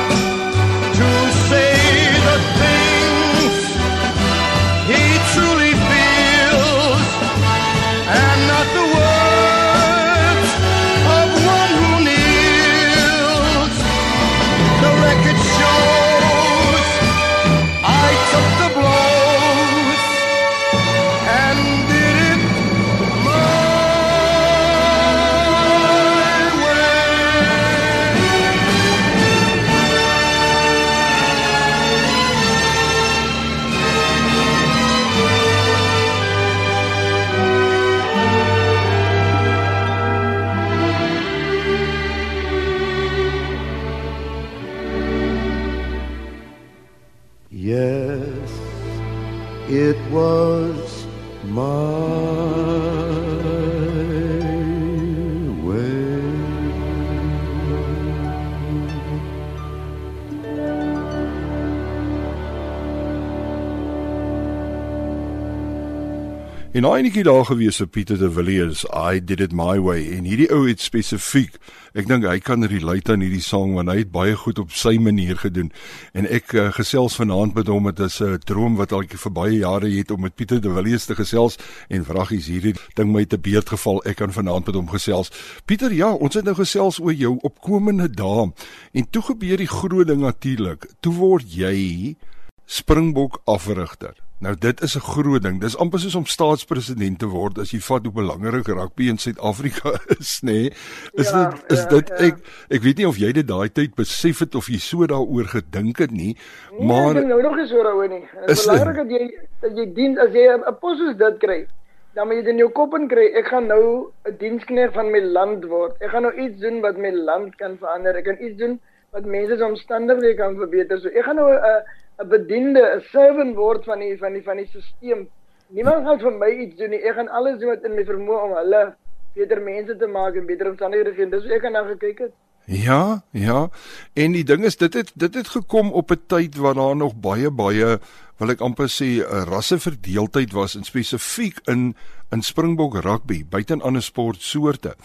En 66.81 66.87
daai 66.87 67.03
enetjie 67.03 67.21
daar 67.27 67.43
gewees 67.45 67.77
vir 67.77 67.87
Pieter 67.93 68.17
de 68.17 68.27
Villiers, 68.33 68.79
I 68.89 69.19
did 69.21 69.39
it 69.39 69.51
my 69.53 69.75
way 69.77 70.07
en 70.15 70.25
hierdie 70.25 70.47
ou 70.49 70.63
het 70.65 70.81
spesifiek, 70.81 71.59
ek 71.93 72.07
dink 72.09 72.23
hy 72.25 72.39
kan 72.41 72.65
relate 72.65 73.13
aan 73.13 73.21
hierdie 73.21 73.43
sang 73.45 73.75
want 73.75 73.91
hy 73.91 73.99
het 73.99 74.09
baie 74.09 74.33
goed 74.33 74.57
op 74.57 74.73
sy 74.73 74.95
manier 74.97 75.37
gedoen. 75.37 75.69
En 76.17 76.25
ek 76.25 76.55
uh, 76.57 76.63
gesels 76.73 77.19
vanaand 77.19 77.53
met 77.59 77.69
hom, 77.69 77.91
dit 77.91 78.01
is 78.07 78.17
'n 78.25 78.39
droom 78.49 78.79
wat 78.79 78.95
al 78.97 79.05
vir 79.05 79.33
baie 79.35 79.59
jare 79.59 79.91
het 79.93 80.09
om 80.09 80.25
met 80.25 80.33
Pieter 80.33 80.57
de 80.57 80.73
Villiers 80.73 81.05
te 81.05 81.15
gesels 81.15 81.59
en 81.87 82.07
vraggies 82.09 82.49
hierdie 82.49 82.73
ding 82.97 83.13
my 83.13 83.25
te 83.25 83.37
beurt 83.37 83.69
geval. 83.69 84.01
Ek 84.01 84.17
kan 84.17 84.33
vanaand 84.33 84.65
met 84.65 84.75
hom 84.75 84.89
gesels. 84.89 85.29
Pieter, 85.65 85.93
ja, 85.93 86.09
ons 86.09 86.33
het 86.33 86.45
nou 86.49 86.55
gesels 86.55 86.97
oor 86.99 87.13
jou 87.13 87.37
opkomende 87.43 88.09
dae 88.09 88.49
en 88.93 89.09
toe 89.11 89.21
gebeur 89.21 89.57
die 89.57 89.69
groot 89.69 90.07
ding 90.07 90.25
natuurlik. 90.25 90.89
Toe 90.99 91.13
word 91.13 91.45
jy 91.45 92.17
Springbok 92.65 93.41
afrigter. 93.45 94.17
Nou 94.41 94.55
dit 94.57 94.81
is 94.81 94.95
'n 94.97 94.99
groot 94.99 95.43
ding. 95.43 95.59
Dis 95.61 95.77
amper 95.77 95.99
soos 95.99 96.15
om 96.15 96.25
staatspresident 96.25 97.19
te 97.19 97.27
word 97.29 97.59
as 97.59 97.71
jy 97.71 97.79
vat 97.79 98.03
hoe 98.03 98.13
belangrik 98.13 98.67
rugby 98.67 99.07
in 99.09 99.17
Suid-Afrika 99.17 99.91
is, 100.19 100.39
nê? 100.41 100.51
Nee? 100.51 100.71
Is 101.13 101.29
Ja, 101.29 101.49
dit 101.49 101.71
is 101.71 101.83
ja, 101.83 101.89
dit 101.89 102.07
ja. 102.07 102.15
ek 102.15 102.35
ek 102.69 102.81
weet 102.81 102.97
nie 102.97 103.07
of 103.07 103.17
jy 103.21 103.31
dit 103.31 103.47
daai 103.47 103.69
tyd 103.69 103.93
besef 103.95 104.39
het 104.39 104.55
of 104.55 104.67
jy 104.67 104.79
so 104.79 105.05
daaroor 105.05 105.45
gedink 105.45 106.01
het 106.01 106.11
nie, 106.11 106.33
Nee, 106.71 106.87
maar 106.87 107.13
ek 107.13 107.21
dink 107.21 107.27
nou 107.27 107.41
nog 107.41 107.55
nie 107.55 107.67
so 107.67 107.83
daaroor 107.83 108.09
nie. 108.09 108.25
Dit 108.47 108.49
Is 108.49 108.65
belangrik 108.65 108.95
dat 108.95 109.09
jy 109.13 109.29
dat 109.61 109.77
jy 109.77 109.85
dien 109.93 110.17
as 110.17 110.33
jy 110.33 110.47
'n 110.57 110.75
pos 110.81 110.97
soos 110.97 111.15
dit 111.17 111.37
kry. 111.37 111.67
Dan 112.15 112.27
moet 112.27 112.35
jy 112.35 112.41
dit 112.41 112.51
in 112.51 112.57
jou 112.65 112.71
kop 112.73 112.97
in 112.97 113.07
kry. 113.07 113.29
Ek 113.37 113.45
gaan 113.45 113.67
nou 113.67 114.09
'n 114.25 114.37
diensknegt 114.41 114.93
van 114.93 115.11
my 115.11 115.21
land 115.21 115.65
word. 115.65 116.01
Ek 116.01 116.09
gaan 116.09 116.23
nou 116.23 116.33
iets 116.33 116.57
doen 116.59 116.81
wat 116.81 116.97
my 116.97 117.11
land 117.13 117.55
kan 117.61 117.77
verander. 117.77 118.17
Ek 118.17 118.25
kan 118.25 118.41
iets 118.41 118.57
doen 118.57 118.79
wat 119.13 119.25
mense 119.25 119.57
se 119.57 119.65
omstandighede 119.65 120.33
kan 120.35 120.55
verbeter. 120.55 120.99
So 120.99 121.09
ek 121.09 121.29
gaan 121.29 121.35
nou 121.35 121.53
'n 121.53 121.83
'n 122.19 122.27
bediende, 122.27 122.81
'n 122.95 123.01
servant 123.11 123.55
word 123.55 123.85
van 123.85 123.99
die 123.99 124.17
van 124.17 124.33
die 124.33 124.43
van 124.43 124.57
die 124.57 124.67
stelsel. 124.67 125.27
Niemand 125.71 126.05
gaan 126.05 126.19
vir 126.19 126.31
my 126.31 126.49
iets 126.49 126.75
doen 126.75 126.89
nie. 126.89 126.99
Ek 126.99 127.15
gaan 127.15 127.29
alles 127.29 127.59
doen 127.59 127.69
wat 127.69 127.83
in 127.87 127.95
my 127.95 128.03
vermoë 128.03 128.43
om 128.43 128.55
hulle 128.59 128.95
beter 129.33 129.61
mense 129.61 129.95
te 129.97 130.07
maak 130.07 130.35
en 130.35 130.45
beter 130.45 130.69
omstandighede 130.69 131.13
gee. 131.15 131.29
Dis 131.29 131.43
hoe 131.47 131.53
ek 131.55 131.65
aan 131.65 131.87
gekyk 131.93 132.19
het. 132.19 132.33
Ja, 132.65 133.23
ja. 133.31 133.69
En 134.13 134.31
die 134.31 134.43
ding 134.43 134.63
is 134.63 134.77
dit 134.77 134.93
het 134.93 135.11
dit 135.15 135.33
het 135.35 135.47
gekom 135.47 135.91
op 135.91 136.11
'n 136.11 136.21
tyd 136.27 136.55
waar 136.55 136.73
daar 136.73 136.95
nog 136.95 137.15
baie 137.15 137.51
baie 137.51 137.99
wil 138.41 138.49
ek 138.55 138.61
amper 138.65 138.89
sê 138.89 139.21
'n 139.21 139.45
rasseverdeeldheid 139.45 140.53
was 140.57 140.75
in 140.75 140.83
spesifiek 140.83 141.61
in 141.67 141.93
in 142.31 142.41
Springbok 142.41 142.95
rugby, 143.03 143.43
buite 143.43 143.73
in 143.73 143.81
ander 143.81 144.01
sportsoorte. 144.01 144.95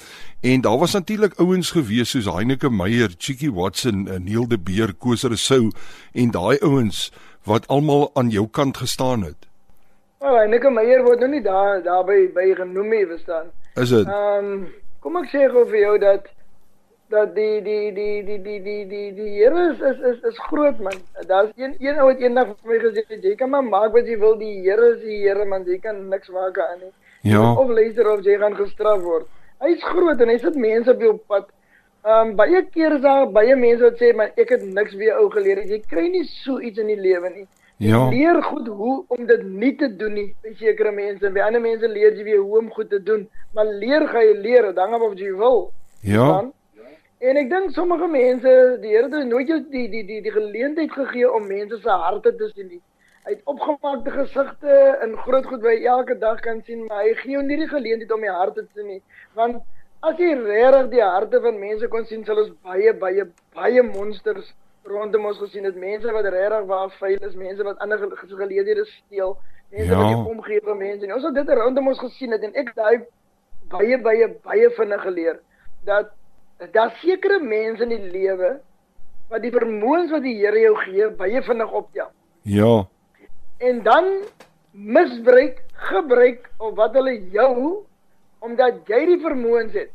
En 0.41 0.61
daar 0.61 0.79
was 0.79 0.93
natuurlik 0.93 1.35
ouens 1.41 1.71
gewees 1.71 2.11
soos 2.11 2.25
Heineke 2.25 2.71
Meyer, 2.71 3.11
Cheeky 3.19 3.51
Watson, 3.51 4.09
eh, 4.09 4.19
Neil 4.19 4.49
de 4.49 4.59
Beer, 4.59 4.95
Koos 4.95 5.23
Rousseau 5.23 5.73
en 6.15 6.31
daai 6.31 6.59
ouens 6.63 7.13
wat 7.45 7.67
almal 7.67 8.11
aan 8.15 8.31
jou 8.31 8.47
kant 8.49 8.77
gestaan 8.77 9.23
het. 9.23 9.47
Nou, 10.21 10.37
Heineke 10.37 10.71
Meyer 10.71 11.03
word 11.03 11.19
nou 11.21 11.31
nie 11.31 11.43
daar 11.43 11.83
daarby 11.83 12.33
by 12.33 12.55
genoem 12.55 12.89
nie, 12.89 13.07
verstaan? 13.07 13.51
Is 13.75 13.89
dit? 13.89 14.07
Ehm 14.07 14.45
um, 14.45 14.67
kom 15.01 15.17
ek 15.17 15.29
sê 15.31 15.51
gou 15.51 15.67
vir 15.67 15.81
jou 15.81 15.99
dat 15.99 16.31
dat 17.09 17.35
die 17.35 17.61
die 17.63 17.93
die 17.95 18.23
die 18.27 18.39
die 18.43 18.61
die 18.63 18.85
die 18.91 19.11
die 19.15 19.31
Here 19.39 19.71
is 19.71 19.81
is 19.81 19.99
is 20.11 20.23
is 20.31 20.39
groot 20.49 20.79
man. 20.79 20.99
Daar's 21.27 21.53
een 21.57 21.75
een 21.79 21.99
ou 21.99 22.07
wat 22.11 22.21
eendag 22.21 22.55
vir 22.63 22.73
my 22.73 22.79
gesê 22.85 23.05
het 23.09 23.25
jy 23.25 23.35
kan 23.35 23.51
maar 23.51 23.65
maak 23.65 23.93
wat 23.95 24.07
jy 24.07 24.19
wil, 24.19 24.39
die 24.39 24.61
Here 24.65 24.93
is 24.95 25.03
die 25.03 25.21
Here 25.23 25.45
man, 25.45 25.67
jy 25.67 25.79
kan 25.79 26.09
niks 26.09 26.29
maak 26.29 26.59
aan 26.59 26.81
nie. 26.81 26.93
Ja. 27.23 27.53
Of 27.53 27.69
luister 27.69 28.11
of 28.11 28.25
jy 28.25 28.39
gaan 28.39 28.57
gestraf 28.57 29.03
word. 29.03 29.29
Hy's 29.63 29.83
groot 29.83 30.21
en 30.21 30.29
hy 30.29 30.39
sit 30.39 30.59
mense 30.61 30.91
op 30.91 31.01
jou 31.01 31.15
pad. 31.29 31.53
Ehm 32.07 32.31
um, 32.31 32.35
baie 32.39 32.63
keer 32.71 32.99
is 32.99 33.03
daar 33.03 33.31
baie 33.35 33.55
mense 33.57 33.83
wat 33.83 34.03
sê 34.03 34.13
maar 34.15 34.35
ek 34.37 34.57
het 34.57 34.67
niks 34.67 34.95
weer 34.95 35.17
ou 35.21 35.31
geleer. 35.31 35.63
Jy 35.67 35.81
kry 35.91 36.09
nie 36.11 36.27
so 36.43 36.61
iets 36.61 36.79
in 36.79 36.91
die 36.93 37.01
lewe 37.01 37.31
nie. 37.31 37.47
Ja. 37.77 38.09
Leer 38.09 38.43
goed 38.43 38.67
hoe 38.67 39.05
om 39.09 39.27
dit 39.27 39.43
nie 39.45 39.75
te 39.77 39.89
doen 39.97 40.15
nie. 40.15 40.29
By 40.43 40.55
sekere 40.57 40.93
mense 40.93 41.27
en 41.27 41.35
by 41.35 41.43
ander 41.45 41.61
mense 41.61 41.89
leer 41.89 42.15
jy 42.17 42.25
weer 42.25 42.45
hoe 42.45 42.59
om 42.59 42.71
goed 42.73 42.91
te 42.91 43.03
doen. 43.03 43.27
Maar 43.55 43.73
leer 43.83 44.07
gaan 44.09 44.25
jy 44.25 44.37
leer, 44.41 44.71
dan 44.75 44.95
gaan 44.95 45.03
of 45.03 45.19
jy 45.19 45.33
wil. 45.37 45.71
Ja. 46.01 46.27
Dan, 46.27 46.53
en 47.21 47.37
ek 47.37 47.49
dink 47.51 47.71
sommige 47.75 48.07
mense, 48.09 48.51
die 48.83 48.91
Here 48.93 49.09
het 49.09 49.27
nooit 49.29 49.49
jou 49.49 49.61
die 49.71 49.89
die 49.89 50.03
die 50.07 50.21
die 50.23 50.31
geleentheid 50.33 50.93
gegee 50.93 51.31
om 51.33 51.47
mense 51.49 51.79
se 51.81 51.89
harte 51.91 52.35
te 52.37 52.51
sien 52.55 52.69
nie. 52.69 52.81
Hy 53.27 53.33
het 53.35 53.41
opgemaakte 53.51 54.11
gesigte 54.11 54.75
en 55.03 55.17
groot 55.25 55.47
goed 55.47 55.63
wat 55.63 55.73
jy 55.73 55.87
elke 55.91 56.15
dag 56.19 56.41
kan 56.41 56.61
sien, 56.67 56.85
maar 56.87 57.03
hy 57.05 57.15
gee 57.23 57.33
jou 57.33 57.43
nie 57.43 57.57
die 57.57 57.69
geleentheid 57.69 58.13
om 58.13 58.21
die 58.21 58.31
harte 58.31 58.63
te 58.67 58.71
sien 58.75 58.87
nie. 58.87 59.03
Want 59.35 59.63
as 60.03 60.19
jy 60.21 60.35
regtig 60.39 60.91
die 60.93 61.03
harte 61.03 61.41
van 61.43 61.59
mense 61.59 61.89
kon 61.89 62.05
sien, 62.07 62.25
sal 62.25 62.39
ons 62.45 62.53
baie 62.63 62.93
baie 62.95 63.25
baie 63.57 63.83
monsters 63.83 64.53
rondom 64.87 65.25
ons 65.27 65.39
gesien 65.43 65.65
het. 65.67 65.75
Mense 65.77 66.13
wat 66.15 66.29
regtig 66.31 66.67
waar 66.69 66.91
vuil 67.01 67.19
is, 67.27 67.35
mense 67.35 67.65
wat 67.67 67.79
ander 67.83 67.99
ge- 67.99 68.29
geleenthede 68.37 68.85
steel, 68.85 69.37
mense 69.73 69.91
Ja. 69.91 69.99
wat 69.99 70.07
nie 70.13 70.31
omgee 70.37 70.61
vir 70.63 70.77
mense 70.77 71.07
nie. 71.07 71.15
Ons 71.15 71.25
het 71.25 71.35
dit 71.35 71.49
rondom 71.49 71.89
ons 71.89 71.99
gesien 71.99 72.31
het 72.33 72.43
en 72.45 72.55
ek 72.55 72.75
daai 72.77 73.03
baie 73.73 73.99
baie 73.99 74.29
baie 74.45 74.71
vinnig 74.71 75.03
geleer 75.03 75.41
dat 75.85 76.13
daar 76.73 76.93
sekere 77.03 77.39
mense 77.43 77.83
in 77.83 77.89
die 77.93 78.11
lewe 78.13 78.61
wat 79.31 79.43
die 79.43 79.51
vermoëns 79.53 80.11
wat 80.15 80.23
die 80.23 80.37
Here 80.39 80.61
jou 80.61 80.75
gee 80.85 81.09
baie 81.19 81.43
vinnig 81.43 81.73
optel 81.73 82.09
Ja. 82.43 82.87
en 83.59 83.83
dan 83.83 84.05
misbruik, 84.73 85.63
gebruik 85.91 86.51
of 86.59 86.75
wat 86.77 86.95
hulle 86.95 87.17
jou 87.33 87.85
omdat 88.41 88.85
jy 88.89 88.99
die 89.09 89.21
vermoëns 89.23 89.73
het. 89.75 89.91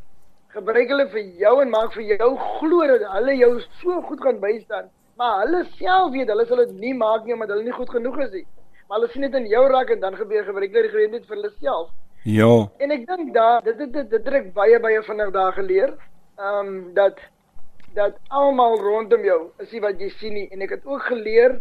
Gebruik 0.51 0.89
hulle 0.89 1.05
vir 1.13 1.21
jou 1.39 1.51
en 1.61 1.69
maak 1.71 1.93
vir 1.93 2.17
jou 2.17 2.31
glo 2.59 2.87
dat 2.89 3.05
hulle 3.13 3.35
jou 3.37 3.51
so 3.79 4.01
goed 4.01 4.19
gaan 4.21 4.39
bystaan. 4.41 4.89
Maar 5.17 5.45
hulle 5.45 5.61
self 5.77 6.11
weet, 6.11 6.27
hulle 6.27 6.45
sal 6.49 6.57
dit 6.65 6.73
nie 6.81 6.93
maak 6.97 7.23
nie 7.25 7.33
omdat 7.37 7.53
hulle 7.53 7.63
nie 7.63 7.75
goed 7.77 7.89
genoeg 7.93 8.17
is 8.25 8.31
nie. 8.31 8.45
Maar 8.89 8.99
hulle 8.99 9.11
sien 9.13 9.21
dit 9.21 9.37
in 9.39 9.45
jou 9.47 9.63
raak 9.71 9.93
en 9.93 9.99
dan 10.01 10.17
gebeur 10.19 10.43
gebruik 10.49 10.73
hulle 10.73 10.87
die 10.89 10.91
geleentheid 10.95 11.25
vir 11.29 11.35
hulle 11.37 11.51
self. 11.61 11.89
Ja. 12.25 12.49
En 12.83 12.91
ek 12.91 13.05
dink 13.07 13.33
daar 13.33 13.61
dit 13.63 13.77
dit 13.77 13.93
dit, 13.93 14.09
dit 14.11 14.33
ek 14.41 14.51
baie 14.57 14.79
baie 14.83 15.03
vinnig 15.07 15.31
daar 15.37 15.53
geleer. 15.53 15.93
Ehm 16.41 16.67
um, 16.67 16.93
dat 16.93 17.19
dat 17.93 18.15
almal 18.27 18.79
rondom 18.79 19.23
jou 19.23 19.41
is 19.59 19.71
nie 19.71 19.81
wat 19.83 19.99
jy 19.99 20.07
sien 20.19 20.33
nie 20.33 20.47
en 20.55 20.61
ek 20.65 20.71
het 20.77 20.85
ook 20.87 21.03
geleer 21.11 21.59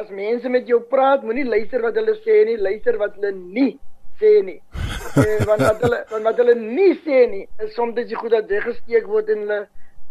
as 0.00 0.08
mense 0.10 0.48
met 0.48 0.66
jou 0.70 0.78
praat, 0.90 1.22
moenie 1.22 1.44
luister 1.44 1.82
wat 1.82 1.98
hulle 1.98 2.14
sê 2.24 2.36
nie, 2.48 2.54
luister 2.58 2.96
wat 2.98 3.18
hulle 3.18 3.32
nie 3.34 3.74
sê 4.20 4.30
nie. 4.46 4.56
eh, 5.22 5.42
want 5.46 5.60
wat 5.62 5.82
hulle 5.84 5.98
want 6.12 6.24
wat 6.30 6.40
hulle 6.42 6.54
nie 6.60 6.94
sê 7.04 7.24
nie 7.30 7.42
is 7.66 7.74
soms 7.74 7.94
dit 7.98 8.14
jy 8.14 8.20
goed 8.22 8.32
dat 8.34 8.48
weggesteek 8.50 9.10
word 9.10 9.28
in 9.34 9.44
hulle 9.44 9.60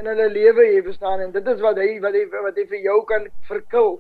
in 0.02 0.12
hulle 0.12 0.30
lewe 0.36 0.68
hier 0.70 0.86
verstaan 0.86 1.26
en 1.26 1.34
dit 1.34 1.50
is 1.56 1.66
wat 1.66 1.82
hy 1.82 1.90
wat 2.06 2.20
hy 2.20 2.24
wat 2.36 2.60
hy 2.62 2.68
vir 2.76 2.86
jou 2.90 3.00
kan 3.10 3.28
verkil. 3.50 3.92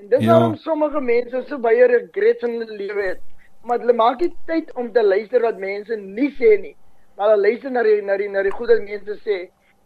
En 0.00 0.08
dis 0.08 0.24
Ja. 0.24 0.32
waarom 0.32 0.56
sommige 0.56 1.00
mense 1.00 1.44
so 1.48 1.58
baie 1.58 1.86
regrets 1.94 2.42
in 2.48 2.58
hulle 2.58 2.76
lewe 2.82 3.06
het. 3.12 3.22
Maar 3.64 3.78
hulle 3.84 3.92
maak 4.02 4.20
nie 4.20 4.34
tyd 4.46 4.74
om 4.74 4.92
te 4.92 5.02
luister 5.02 5.42
wat 5.46 5.58
mense 5.58 5.96
nie 5.96 6.30
sê 6.40 6.56
nie. 6.60 6.76
Maar 7.16 7.34
hulle 7.34 7.48
luister 7.48 7.70
na 7.70 7.82
die 7.82 8.00
na 8.02 8.16
die 8.16 8.28
na 8.28 8.42
die 8.42 8.50
goed 8.58 8.68
wat 8.72 8.86
mense 8.88 9.18
sê. 9.24 9.40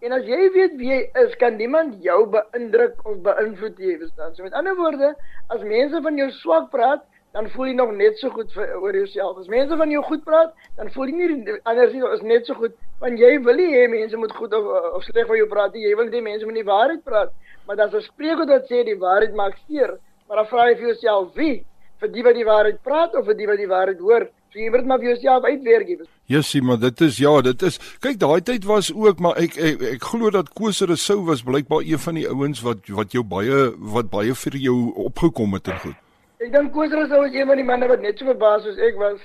En 0.04 0.12
as 0.12 0.26
jy 0.28 0.50
weet 0.52 0.74
wie 0.76 0.90
jy 0.90 1.00
is, 1.16 1.34
kan 1.40 1.54
niemand 1.56 1.94
jou 2.04 2.26
beïndruk 2.28 2.98
of 3.08 3.22
beïnvloed 3.24 3.78
nie, 3.80 3.94
verstaan? 4.02 4.34
So 4.36 4.44
met 4.44 4.56
ander 4.58 4.76
woorde, 4.76 5.14
as 5.54 5.62
mense 5.64 6.02
van 6.04 6.18
jou 6.20 6.26
swak 6.42 6.66
praat, 6.74 7.06
dan 7.32 7.48
voel 7.54 7.70
jy 7.70 7.76
nog 7.78 7.94
net 7.96 8.20
so 8.20 8.28
goed 8.34 8.52
vir, 8.52 8.74
oor 8.82 8.94
jouself. 8.94 9.38
As 9.40 9.48
mense 9.48 9.78
van 9.80 9.94
jou 9.94 10.02
goed 10.04 10.20
praat, 10.26 10.52
dan 10.76 10.92
voel 10.92 11.08
jy 11.08 11.30
nie 11.30 11.56
anders 11.64 11.96
nie, 11.96 12.04
is 12.18 12.26
net 12.34 12.50
so 12.50 12.58
goed 12.60 12.76
want 13.00 13.18
jy 13.18 13.32
wil 13.46 13.56
nie 13.58 13.70
hê 13.72 13.88
mense 13.90 14.16
moet 14.20 14.36
goed 14.36 14.52
of, 14.54 14.68
of 14.98 15.08
sleg 15.08 15.26
van 15.28 15.40
jou 15.40 15.48
praat 15.50 15.74
nie. 15.74 15.86
Jy 15.88 15.96
wil 15.98 16.12
nie 16.12 16.22
mense 16.28 16.46
moet 16.46 16.60
die 16.60 16.68
waarheid 16.68 17.02
praat. 17.08 17.32
Maar 17.66 17.80
daar's 17.80 17.96
'n 17.96 18.04
spreekwoord 18.04 18.52
wat 18.52 18.68
sê 18.68 18.84
die 18.84 19.00
waarheid 19.00 19.34
maak 19.34 19.56
seer. 19.66 19.96
Maar 20.28 20.36
dan 20.44 20.46
vra 20.52 20.68
jy 20.68 20.76
vir 20.76 20.88
jouself, 20.92 21.34
wie? 21.34 21.64
Vir 22.00 22.08
die 22.12 22.22
wat 22.22 22.34
die 22.34 22.48
waarheid 22.52 22.82
praat 22.82 23.16
of 23.16 23.24
vir 23.24 23.40
die 23.40 23.46
wat 23.46 23.56
die 23.56 23.72
waarheid 23.72 23.98
hoor? 23.98 24.28
So 24.54 24.60
jy 24.62 24.70
moet 24.70 24.86
maar 24.86 25.00
vir 25.02 25.08
jouself 25.16 25.44
uitwerk. 25.50 25.88
jy? 25.90 25.96
Jessie, 26.30 26.62
maar 26.62 26.78
dit 26.78 27.00
is 27.02 27.16
ja, 27.18 27.32
dit 27.42 27.62
is 27.66 27.78
kyk 28.00 28.20
daai 28.22 28.40
tyd 28.46 28.64
was 28.70 28.92
ook 28.94 29.18
maar 29.20 29.34
ek 29.42 29.56
ek, 29.58 29.82
ek 29.96 30.04
glo 30.12 30.30
dat 30.30 30.52
Koos 30.54 30.78
Rousseau 30.86 31.24
was 31.26 31.42
blykbaar 31.42 31.82
een 31.82 31.98
van 31.98 32.14
die 32.14 32.28
ouens 32.30 32.62
wat 32.62 32.86
wat 32.94 33.12
jou 33.12 33.24
baie 33.26 33.72
wat 33.96 34.10
baie 34.14 34.34
vir 34.44 34.56
jou 34.62 34.76
opgekom 35.08 35.58
het 35.58 35.68
en 35.74 35.80
goed. 35.82 35.98
Ek 36.38 36.52
dink 36.54 36.70
Koosrus 36.72 37.10
was 37.10 37.34
een 37.34 37.46
van 37.50 37.56
die 37.58 37.66
manne 37.66 37.88
wat 37.90 38.00
net 38.04 38.18
so 38.18 38.30
verbaas 38.30 38.62
soos 38.62 38.78
ek 38.78 38.96
was 39.02 39.18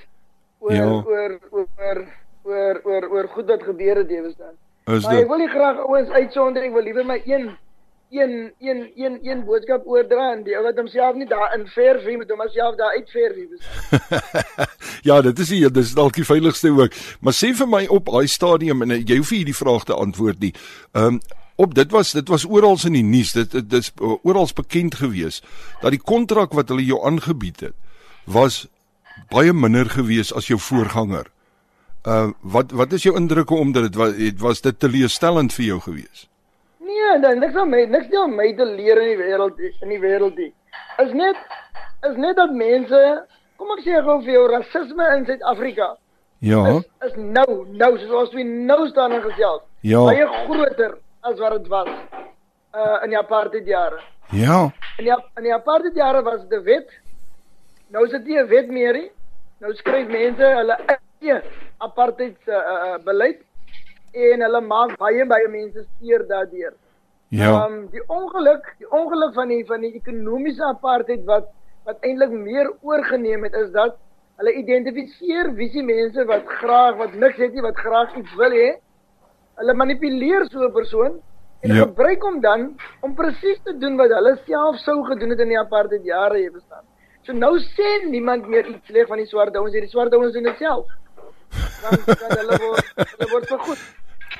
oor 0.60 0.74
Ja. 0.74 0.84
oor 0.90 1.38
oor 1.54 2.02
oor 2.44 2.80
oor 2.84 3.08
oor 3.14 3.28
goed 3.36 3.46
wat 3.54 3.62
gebeur 3.62 3.96
het 4.02 4.10
jy 4.10 4.22
verstaan. 4.26 4.56
Is 4.90 5.04
Maar 5.06 5.14
ek 5.14 5.18
dit 5.20 5.28
wil 5.28 5.38
nie 5.38 5.48
graag 5.54 5.78
ouens 5.86 6.10
uitsonder, 6.10 6.62
ek 6.66 6.72
wil 6.74 6.82
liewer 6.82 7.04
my 7.06 7.22
een 7.24 7.50
een 8.10 8.52
een 8.58 8.90
een 8.96 9.18
een 9.22 9.44
boodskap 9.44 9.86
oordra 9.86 10.32
en 10.32 10.42
die 10.42 10.56
ou 10.58 10.64
wat 10.64 10.76
homself 10.76 11.14
nie 11.14 11.26
daar 11.26 11.54
in 11.58 11.66
verf 11.66 12.04
nie, 12.06 12.16
moet 12.16 12.30
homself 12.30 12.76
daar 12.76 12.96
verstaan? 13.06 14.68
Ja, 15.08 15.20
dit 15.22 15.38
is 15.38 15.48
die 15.48 15.70
dis 15.70 15.92
dalk 15.94 16.14
die 16.14 16.24
veiligste 16.24 16.70
ook. 16.70 16.92
Maar 17.20 17.32
sê 17.32 17.52
vir 17.56 17.68
my 17.68 17.86
op 17.86 18.10
daai 18.10 18.26
stadium 18.28 18.82
en 18.82 18.90
eh, 18.90 19.04
jy 19.06 19.20
hoef 19.20 19.30
nie 19.30 19.42
hierdie 19.42 19.56
vraag 19.56 19.84
te 19.84 19.94
antwoord 19.94 20.40
nie. 20.40 20.54
Ehm 20.92 21.20
um, 21.20 21.20
op 21.60 21.74
dit 21.74 21.90
was 21.92 22.12
dit 22.16 22.28
was 22.28 22.46
oral 22.48 22.78
in 22.88 22.96
die 22.96 23.04
nuus. 23.04 23.32
Dit 23.36 23.52
dit 23.52 23.72
is 23.72 23.92
oral 24.00 24.48
bekend 24.54 24.94
gewees 24.94 25.42
dat 25.82 25.92
die 25.92 26.00
kontrak 26.00 26.52
wat 26.56 26.68
hulle 26.68 26.84
jou 26.84 27.00
aangebied 27.04 27.60
het 27.60 27.76
was 28.24 28.66
baie 29.28 29.52
minder 29.52 29.90
gewees 29.90 30.32
as 30.34 30.48
jou 30.48 30.58
voorganger. 30.58 31.28
Uh 32.06 32.30
wat 32.40 32.72
wat 32.72 32.92
is 32.92 33.02
jou 33.02 33.16
indrukke 33.16 33.54
omdat 33.54 33.82
dit 33.90 33.94
was 33.94 34.16
het 34.16 34.40
was 34.40 34.60
dit 34.60 34.78
teleurstellend 34.78 35.52
vir 35.52 35.64
jou 35.64 35.80
gewees? 35.80 36.28
Nee, 37.10 37.20
dan 37.20 37.38
niks 37.38 37.56
aan 37.56 37.70
my, 37.70 37.84
niks 37.90 38.06
nie 38.08 38.18
om 38.20 38.34
my 38.38 38.52
te 38.54 38.64
leer 38.64 38.98
in 39.02 39.08
die 39.08 39.16
wêreld 39.18 39.58
in 39.82 39.88
die 39.88 39.98
wêreld 39.98 40.36
nie. 40.38 40.52
Is 41.02 41.10
net 41.12 41.36
is 42.06 42.16
net 42.16 42.36
dat 42.36 42.52
mense, 42.54 43.00
kom 43.58 43.72
ek 43.74 43.82
sê 43.82 43.98
gou 44.04 44.20
vir 44.22 44.32
jou 44.36 44.44
rasisme 44.52 45.08
in 45.16 45.26
Suid-Afrika 45.26 45.96
Ja. 46.40 46.60
is 46.68 46.84
is 47.10 47.16
nou 47.16 47.66
nou 47.68 47.90
soos 47.98 48.30
we 48.32 48.42
nou 48.42 48.86
staan 48.88 49.12
en 49.12 49.22
gesels. 49.22 49.62
Ja. 49.82 50.04
Baie 50.06 50.26
groter 50.46 50.94
as 51.20 51.38
wat 51.38 51.52
dit 51.58 51.66
was 51.68 51.88
uh 52.74 52.96
in 53.04 53.10
die 53.10 53.18
apartheid 53.18 53.66
jare. 53.66 53.98
Ja. 54.32 54.62
In 54.98 55.04
die 55.04 55.16
in 55.36 55.48
die 55.48 55.54
apartheid 55.54 55.94
jare 55.94 56.22
was 56.22 56.46
dit 56.46 56.58
'n 56.58 56.64
wet. 56.64 56.88
Nou 57.88 58.04
is 58.04 58.10
dit 58.10 58.24
nie 58.24 58.38
'n 58.38 58.48
wet 58.48 58.70
meer 58.70 58.92
nie. 58.92 59.10
Nou 59.60 59.74
skryf 59.74 60.08
mense 60.08 60.44
hulle 60.44 60.76
eie 60.86 61.42
apartheid 61.78 62.38
uh, 62.46 62.54
uh, 62.54 62.98
beleid 63.04 63.42
en 64.12 64.40
hulle 64.40 64.60
maak 64.60 64.96
baie 64.96 65.26
baie 65.26 65.48
mense 65.48 65.84
seer 65.98 66.24
daardeur. 66.28 66.72
Ja. 67.30 67.50
Um 67.66 67.86
die 67.92 68.02
ongeluk, 68.10 68.64
die 68.78 68.88
ongeluk 68.90 69.34
van 69.34 69.48
die 69.48 69.64
van 69.66 69.80
die 69.86 69.92
ekonomiese 69.94 70.64
apartheid 70.66 71.24
wat 71.28 71.48
wat 71.86 72.02
eintlik 72.04 72.30
meer 72.34 72.70
oorgeneem 72.82 73.44
het 73.46 73.54
is 73.54 73.70
dat 73.72 73.96
hulle 74.40 74.52
identifiseer 74.58 75.52
wie 75.54 75.68
se 75.70 75.82
mense 75.82 76.24
wat 76.26 76.46
graag 76.60 76.96
wat 76.98 77.14
niks 77.14 77.38
het 77.38 77.54
nie 77.54 77.62
wat 77.62 77.78
graag 77.78 78.16
iets 78.16 78.34
wil 78.40 78.50
hê. 78.50 78.70
Hulle 79.60 79.74
manipuleer 79.74 80.46
so 80.50 80.64
'n 80.66 80.72
persoon 80.72 81.20
en 81.62 81.74
Ja. 81.74 81.84
gebruik 81.84 82.22
hom 82.22 82.40
dan 82.40 82.76
om 83.00 83.14
presies 83.14 83.60
te 83.64 83.78
doen 83.78 83.96
wat 83.96 84.10
hulle 84.10 84.36
self 84.46 84.76
sou 84.76 85.04
gedoen 85.04 85.30
het 85.30 85.40
in 85.40 85.48
die 85.48 85.58
apartheid 85.58 86.04
jare, 86.04 86.38
jy 86.42 86.50
verstaan. 86.50 86.84
So 87.22 87.32
nou 87.32 87.58
sê 87.58 88.08
niemand 88.10 88.48
meer 88.48 88.66
iets 88.66 88.86
sleg 88.86 89.06
van 89.06 89.18
die 89.18 89.26
swart 89.26 89.56
ouens, 89.56 89.72
die 89.72 89.88
swart 89.88 90.12
ouens 90.14 90.32
doen 90.32 90.42
dit 90.42 90.56
self. 90.56 90.86
Dan 91.82 91.98
dan 92.06 92.38
hulle 92.38 92.56
word 92.58 92.84
hulle 92.96 93.30
word 93.30 93.46
vergoed. 93.46 93.78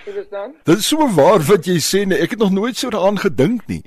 Verstaan? 0.05 0.55
Dit 0.65 0.79
is 0.79 0.89
so 0.89 1.09
waar 1.17 1.43
wat 1.49 1.67
jy 1.69 1.79
sê 1.85 2.05
nee, 2.07 2.19
ek 2.19 2.37
het 2.37 2.43
nog 2.43 2.53
nooit 2.55 2.77
so 2.77 2.91
daaraan 2.91 3.19
gedink 3.19 3.67
nie. 3.71 3.83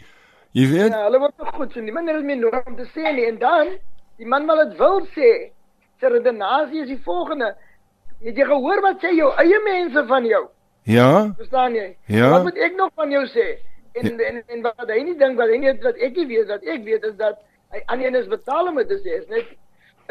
Jy 0.54 0.68
weet? 0.70 0.92
Ja, 0.94 1.04
hulle 1.08 1.20
word 1.24 1.36
vergoed. 1.42 1.74
So 1.74 1.82
niemand 1.82 2.10
het 2.10 2.24
meer 2.24 2.42
nodig 2.42 2.66
om 2.70 2.76
te 2.78 2.88
sê 2.94 3.14
nie. 3.14 3.28
En 3.28 3.40
dan, 3.42 3.76
die 4.22 4.30
man 4.30 4.46
wat 4.50 4.62
dit 4.64 4.76
wil 4.82 5.02
sê, 5.16 5.30
sy 6.00 6.12
redenasie 6.14 6.84
is 6.84 6.92
die 6.94 7.02
volgende. 7.06 7.54
Het 8.24 8.38
jy 8.38 8.50
gehoor 8.50 8.84
wat 8.86 9.02
sê 9.04 9.14
jou 9.18 9.32
eie 9.42 9.62
mense 9.66 10.06
van 10.08 10.28
jou? 10.30 10.44
Ja. 10.90 11.10
Verstaan 11.40 11.76
jy? 11.76 11.88
Ja. 12.12 12.30
Wat 12.36 12.50
moet 12.50 12.60
ek 12.62 12.78
nog 12.78 12.94
van 13.00 13.12
jou 13.12 13.24
sê? 13.34 13.56
En 13.94 14.14
en 14.20 14.44
en 14.48 14.62
wat 14.66 14.90
hy 14.90 15.02
nie 15.06 15.18
dink 15.18 15.38
wat 15.38 15.52
hy 15.54 15.58
nie 15.62 15.74
wat 15.84 16.00
ek 16.02 16.16
nie 16.18 16.30
weet 16.32 16.48
wat 16.50 16.64
ek 16.66 16.86
weet 16.86 17.04
is 17.06 17.18
dat 17.18 17.42
Hy 17.74 17.82
aan 17.86 18.02
een 18.06 18.16
is 18.16 18.28
betaal 18.30 18.68
om 18.70 18.76
dit 18.76 18.88
te 18.88 19.00
sê. 19.02 19.16
Is 19.18 19.28
net 19.28 19.48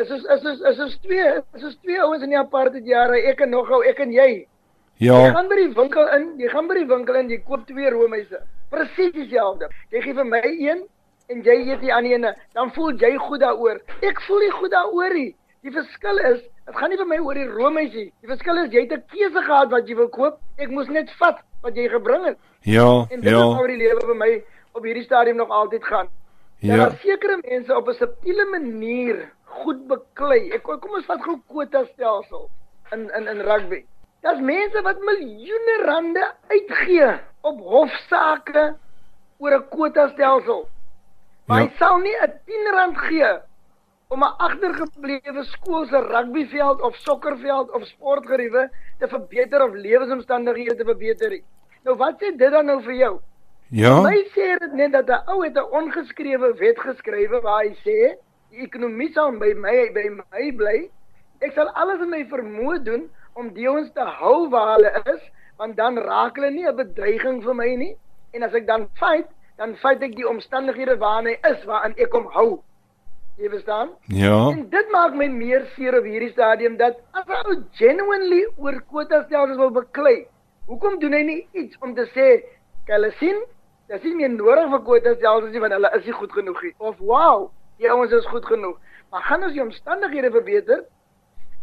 is 0.03 0.11
is 0.11 0.25
is 0.25 0.45
is 0.51 0.63
is, 0.71 0.79
is 0.87 0.97
twee 1.05 1.27
is 1.55 1.67
is 1.69 1.77
twee 1.83 2.01
ouens 2.03 2.25
in 2.27 2.33
die 2.35 2.39
apartheid 2.39 2.87
jare, 2.87 3.21
ek 3.31 3.45
en 3.47 3.53
noghou, 3.55 3.85
ek 3.87 4.01
en 4.03 4.15
jy. 4.15 4.31
Jy 4.99 5.07
Ja. 5.09 5.33
gaan 5.33 5.49
by 5.49 5.55
die 5.57 5.73
winkel 5.75 6.09
in, 6.17 6.39
jy 6.39 6.49
gaan 6.49 6.67
by 6.69 6.75
die 6.75 6.87
winkel 6.87 7.15
in, 7.15 7.29
jy 7.31 7.39
koop 7.39 7.67
twee 7.67 7.91
roomhuise. 7.91 8.39
Presies 8.71 9.13
dieselfde. 9.13 9.69
Jy 9.91 10.01
gee 10.03 10.15
vir 10.15 10.25
my 10.25 10.41
een 10.45 10.83
en 11.29 11.43
jy 11.43 11.57
eet 11.71 11.81
die 11.81 11.95
ander 11.95 12.13
een, 12.13 12.35
dan 12.55 12.73
voel 12.73 12.93
jy 12.99 13.17
goed 13.17 13.41
daaroor. 13.41 13.81
Ek 14.03 14.21
voel 14.21 14.39
nie 14.39 14.51
goed 14.51 14.71
daaroor 14.71 15.15
nie. 15.15 15.35
Die 15.63 15.71
verskil 15.71 16.19
is, 16.19 16.41
dit 16.67 16.75
gaan 16.77 16.91
nie 16.91 16.97
vir 16.99 17.07
my 17.07 17.19
oor 17.19 17.35
die 17.35 17.47
roomhuisie. 17.49 18.13
Die 18.21 18.29
verskil 18.29 18.57
is 18.65 18.73
jy 18.73 18.81
het 18.81 18.93
'n 18.93 19.05
keuse 19.11 19.43
gehad 19.43 19.71
wat 19.71 19.89
jy 19.89 19.95
wil 19.97 20.09
koop. 20.09 20.39
Ek 20.59 20.69
moes 20.71 20.89
net 20.89 21.11
vat 21.19 21.39
wat 21.63 21.75
jy 21.77 21.89
gebring 21.89 22.25
het. 22.25 22.39
Ja, 22.63 23.07
En 23.11 23.21
dit 23.21 23.25
is 23.25 23.31
ja. 23.31 23.45
oor 23.59 23.67
die 23.69 23.77
lewe 23.77 24.01
vir 24.07 24.15
my 24.15 24.43
op 24.75 24.83
hierdie 24.85 25.05
stadium 25.05 25.37
nog 25.37 25.49
altyd 25.51 25.85
gaan. 25.85 26.09
Ja. 26.59 26.77
Daar 26.77 26.93
sekere 27.03 27.41
mense 27.49 27.77
op 27.77 27.89
'n 27.89 27.95
subtiele 27.95 28.45
manier 28.51 29.31
goed 29.45 29.87
beklei. 29.89 30.51
Ek 30.53 30.63
kom 30.63 30.91
ons 30.95 31.05
vat 31.07 31.21
gou 31.23 31.41
kwota 31.49 31.85
stelsel 31.93 32.49
in 32.93 33.11
in 33.17 33.27
in 33.29 33.41
rugby. 33.41 33.85
Daar's 34.23 34.41
mense 34.41 34.83
wat 34.83 35.01
miljoene 35.03 35.77
rande 35.85 36.27
uitgee 36.49 37.09
op 37.43 37.59
hofsaake 37.61 38.75
oor 39.39 39.55
'n 39.57 39.69
kwota 39.69 40.09
stelsel. 40.09 40.69
Maar 41.47 41.61
Ja. 41.61 41.65
hy 41.67 41.73
sal 41.79 41.99
nie 41.99 42.17
'n 42.23 42.33
10 42.47 42.67
rand 42.75 42.99
gee 42.99 43.33
om 44.09 44.23
'n 44.23 44.35
agtergeblewe 44.39 45.43
skool 45.45 45.87
se 45.87 45.99
rugbyveld 45.99 46.81
of 46.83 46.97
sokkerveld 46.97 47.71
of 47.71 47.85
sportgeriewe 47.87 48.71
te 48.99 49.09
verbeter 49.09 49.65
of 49.65 49.73
lewensomstandighede 49.75 50.77
te 50.77 50.85
verbeter 50.85 51.31
nie. 51.31 51.45
Nou 51.85 51.97
wat 51.97 52.15
sê 52.23 52.37
dit 52.37 52.51
dan 52.51 52.67
nou 52.67 52.83
vir 52.83 52.95
jou? 52.95 53.21
Ja. 53.71 54.01
My 54.03 54.25
sê 54.37 54.59
dit 54.59 54.73
net 54.73 54.93
dat 54.93 55.09
'n 55.09 55.31
ou 55.31 55.43
het 55.45 55.57
'n 55.57 55.71
ongeskrewe 55.73 56.55
wet 56.59 56.79
geskrywe 56.79 57.41
waar 57.41 57.63
hy 57.65 57.75
sê 57.75 58.17
die 58.51 58.61
ekonomie 58.63 59.13
sal 59.13 59.33
by 59.33 59.53
my 59.57 59.91
by 59.93 60.09
my 60.09 60.53
bly. 60.57 60.91
Ek 61.41 61.53
sal 61.53 61.69
alles 61.75 62.01
in 62.01 62.11
my 62.11 62.25
vermoë 62.25 62.83
doen 62.83 63.11
om 63.35 63.53
die 63.55 63.69
ouens 63.69 63.93
te 63.93 64.05
hou 64.19 64.49
waar 64.51 64.75
hulle 64.75 64.93
is, 65.15 65.23
want 65.61 65.77
dan 65.77 65.99
raak 65.99 66.37
hulle 66.37 66.51
nie 66.51 66.67
'n 66.67 66.77
bedreiging 66.77 67.43
vir 67.45 67.55
my 67.55 67.75
nie. 67.77 67.97
En 68.33 68.43
as 68.43 68.55
ek 68.55 68.67
dan 68.67 68.89
fight, 69.01 69.29
dan 69.57 69.77
fight 69.77 70.03
ek 70.03 70.17
die 70.17 70.29
omstandighede 70.29 70.97
waarin 70.99 71.27
hy 71.27 71.37
is, 71.51 71.65
waarin 71.65 71.95
ek 71.97 72.13
hom 72.13 72.27
hou. 72.37 72.63
Jy 73.41 73.49
verstaan? 73.49 73.91
Ja. 74.09 74.51
En 74.51 74.69
dit 74.71 74.91
maak 74.93 75.15
my 75.15 75.27
meer 75.29 75.65
seer 75.77 75.99
op 75.99 76.05
hierdie 76.05 76.33
stadium 76.33 76.77
dat 76.77 76.99
as 77.13 77.29
ou 77.47 77.57
genuinely 77.79 78.45
oor 78.57 78.81
kwota 78.91 79.23
stelsels 79.25 79.57
wil 79.57 79.71
beklei, 79.71 80.27
hoekom 80.67 80.99
doen 81.01 81.13
hy 81.13 81.23
nie 81.23 81.49
iets 81.53 81.77
om 81.81 81.95
te 81.95 82.07
sê, 82.13 82.45
"Kyk, 82.87 82.95
hulle 82.95 83.13
sien, 83.19 83.43
dis 83.89 84.03
nie 84.03 84.15
meer 84.15 84.31
nodig 84.31 84.71
vir 84.71 84.81
kwota 84.81 85.15
stelsels 85.15 85.53
nie 85.53 85.61
want 85.61 85.73
hulle 85.73 85.91
is 85.97 86.05
nie 86.05 86.13
goed 86.13 86.33
genoeg 86.33 86.63
nie." 86.63 86.75
Of, 86.79 86.99
"Wow, 86.99 87.51
die 87.79 87.91
ouens 87.91 88.13
is 88.13 88.27
goed 88.27 88.47
genoeg." 88.47 88.79
Maar 89.11 89.23
gaan 89.23 89.43
ons 89.43 89.53
die 89.53 89.63
omstandighede 89.63 90.31
verbeter, 90.31 90.85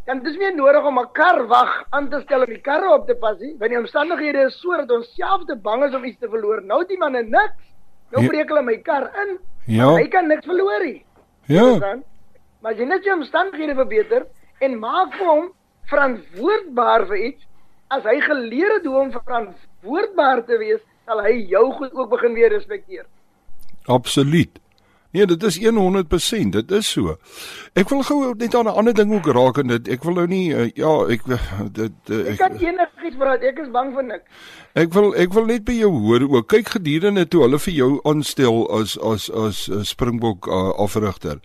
dan 0.10 0.24
dis 0.26 0.38
meer 0.42 0.56
nodig 0.58 0.86
om 0.90 0.98
'n 1.00 1.12
kar 1.14 1.44
wag 1.48 1.84
aan 1.94 2.10
te 2.10 2.20
stel 2.26 2.42
om 2.42 2.50
die 2.50 2.62
karre 2.66 2.90
op 2.94 3.06
te 3.08 3.16
pas 3.16 3.38
nie, 3.40 3.56
want 3.60 3.70
die 3.72 3.78
omstandighede 3.80 4.46
is 4.48 4.60
so 4.62 4.76
dat 4.78 4.92
ons 4.92 5.12
self 5.16 5.46
te 5.46 5.56
bang 5.56 5.84
is 5.86 5.94
om 5.96 6.04
iets 6.04 6.20
te 6.20 6.30
verloor. 6.30 6.62
Nou 6.66 6.80
het 6.80 6.88
die 6.90 6.98
manne 6.98 7.22
niks. 7.24 7.62
Nou 8.12 8.24
Ja. 8.24 8.30
breek 8.30 8.48
hulle 8.50 8.62
my 8.64 8.78
kar 8.78 9.12
in. 9.22 9.38
Ja. 9.68 9.94
Hy 9.96 10.08
kan 10.08 10.28
niks 10.28 10.46
verloor 10.46 10.84
nie. 10.84 11.06
Ja. 11.46 11.64
Verstaan? 11.64 12.04
Maar 12.62 12.72
as 12.72 12.78
jy 12.80 12.86
net 12.86 13.04
jou 13.04 13.18
omstandighede 13.18 13.76
verbeter 13.76 14.26
en 14.60 14.80
maak 14.80 15.14
hom 15.20 15.52
verantwoordbaar 15.86 17.06
vir 17.08 17.18
iets, 17.18 17.46
as 17.90 18.04
hy 18.04 18.20
geleer 18.22 18.74
het 18.74 18.86
hoe 18.86 18.98
om 18.98 19.12
verantwoordbaar 19.12 20.44
te 20.46 20.58
wees, 20.58 20.82
sal 21.06 21.22
hy 21.24 21.46
jou 21.50 21.72
goed 21.74 21.94
ook 21.94 22.10
begin 22.10 22.34
weer 22.34 22.50
respekteer. 22.50 23.06
Absoluut. 23.88 24.60
Nee, 25.12 25.26
dit 25.26 25.44
is 25.44 25.60
100%, 25.60 26.50
dit 26.50 26.72
is 26.72 26.90
so. 26.92 27.16
Ek 27.74 27.90
wil 27.90 28.04
gou 28.06 28.34
net 28.38 28.56
aan 28.56 28.68
'n 28.70 28.78
ander 28.78 28.94
ding 28.94 29.14
ook 29.14 29.26
raak 29.26 29.58
en 29.58 29.68
dit 29.68 29.88
ek 29.88 30.04
wil 30.04 30.14
nou 30.14 30.28
nie 30.28 30.54
uh, 30.54 30.70
ja, 30.78 30.92
ek 31.10 31.26
dit 31.74 32.12
uh, 32.14 32.30
Ek 32.30 32.38
kan 32.38 32.54
enigiets 32.54 33.18
praat, 33.18 33.42
ek 33.42 33.58
is 33.58 33.72
bang 33.74 33.90
vir 33.96 34.04
niks. 34.04 34.46
Ek 34.74 34.94
wil 34.94 35.16
ek 35.18 35.34
wil 35.34 35.50
net 35.50 35.66
by 35.66 35.74
jou 35.80 35.90
hoor 35.90 36.28
ook 36.30 36.48
kyk 36.48 36.70
gedurende 36.78 37.26
toe 37.26 37.42
hulle 37.42 37.58
vir 37.58 37.74
jou 37.74 37.90
aanstel 38.06 38.70
as 38.70 38.98
as 39.02 39.30
as 39.34 39.66
uh, 39.68 39.82
Springbok 39.82 40.46
uh, 40.46 40.78
afrigter. 40.78 41.42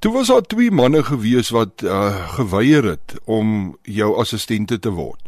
Toe 0.00 0.12
was 0.12 0.32
daar 0.32 0.48
twee 0.48 0.70
manne 0.70 1.04
gewees 1.04 1.52
wat 1.52 1.84
uh, 1.84 2.32
geweier 2.40 2.84
het 2.96 3.20
om 3.24 3.76
jou 3.82 4.16
assistente 4.16 4.78
te 4.78 4.90
word. 4.90 5.20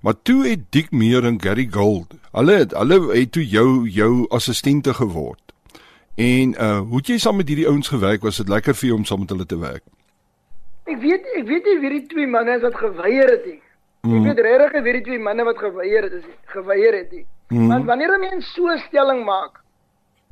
Maar 0.00 0.14
toe 0.22 0.44
het 0.46 0.68
Dick 0.72 0.90
Meer 0.92 1.24
en 1.24 1.40
Gary 1.40 1.68
Gold, 1.72 2.14
hulle 2.32 2.52
het 2.52 2.76
hulle 2.76 3.00
het 3.16 3.32
toe 3.32 3.48
jou 3.48 3.88
jou 3.88 4.26
assistente 4.28 4.94
geword. 4.94 5.47
En 6.18 6.54
uh 6.58 6.78
hoe 6.82 6.98
het 6.98 7.06
jy 7.12 7.18
saam 7.22 7.36
met 7.38 7.48
hierdie 7.48 7.68
ouens 7.70 7.88
gewerk? 7.88 8.22
Was 8.26 8.40
dit 8.42 8.48
lekker 8.50 8.74
vir 8.74 8.88
jou 8.88 8.96
om 8.98 9.04
saam 9.06 9.20
met 9.22 9.30
hulle 9.30 9.46
te 9.46 9.58
werk? 9.58 9.84
Ek 10.90 10.98
weet 11.02 11.26
ek 11.38 11.44
weet 11.46 11.68
nie 11.68 11.78
wie 11.84 11.90
die 11.94 12.06
twee 12.10 12.26
manne 12.26 12.56
is 12.58 12.64
wat 12.64 12.74
geweier 12.80 13.30
het 13.36 13.44
nie. 13.46 13.60
Ek 14.08 14.24
weet 14.24 14.40
regtig 14.46 14.82
wie 14.86 14.94
die 14.98 15.04
twee 15.10 15.22
manne 15.22 15.44
wat 15.46 15.60
geweier 15.62 16.08
het 16.08 16.16
is 16.18 16.26
geweier 16.54 16.96
het 16.96 17.12
nie. 17.14 17.24
Mm. 17.54 17.68
Want 17.70 17.86
wanneer 17.86 18.16
'n 18.16 18.20
mens 18.20 18.50
so 18.54 18.66
'n 18.66 18.78
stelling 18.88 19.24
maak 19.24 19.60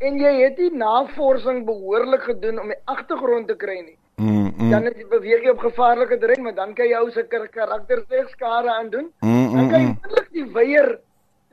en 0.00 0.18
jy 0.18 0.32
het 0.42 0.58
nie 0.58 0.70
navorsing 0.74 1.64
behoorlik 1.64 2.22
gedoen 2.22 2.58
om 2.60 2.68
die 2.68 2.82
agtergrond 2.84 3.48
te 3.48 3.56
kry 3.56 3.80
nie, 3.84 3.96
Mm, 4.16 4.52
mm, 4.56 4.70
dan 4.70 4.86
is 4.86 5.08
beweeg 5.08 5.42
jy 5.44 5.50
op 5.50 5.58
gevaarlike 5.58 6.18
terrein, 6.18 6.42
maar 6.42 6.54
dan 6.54 6.74
kan 6.74 6.86
jy 6.88 6.96
ou 6.96 7.10
se 7.10 7.22
kar 7.28 7.48
karakter 7.48 8.02
slegs 8.08 8.32
skade 8.32 8.70
aan 8.70 8.88
doen. 8.90 9.12
mm, 9.20 9.52
Dan 9.54 9.64
mm, 9.64 9.70
kan 9.70 9.80
jy 9.80 9.86
mm, 9.86 9.98
eintlik 10.02 10.28
die 10.32 10.46
weier 10.52 10.98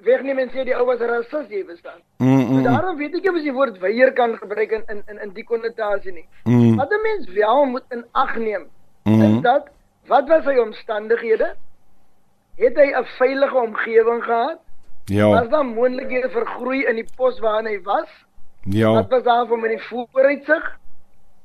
wegneem 0.04 0.40
en 0.40 0.50
sê 0.50 0.64
die 0.66 0.76
ou 0.76 0.86
was 0.86 1.00
rasis, 1.00 1.48
jy 1.50 1.64
verstaan. 1.66 2.00
mm, 2.20 2.40
So 2.48 2.54
mm, 2.54 2.64
daarom 2.64 2.98
weet 2.98 3.16
ek 3.16 3.22
nie 3.24 3.30
of 3.30 3.36
jy 3.38 3.44
die 3.44 3.54
woord 3.54 3.80
weier 3.80 4.12
kan 4.14 4.38
gebruik 4.38 4.72
in 4.72 4.84
in 4.90 5.04
in, 5.08 5.20
in 5.24 5.34
die 5.34 5.44
konnotasie 5.44 6.12
nie. 6.12 6.26
mm, 6.46 6.76
Wat 6.78 6.92
'n 6.92 7.02
mens 7.02 7.28
wel 7.30 7.66
moet 7.66 7.84
in 7.92 8.06
ag 8.14 8.36
neem, 8.38 8.68
Mhm. 9.06 9.22
is 9.22 9.42
dat 9.42 9.68
wat 10.08 10.28
was 10.28 10.44
sy 10.44 10.58
omstandighede? 10.58 11.56
Het 12.58 12.76
hy 12.78 12.92
'n 12.94 13.06
veilige 13.18 13.56
omgewing 13.58 14.24
gehad? 14.24 14.60
Ja, 15.06 15.30
Was 15.30 15.50
daar 15.50 15.66
moontlikhede 15.66 16.30
vir 16.30 16.46
groei 16.46 16.86
in 16.86 16.96
die 16.96 17.08
pos 17.16 17.40
waarin 17.40 17.66
hy 17.68 17.82
was? 17.84 18.08
ja. 18.66 18.92
Wat 18.94 19.10
was 19.10 19.24
daar 19.24 19.48
vir 19.48 19.58
my 19.58 19.68
die 19.68 19.82
vooruitsig? 19.90 20.78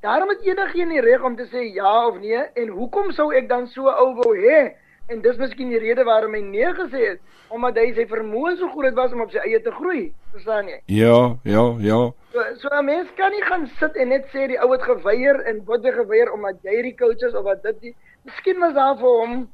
Daarom 0.00 0.28
het 0.28 0.40
enigiemand 0.42 0.90
die 0.90 1.00
reg 1.00 1.22
om 1.22 1.36
te 1.36 1.46
sê 1.50 1.74
ja 1.74 2.06
of 2.06 2.18
nee 2.20 2.36
en 2.54 2.68
hoekom 2.68 3.10
sou 3.12 3.34
ek 3.34 3.48
dan 3.48 3.66
so 3.66 3.88
ou 3.88 4.14
wou 4.14 4.36
hê? 4.36 4.72
En 5.08 5.20
dis 5.24 5.36
miskien 5.40 5.70
die 5.72 5.78
rede 5.80 6.04
waarom 6.04 6.34
hy 6.34 6.40
nee 6.44 6.72
gesê 6.76 7.00
het, 7.14 7.20
omdat 7.48 7.76
hy 7.80 7.94
sy 7.96 8.04
vermoë 8.10 8.56
so 8.58 8.68
groot 8.74 8.94
was 8.94 9.12
om 9.12 9.22
op 9.24 9.30
sy 9.32 9.38
eie 9.38 9.60
te 9.64 9.70
groei. 9.72 10.12
Verstaan 10.34 10.68
jy? 10.68 10.80
Ja, 10.86 11.36
ja, 11.48 11.62
ja. 11.80 12.00
So 12.32 12.44
so 12.60 12.68
'n 12.68 12.84
mens 12.84 13.08
kan 13.16 13.32
nie 13.32 13.42
gaan 13.42 13.66
sit 13.78 13.96
en 13.96 14.08
net 14.08 14.26
sê 14.34 14.46
die 14.48 14.58
ou 14.60 14.68
het 14.72 14.82
geweier 14.82 15.40
en 15.48 15.64
word 15.64 15.82
weer 15.82 15.94
geweier 15.96 16.32
omdat 16.32 16.60
jy 16.62 16.82
die 16.82 16.94
coach 16.96 17.22
is 17.24 17.34
of 17.34 17.44
wat 17.44 17.62
dit 17.62 17.80
nie. 17.82 17.94
Miskien 18.24 18.60
was 18.60 18.74
daar 18.74 18.96
vir 18.96 19.08
hom 19.20 19.48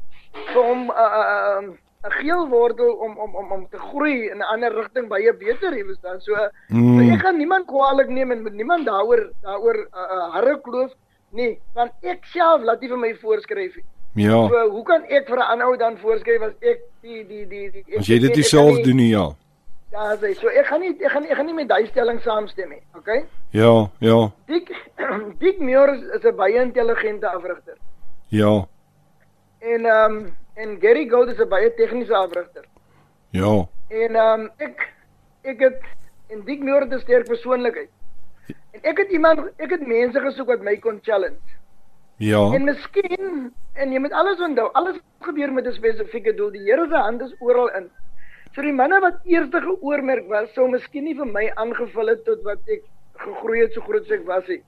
vir 0.53 0.63
hom 0.63 0.81
'n 0.87 0.91
uh, 0.91 1.61
'n 1.63 1.71
uh, 2.07 2.11
geel 2.19 2.49
wortel 2.49 2.91
om 2.93 3.17
om 3.19 3.35
om 3.37 3.53
om 3.53 3.67
te 3.71 3.79
groei 3.79 4.29
in 4.31 4.39
'n 4.39 4.43
ander 4.53 4.75
rigting 4.75 5.09
baie 5.09 5.33
beter, 5.33 5.73
jy 5.73 5.85
verstaan. 5.85 6.21
So, 6.21 6.35
Mm. 6.69 6.99
so 6.99 7.15
ek 7.15 7.21
gaan 7.21 7.39
niemand 7.39 7.67
kwaadlik 7.67 8.09
neem 8.09 8.31
en 8.33 8.43
niemand 8.57 8.87
daaroor 8.87 9.31
daaroor 9.43 9.77
'n 9.77 9.89
uh, 9.95 10.17
uh, 10.17 10.33
harre 10.35 10.61
kloof 10.61 10.93
nie, 11.33 11.61
want 11.75 11.93
ek 12.03 12.25
self 12.25 12.63
laat 12.63 12.81
nie 12.81 12.89
vir 12.89 12.99
my 12.99 13.15
voorskryf 13.15 13.77
nie. 13.77 13.85
Ja. 14.15 14.49
So 14.49 14.69
hoe 14.71 14.83
kan 14.85 15.03
ek 15.09 15.27
vir 15.29 15.37
'n 15.39 15.43
ander 15.53 15.67
ou 15.67 15.77
dan 15.77 15.97
voorskryf 15.99 16.43
as 16.43 16.53
ek 16.61 16.81
die 17.03 17.25
die 17.27 17.47
die, 17.47 17.71
die 17.71 17.85
ek, 17.89 17.99
As 17.99 18.07
jy 18.07 18.19
dit 18.19 18.45
self 18.47 18.81
doen 18.83 18.97
nie, 18.97 19.11
ja. 19.11 19.33
Ja, 19.93 20.17
sê, 20.17 20.35
so 20.35 20.49
ek 20.49 20.67
gaan 20.67 20.81
nie 20.81 20.91
ek 21.01 21.11
gaan 21.11 21.23
nie, 21.23 21.31
ek 21.31 21.37
gaan 21.37 21.47
nie 21.47 21.55
met 21.55 21.69
daai 21.69 21.87
stelling 21.87 22.21
saamstem 22.21 22.69
nie, 22.69 22.81
okay? 22.97 23.25
Ja, 23.51 23.91
ja, 24.01 24.31
Dick 24.47 24.71
Dick 25.43 25.59
Muir 25.61 25.95
is, 25.95 26.25
'n 26.25 26.37
baie 26.37 26.61
intelligente 26.63 27.27
afrigter. 27.29 27.77
ja, 28.29 28.67
En 29.61 29.85
ehm 29.87 30.13
um, 30.17 30.37
en 30.57 30.79
Gary 30.81 31.09
Gold 31.09 31.29
is 31.29 31.39
'n 31.39 31.49
baie 31.49 31.75
tegniese 31.75 32.15
afrigter. 32.15 32.65
ja. 33.31 33.67
En 33.89 34.15
ehm 34.17 34.41
um, 34.41 34.51
ek 34.59 34.93
ek 35.43 35.61
het 35.61 35.81
en 36.31 36.41
Dick 36.45 36.63
Muir 36.63 36.81
het 36.81 36.93
'n 36.93 36.99
sterk 37.01 37.27
persoonlikheid. 37.27 37.89
En 38.73 38.81
ek 38.83 38.99
het 38.99 39.11
iemand 39.11 39.41
ek 39.59 39.71
het 39.71 39.87
mense 39.87 40.21
gesoek 40.21 40.47
wat 40.47 40.61
my 40.63 40.77
kon 40.77 40.99
challenge. 41.03 41.39
Ja. 42.17 42.41
En 42.55 42.65
miskien 42.65 43.53
en 43.75 43.93
jy 43.93 43.99
moet 43.99 44.13
alles 44.13 44.41
onthou, 44.41 44.69
alles 44.73 44.99
gebeur 45.21 45.53
met 45.53 45.67
'n 45.67 45.73
spesifieke 45.73 46.35
doel. 46.35 46.51
Die 46.51 46.63
Here 46.63 46.87
se 46.89 46.97
hand 46.97 47.23
is 47.23 47.35
oral 47.41 47.69
in. 47.77 47.91
So 48.55 48.63
die 48.63 48.73
manne 48.73 49.01
wat 49.01 49.19
eerste 49.25 49.61
geoormerk 49.61 50.29
was, 50.29 50.53
sou 50.55 50.69
miskien 50.69 51.05
nie 51.05 51.15
vir 51.15 51.27
my 51.27 51.51
aangevul 51.55 52.07
het 52.09 52.25
tot 52.25 52.43
wat 52.43 52.59
ek 52.69 52.83
gegroei 53.19 53.61
het 53.61 53.73
so 53.73 53.81
groot 53.81 54.07
soos 54.07 54.19
ek 54.21 54.27
was 54.27 54.47
nie. 54.47 54.63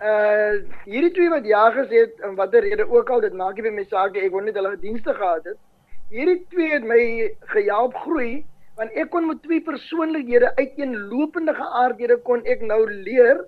Uh 0.00 0.62
hierdie 0.84 1.12
twee 1.12 1.28
wat 1.30 1.44
ja 1.46 1.70
gesê 1.70 2.00
het 2.04 2.20
en 2.22 2.34
watter 2.34 2.60
rede 2.62 2.90
ook 2.90 3.10
al, 3.10 3.20
dit 3.20 3.32
maak 3.32 3.54
nie 3.54 3.62
by 3.62 3.70
my 3.70 3.84
saak 3.84 4.12
nie, 4.12 4.22
ek 4.22 4.30
wou 4.32 4.42
net 4.42 4.54
hulle 4.54 4.76
dienste 4.76 5.14
gehad 5.14 5.44
het. 5.44 5.56
Hierdie 6.10 6.46
twee 6.50 6.70
het 6.72 6.84
my 6.84 7.30
gehelp 7.54 7.94
groei 7.94 8.44
want 8.76 8.90
ek 8.94 9.10
kon 9.10 9.26
met 9.26 9.42
twee 9.42 9.60
persoonlikhede 9.60 10.52
uiteenlopende 10.56 11.54
geaardhede 11.54 12.16
kon 12.22 12.44
ek 12.44 12.60
nou 12.62 12.90
leer 12.90 13.44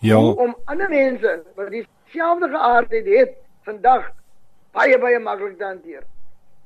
Ja. 0.00 0.18
om 0.18 0.54
ander 0.66 0.88
mense 0.88 1.42
wat 1.56 1.68
dieselfde 2.08 2.48
geaardheid 2.48 3.06
het 3.06 3.36
vandag 3.64 4.10
baie 4.72 4.98
baie 4.98 5.18
maklik 5.18 5.58
te 5.58 5.64
hanteer. 5.64 6.02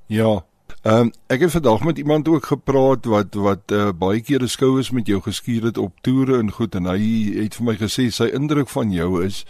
Ja. 0.06 0.44
Ehm 0.82 1.00
um, 1.00 1.12
ek 1.26 1.40
het 1.40 1.50
vandag 1.50 1.84
met 1.84 1.98
iemand 1.98 2.28
ook 2.28 2.46
gepraat 2.46 3.04
wat 3.04 3.34
wat 3.34 3.70
uh, 3.72 3.90
baie 3.92 4.20
kere 4.20 4.46
skouers 4.46 4.90
met 4.90 5.06
jou 5.06 5.20
geskuur 5.20 5.64
het 5.64 5.78
op 5.78 6.00
toere 6.00 6.38
en 6.38 6.50
goed 6.50 6.74
en 6.74 6.86
hy 6.86 7.02
het 7.42 7.54
vir 7.54 7.64
my 7.64 7.76
gesê 7.76 8.08
sy 8.10 8.30
indruk 8.32 8.68
van 8.68 8.90
jou 8.92 9.24
is 9.24 9.44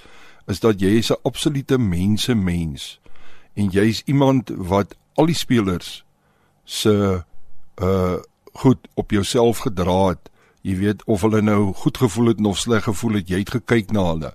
is 0.47 0.61
dat 0.61 0.81
jy 0.81 0.99
is 0.99 1.11
'n 1.13 1.21
absolute 1.23 1.79
mense 1.79 2.35
mens 2.35 3.01
en 3.55 3.69
jy's 3.69 4.03
iemand 4.07 4.51
wat 4.57 4.97
al 5.15 5.27
die 5.27 5.39
spelers 5.39 6.05
se 6.65 7.23
uh 7.77 8.19
goed 8.53 8.79
op 8.95 9.11
jouself 9.11 9.59
gedra 9.59 10.09
het. 10.09 10.31
Jy 10.61 10.77
weet 10.77 11.05
of 11.05 11.21
hulle 11.21 11.41
nou 11.43 11.73
goed 11.73 11.97
gevoel 11.97 12.27
het 12.27 12.45
of 12.47 12.59
sleg 12.59 12.85
gevoel 12.85 13.13
het, 13.13 13.29
jy 13.29 13.39
het 13.39 13.51
gekyk 13.51 13.91
na 13.91 14.05
hulle. 14.13 14.35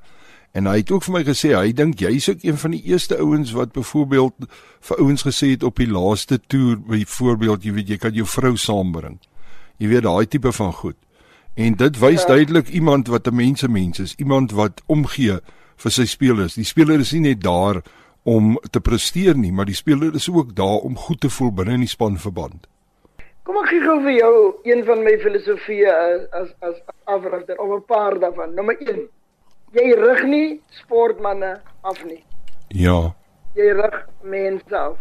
En 0.51 0.65
hy 0.65 0.77
het 0.77 0.91
ook 0.91 1.03
vir 1.03 1.13
my 1.13 1.23
gesê 1.23 1.51
hy 1.53 1.73
dink 1.75 1.99
jy's 1.99 2.29
ook 2.29 2.43
een 2.43 2.57
van 2.57 2.71
die 2.71 2.83
eerste 2.89 3.17
ouens 3.17 3.51
wat 3.51 3.71
byvoorbeeld 3.71 4.47
vir 4.89 4.97
ouens 4.97 5.25
gesê 5.27 5.51
het 5.55 5.63
op 5.63 5.77
die 5.77 5.89
laaste 5.91 6.39
toer, 6.47 6.79
byvoorbeeld 6.79 7.63
jy 7.63 7.73
weet 7.73 7.89
jy 7.89 7.97
kan 7.97 8.13
jou 8.13 8.25
vrou 8.25 8.55
saambring. 8.57 9.19
Jy 9.77 9.87
weet 9.87 10.07
daai 10.07 10.25
tipe 10.25 10.51
van 10.51 10.73
goed. 10.73 10.97
En 11.57 11.73
dit 11.73 11.99
wys 11.99 12.21
ja. 12.21 12.27
duidelik 12.27 12.69
iemand 12.69 13.07
wat 13.07 13.27
'n 13.27 13.35
mense 13.35 13.69
mens 13.69 13.99
is, 13.99 14.15
iemand 14.17 14.51
wat 14.51 14.81
omgee 14.85 15.39
vir 15.75 15.91
sy 15.91 16.05
spelers. 16.05 16.53
Die 16.53 16.65
speler 16.65 16.99
is 16.99 17.11
nie 17.11 17.21
net 17.21 17.41
daar 17.41 17.81
om 18.23 18.57
te 18.71 18.79
presteer 18.79 19.37
nie, 19.37 19.51
maar 19.51 19.65
die 19.65 19.77
speler 19.77 20.15
is 20.15 20.29
ook 20.29 20.55
daar 20.55 20.83
om 20.83 20.97
goed 20.97 21.21
te 21.21 21.29
voel 21.29 21.51
binne 21.51 21.73
in 21.73 21.85
die 21.85 21.87
spanverband. 21.89 22.67
Kom 23.47 23.57
ek 23.61 23.69
gee 23.71 23.81
gou 23.81 24.01
vir 24.03 24.15
jou 24.17 24.33
een 24.67 24.81
van 24.85 25.03
my 25.03 25.13
filosofieë 25.21 25.91
as 25.91 26.25
as 26.31 26.49
as 26.59 26.81
afrigter 27.05 27.55
of 27.63 27.77
'n 27.77 27.85
paar 27.87 28.19
daarvan. 28.19 28.53
Nommer 28.55 28.75
1. 28.79 29.07
Jy 29.75 29.91
rig 29.99 30.23
nie 30.23 30.61
sportmense 30.79 31.57
af 31.83 31.97
nie. 32.05 32.23
Ja. 32.71 33.13
Jy 33.55 33.73
rig 33.75 33.97
mense 34.23 34.77
af 34.77 34.97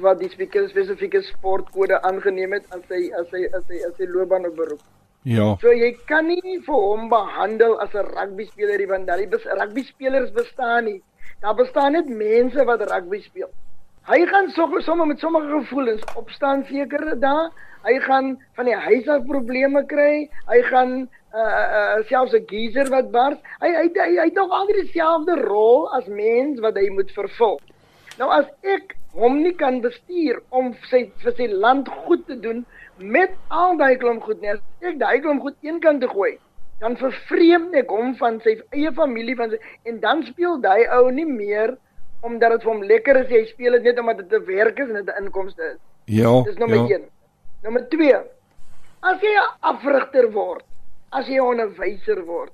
wat 0.00 0.20
die 0.20 0.30
spesifieke 0.30 1.20
sportkode 1.26 2.00
aangeneem 2.08 2.54
het 2.56 2.64
as 2.76 2.84
hy 2.92 3.08
as 3.20 3.28
hy 3.32 3.44
as 3.56 3.66
hy 3.68 3.82
as 3.88 4.00
hy 4.00 4.08
loopbaan 4.08 4.48
of 4.48 4.56
beroep. 4.56 4.80
Ja. 5.28 5.50
So 5.60 5.72
jy 5.74 5.92
kan 6.08 6.28
nie 6.30 6.56
vir 6.64 6.80
hom 6.88 7.08
behandel 7.12 7.76
as 7.84 7.92
'n 7.94 8.08
rugby 8.16 8.46
speler 8.48 8.86
want 8.88 9.06
daai 9.06 9.28
rugby 9.60 9.82
spelers 9.84 10.30
bestaan 10.32 10.84
nie. 10.84 11.02
Daar 11.40 11.54
bestaan 11.54 11.92
net 11.92 12.08
mense 12.08 12.64
wat 12.64 12.80
rugby 12.90 13.20
speel. 13.20 13.50
Hy 14.08 14.26
gaan 14.26 14.48
sommer 14.80 15.06
met 15.06 15.18
sommige 15.18 15.48
gevoelens 15.48 16.02
opstaan 16.16 16.64
sekere 16.64 17.18
dae. 17.18 17.50
Hy 17.84 17.98
gaan 18.00 18.38
van 18.56 18.64
die 18.64 18.76
huis 18.76 19.08
af 19.08 19.26
probleme 19.26 19.84
kry. 19.86 20.30
Hy 20.46 20.62
gaan 20.62 21.08
uh 21.34 21.66
uh 21.78 22.04
selfs 22.08 22.32
'n 22.32 22.46
geyser 22.46 22.88
wat 22.90 23.10
bars. 23.10 23.38
Hy 23.60 23.68
hy 23.68 23.88
hy, 23.94 24.10
hy 24.16 24.24
het 24.24 24.34
nog 24.34 24.50
altyd 24.50 24.84
dieselfde 24.84 25.34
rol 25.42 25.88
as 25.92 26.06
mens 26.06 26.60
wat 26.60 26.76
hy 26.76 26.88
moet 26.88 27.10
vervul. 27.12 27.60
Nou 28.18 28.30
as 28.32 28.46
ek 28.62 28.96
hom 29.12 29.42
nie 29.42 29.54
kan 29.54 29.80
bestuur 29.80 30.40
om 30.50 30.74
sy 30.90 31.10
vir 31.22 31.34
sy 31.36 31.46
land 31.46 31.88
goed 31.88 32.26
te 32.26 32.36
doen 32.40 32.64
met 32.98 33.34
al 33.48 33.76
daai 33.76 33.96
klomp 33.96 34.22
goed 34.22 34.40
nie. 34.40 34.50
As 34.56 34.60
ek 34.80 34.98
daai 34.98 35.20
klomp 35.20 35.42
goed 35.42 35.56
eenkant 35.62 36.00
te 36.00 36.08
gooi, 36.08 36.38
dan 36.80 36.96
vervreem 36.96 37.68
ek 37.78 37.90
hom 37.90 38.14
van 38.18 38.40
sy 38.44 38.58
eie 38.74 38.92
familie 38.94 39.36
van 39.38 39.50
sy 39.50 39.58
en 39.90 40.00
dan 40.00 40.24
speel 40.26 40.58
daai 40.62 40.86
ou 40.98 41.10
nie 41.10 41.26
meer 41.26 41.76
omdat 42.26 42.56
dit 42.56 42.64
vir 42.64 42.72
hom 42.72 42.82
lekker 42.82 43.20
is 43.22 43.30
jy 43.30 43.44
speel 43.52 43.76
dit 43.78 43.86
net 43.90 44.00
omdat 44.02 44.24
dit 44.24 44.32
'n 44.40 44.46
werk 44.46 44.78
is 44.78 44.88
en 44.88 44.98
dit 45.04 45.14
'n 45.14 45.24
inkomste 45.24 45.62
is. 45.74 45.78
Ja. 46.06 46.42
Dis 46.42 46.58
nommer 46.58 46.88
ja. 46.88 46.98
1. 46.98 47.04
Nommer 47.62 47.88
2. 47.88 48.14
As 49.02 49.20
jy 49.20 49.34
'n 49.34 49.48
afrigter 49.60 50.30
word, 50.32 50.64
as 51.10 51.28
jy 51.28 51.38
'n 51.38 51.50
onderwyser 51.52 52.24
word, 52.24 52.52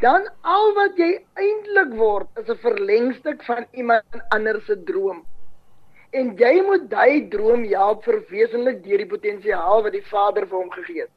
dan 0.00 0.28
al 0.42 0.74
wat 0.74 0.96
jy 0.96 1.24
eintlik 1.36 1.96
word 1.98 2.28
is 2.38 2.48
'n 2.48 2.62
verlengstuk 2.66 3.42
van 3.44 3.66
iemand 3.72 4.22
anders 4.30 4.66
se 4.66 4.76
droom 4.84 5.24
en 6.16 6.32
jy 6.40 6.54
moet 6.64 6.88
daai 6.90 7.28
droom 7.28 7.64
help 7.68 8.04
verwesenlik 8.08 8.80
deur 8.84 9.02
die 9.02 9.10
potensiaal 9.10 9.82
wat 9.84 9.92
die 9.92 10.04
Vader 10.08 10.46
vir 10.48 10.58
hom 10.58 10.70
gegee 10.72 11.02
het. 11.04 11.12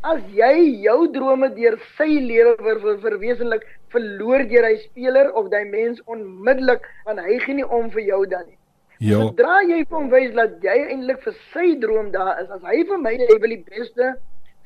As 0.00 0.22
jy 0.32 0.80
jou 0.86 1.10
drome 1.12 1.50
deur 1.52 1.76
sy 1.98 2.08
lewe 2.24 2.54
ver, 2.62 2.78
ver, 2.80 2.96
verwesenlik 3.02 3.66
verloor 3.92 4.46
deur 4.48 4.64
hy 4.64 4.78
speler 4.86 5.28
of 5.36 5.50
daai 5.52 5.66
mens 5.68 6.00
onmiddellik 6.08 6.86
want 7.04 7.20
hy 7.20 7.36
gee 7.44 7.58
nie 7.58 7.68
om 7.68 7.90
vir 7.92 8.06
jou 8.06 8.22
dan 8.30 8.46
nie. 8.48 8.56
Ja. 9.00 9.18
Sodra 9.20 9.60
jy 9.68 9.82
hom 9.92 10.08
wys 10.12 10.32
dat 10.36 10.56
jy 10.64 10.78
eintlik 10.94 11.20
vir 11.24 11.36
sy 11.52 11.74
droom 11.80 12.10
daar 12.16 12.40
is, 12.40 12.48
as 12.48 12.64
hy 12.64 12.80
vir 12.88 13.00
my 13.00 13.14
hy 13.20 13.36
wil 13.36 13.56
die 13.56 13.64
beste 13.68 14.14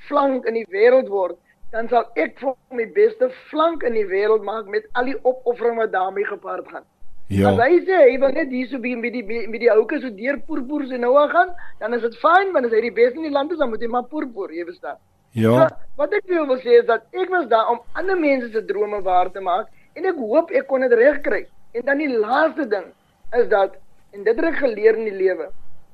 flank 0.07 0.47
in 0.47 0.59
die 0.61 0.67
wêreld 0.71 1.11
word, 1.11 1.39
dan 1.75 1.89
sal 1.91 2.05
ek 2.15 2.37
vir 2.39 2.53
hom 2.53 2.81
die 2.81 2.91
beste 2.97 3.29
flank 3.51 3.83
in 3.87 3.97
die 3.99 4.07
wêreld 4.07 4.45
maak 4.47 4.69
met 4.71 4.87
al 4.95 5.09
die 5.11 5.17
opoffering 5.27 5.81
wat 5.81 5.91
daarmee 5.93 6.27
gepaard 6.29 6.69
gaan. 6.71 6.87
Ja. 7.33 7.51
As 7.51 7.59
hy 7.59 7.81
sê 7.89 7.99
hy 8.05 8.19
wil 8.23 8.35
net 8.37 8.53
hier 8.53 8.69
so 8.71 8.79
by 8.79 8.93
met 9.01 9.15
die 9.17 9.25
met 9.25 9.59
die 9.63 9.71
ouke 9.73 9.99
so 9.99 10.13
deur 10.13 10.39
poerpoer 10.47 10.85
se 10.91 11.01
nou 11.01 11.15
gaan, 11.33 11.51
dan 11.81 11.97
is 11.97 12.05
dit 12.05 12.19
fyn, 12.21 12.53
want 12.55 12.69
as 12.69 12.77
hy 12.77 12.83
die 12.85 12.95
beste 12.95 13.19
in 13.19 13.27
die 13.27 13.35
land 13.35 13.55
is, 13.55 13.59
dan 13.59 13.73
moet 13.73 13.83
hy 13.83 13.89
maar 13.91 14.07
poerpoer, 14.11 14.53
jy 14.55 14.67
verstaan. 14.69 15.01
Ja. 15.35 15.55
So, 15.57 15.87
wat 15.99 16.15
ek 16.15 16.29
wil 16.31 16.61
sê 16.63 16.79
is 16.83 16.87
dat 16.87 17.09
ek 17.17 17.33
was 17.33 17.49
daar 17.51 17.73
om 17.73 17.81
ander 17.99 18.21
mense 18.21 18.53
se 18.53 18.63
drome 18.69 19.01
waar 19.03 19.33
te 19.35 19.43
maak 19.43 19.73
en 19.99 20.07
ek 20.07 20.21
hoop 20.21 20.53
ek 20.55 20.69
kon 20.71 20.85
dit 20.87 20.95
regkry. 21.01 21.43
En 21.75 21.89
dan 21.89 21.99
die 21.99 22.13
laaste 22.13 22.69
ding 22.71 22.87
is 23.35 23.49
dat 23.51 23.81
en 24.15 24.23
dit 24.23 24.37
het 24.37 24.51
ek 24.53 24.61
geleer 24.63 25.01
in 25.01 25.09
die 25.11 25.19
lewe. 25.25 25.49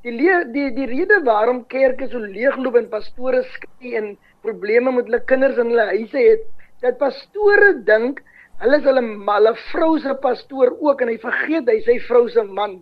Die 0.05 0.12
le 0.12 0.43
die 0.53 0.66
die 0.76 0.89
rede 0.91 1.22
waarom 1.24 1.62
kerke 1.72 2.09
so 2.11 2.20
leegloop 2.20 2.76
en 2.76 2.91
pastore 2.93 3.41
skei 3.55 3.95
en 3.97 4.12
probleme 4.43 4.93
met 4.93 5.07
hulle 5.09 5.22
kinders 5.24 5.59
in 5.59 5.72
hulle 5.72 5.86
huise 5.95 6.24
het, 6.24 6.45
dat 6.80 6.99
pastore 6.99 7.74
dink 7.84 8.22
Hulle 8.61 8.76
is 8.76 8.84
hulle 8.84 9.01
hulle 9.01 9.55
vrou 9.70 9.95
se 9.99 10.14
pastoor 10.20 10.74
ook 10.84 11.01
en 11.01 11.09
hy 11.09 11.16
vergeet 11.22 11.68
hy 11.70 11.78
sy 11.86 11.97
vrou 12.05 12.26
se 12.28 12.43
man. 12.45 12.76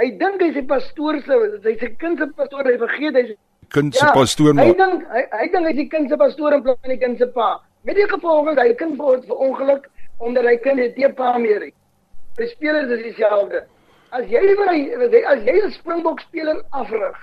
Hy 0.00 0.08
dink 0.18 0.42
hy 0.42 0.48
sy 0.56 0.64
pastoor 0.66 1.20
se 1.22 1.36
hy 1.66 1.74
sy 1.78 1.90
kind 2.00 2.18
se 2.18 2.26
pastoor, 2.34 2.66
hy 2.66 2.78
vergeet 2.80 3.18
hy 3.18 3.22
kind 3.70 3.94
se 3.94 4.02
ja, 4.02 4.10
pastoor 4.16 4.56
maar. 4.58 4.72
Hy 4.72 4.74
dink 4.80 5.04
hy, 5.06 5.22
hy 5.38 5.46
dink 5.52 5.68
hy 5.68 5.74
sy 5.76 5.84
kind 5.92 6.10
se 6.10 6.18
pastoor 6.18 6.56
in 6.56 6.64
plaas 6.66 6.80
van 6.82 6.94
die 6.94 6.98
kind 7.04 7.22
se 7.22 7.28
pa. 7.36 7.50
Met 7.86 8.00
die 8.00 8.08
gevolge 8.10 8.56
dat 8.56 8.66
hy 8.66 8.74
kind 8.80 8.98
word 8.98 9.22
vir 9.28 9.44
ongeluk 9.46 9.86
omdat 10.18 10.50
hy 10.50 10.56
kind 10.64 10.82
het 10.82 10.98
nie 10.98 11.12
pa 11.20 11.36
meer 11.38 11.68
nie. 11.68 11.74
Die 12.40 12.50
spelers 12.50 12.90
is 12.98 13.06
dieselfde. 13.06 13.62
As 14.10 14.26
jy 14.34 14.42
wil 14.58 14.66
as 14.66 15.46
jy 15.46 15.54
'n 15.62 15.70
Springbok 15.78 16.26
speler 16.26 16.58
afrig. 16.74 17.20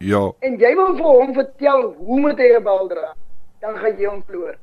Ja. 0.00 0.20
En 0.40 0.56
jy 0.56 0.70
wil 0.78 0.94
vir 0.96 1.04
hom 1.04 1.34
vertel 1.36 1.82
hoe 1.98 2.20
moet 2.20 2.38
hy 2.40 2.54
'n 2.56 2.62
bal 2.64 2.86
dra, 2.88 3.12
dan 3.60 3.76
gaan 3.76 3.98
jy 3.98 4.06
hom 4.08 4.22
verloor. 4.24 4.56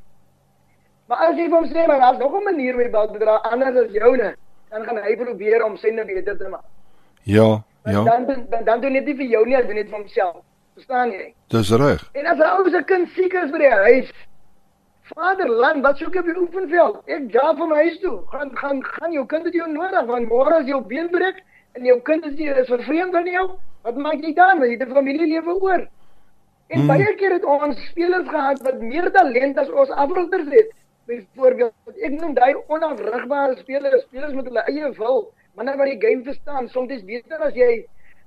Maar 1.08 1.18
as 1.28 1.38
jy 1.38 1.50
hom 1.50 1.66
sê 1.66 1.86
maar 1.88 2.00
daar's 2.00 2.18
nog 2.18 2.34
'n 2.34 2.44
manier 2.44 2.74
om 2.74 2.82
die 2.82 2.90
bal 2.90 3.12
te 3.12 3.20
dra 3.20 3.36
anders 3.52 3.78
as 3.78 3.92
joune, 3.92 4.36
dan 4.70 4.86
gaan 4.86 4.98
hy 4.98 5.16
probeer 5.16 5.64
om 5.64 5.78
sy 5.78 5.90
nou 5.90 6.06
beter 6.06 6.38
te 6.38 6.48
maak. 6.50 6.66
Ja, 7.24 7.62
ja. 7.86 8.04
Dan 8.04 8.26
dan 8.26 8.64
dan 8.66 8.82
doen 8.82 8.94
net 8.94 9.06
nie 9.06 9.16
vir 9.16 9.26
jou 9.26 9.46
nie, 9.46 9.62
doen 9.68 9.76
net 9.76 9.90
vir 9.90 9.98
homself. 10.00 10.42
Verstaan 10.74 11.12
jy? 11.12 11.34
Dis 11.48 11.70
reg. 11.70 12.10
En 12.14 12.26
as 12.26 12.38
'n 12.38 12.58
ou 12.58 12.70
se 12.70 12.84
kind 12.84 13.10
siek 13.10 13.34
is 13.34 13.52
by 13.52 13.58
die 13.58 13.70
huis, 13.70 14.12
Vaderland, 15.16 15.84
wat 15.84 15.98
soek 15.98 16.14
jy 16.14 16.20
op 16.20 16.26
die 16.26 16.38
oefenveld? 16.42 17.02
Ek 17.06 17.32
ga 17.32 17.56
van 17.56 17.70
my 17.70 17.76
huis 17.76 18.00
toe. 18.00 18.22
Gaan 18.32 18.50
gaan 18.58 18.84
gaan 18.84 19.12
jou 19.12 19.26
kind 19.26 19.46
het 19.46 19.54
jou 19.54 19.70
nodig 19.72 20.06
want 20.06 20.30
môre 20.30 20.54
as 20.60 20.66
jou 20.66 20.82
been 20.82 21.10
breek 21.10 21.44
en 21.78 21.86
jou 21.86 22.00
kind 22.10 22.26
is 22.26 22.36
nie 22.38 22.50
is 22.50 22.70
vervreemd 22.72 23.14
van 23.16 23.30
jou, 23.30 23.46
wat 23.86 24.02
maak 24.02 24.24
jy 24.26 24.34
dan? 24.38 24.64
Jy 24.66 24.74
het 24.76 24.88
'n 24.88 24.98
familielewe 24.98 25.56
oor. 25.62 25.88
En 26.68 26.80
hmm. 26.80 26.88
baie 26.88 27.16
keer 27.16 27.32
het 27.38 27.46
ons 27.46 27.84
spelers 27.90 28.28
gehad 28.28 28.62
wat 28.62 28.82
meer 28.82 29.12
talent 29.12 29.58
as 29.58 29.70
ons 29.72 29.90
afrigters 29.90 30.50
het. 30.52 30.74
Byvoorbeeld 31.08 32.02
ek 32.04 32.18
noem 32.20 32.34
daai 32.36 32.56
onafrigbare 32.68 33.56
spelers. 33.58 34.04
Spelers 34.10 34.34
met 34.34 34.50
hulle 34.50 34.64
eie 34.68 34.92
wil 34.98 35.22
wanneer 35.56 35.78
wat 35.78 35.94
die 35.94 36.02
game 36.02 36.24
verstaan. 36.24 36.68
Soms 36.68 36.92
is 36.92 37.06
beter 37.06 37.40
as 37.40 37.56
jy 37.56 37.86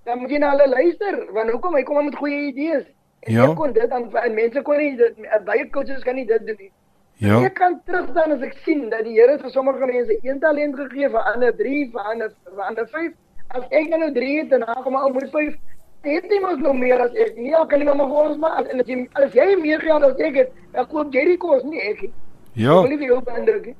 dan 0.08 0.18
moet 0.18 0.32
jy 0.32 0.38
na 0.40 0.54
hulle 0.54 0.68
luister 0.68 1.26
want 1.36 1.50
hoekom? 1.50 1.76
Hy 1.76 1.82
kom 1.82 2.04
met 2.04 2.16
goeie 2.16 2.46
idees. 2.48 2.86
En 3.28 3.34
ja. 3.36 3.48
ek 3.50 3.56
kon 3.56 3.72
dit 3.76 3.88
dan 3.90 4.08
en 4.08 4.34
mense 4.34 4.62
kon 4.62 4.80
nie 4.80 4.94
dit 4.96 5.24
baie 5.44 5.66
coaches 5.70 6.04
kan 6.06 6.16
nie 6.16 6.26
dit 6.26 6.46
doen 6.46 6.56
nie. 6.56 6.72
Ja. 7.20 7.42
Ek 7.44 7.58
kan 7.58 7.76
terugstaan 7.84 8.32
as 8.32 8.44
ek 8.46 8.54
sien 8.64 8.86
dat 8.88 9.04
die 9.04 9.18
Here 9.18 9.36
vir 9.42 9.52
sommige 9.52 9.84
mense 9.86 10.16
een 10.24 10.38
talent 10.40 10.78
gegee 10.78 11.10
vir 11.12 11.26
ander 11.34 11.52
3 11.58 11.90
vir 11.92 12.06
ander 12.14 12.32
vir 12.46 12.62
ander 12.64 12.88
5 12.88 13.12
as 13.58 13.64
ek 13.70 13.88
nou 13.90 14.12
3 14.12 14.38
het 14.38 14.52
en 14.52 14.66
dan 14.66 14.82
kom 14.84 14.96
al 14.96 15.12
moet 15.12 15.30
5 15.30 15.54
Het 16.00 16.24
jy 16.32 16.38
mos 16.40 16.56
nog 16.64 16.78
meer 16.80 17.00
as 17.04 17.12
ek? 17.12 17.34
Nee, 17.36 17.52
kan 17.68 17.82
jy 17.82 17.84
maar 17.92 18.08
vir 18.08 18.20
ons 18.24 18.38
maar 18.40 18.54
as 18.64 18.88
jy 18.88 19.02
as 19.20 19.34
jy 19.36 19.48
meer 19.60 19.82
geld 19.84 20.06
as 20.06 20.22
ek 20.24 20.38
het, 20.38 20.54
dan 20.72 20.86
koop 20.88 21.12
jy 21.12 21.26
die 21.28 21.40
kos 21.40 21.64
nie 21.68 21.82
ek 21.90 22.06
nie. 22.06 22.12
Ja. 22.56 22.78
Wil 22.80 22.94
nie 22.94 23.10
jou 23.10 23.18
beïndruk 23.26 23.66
nie. 23.68 23.76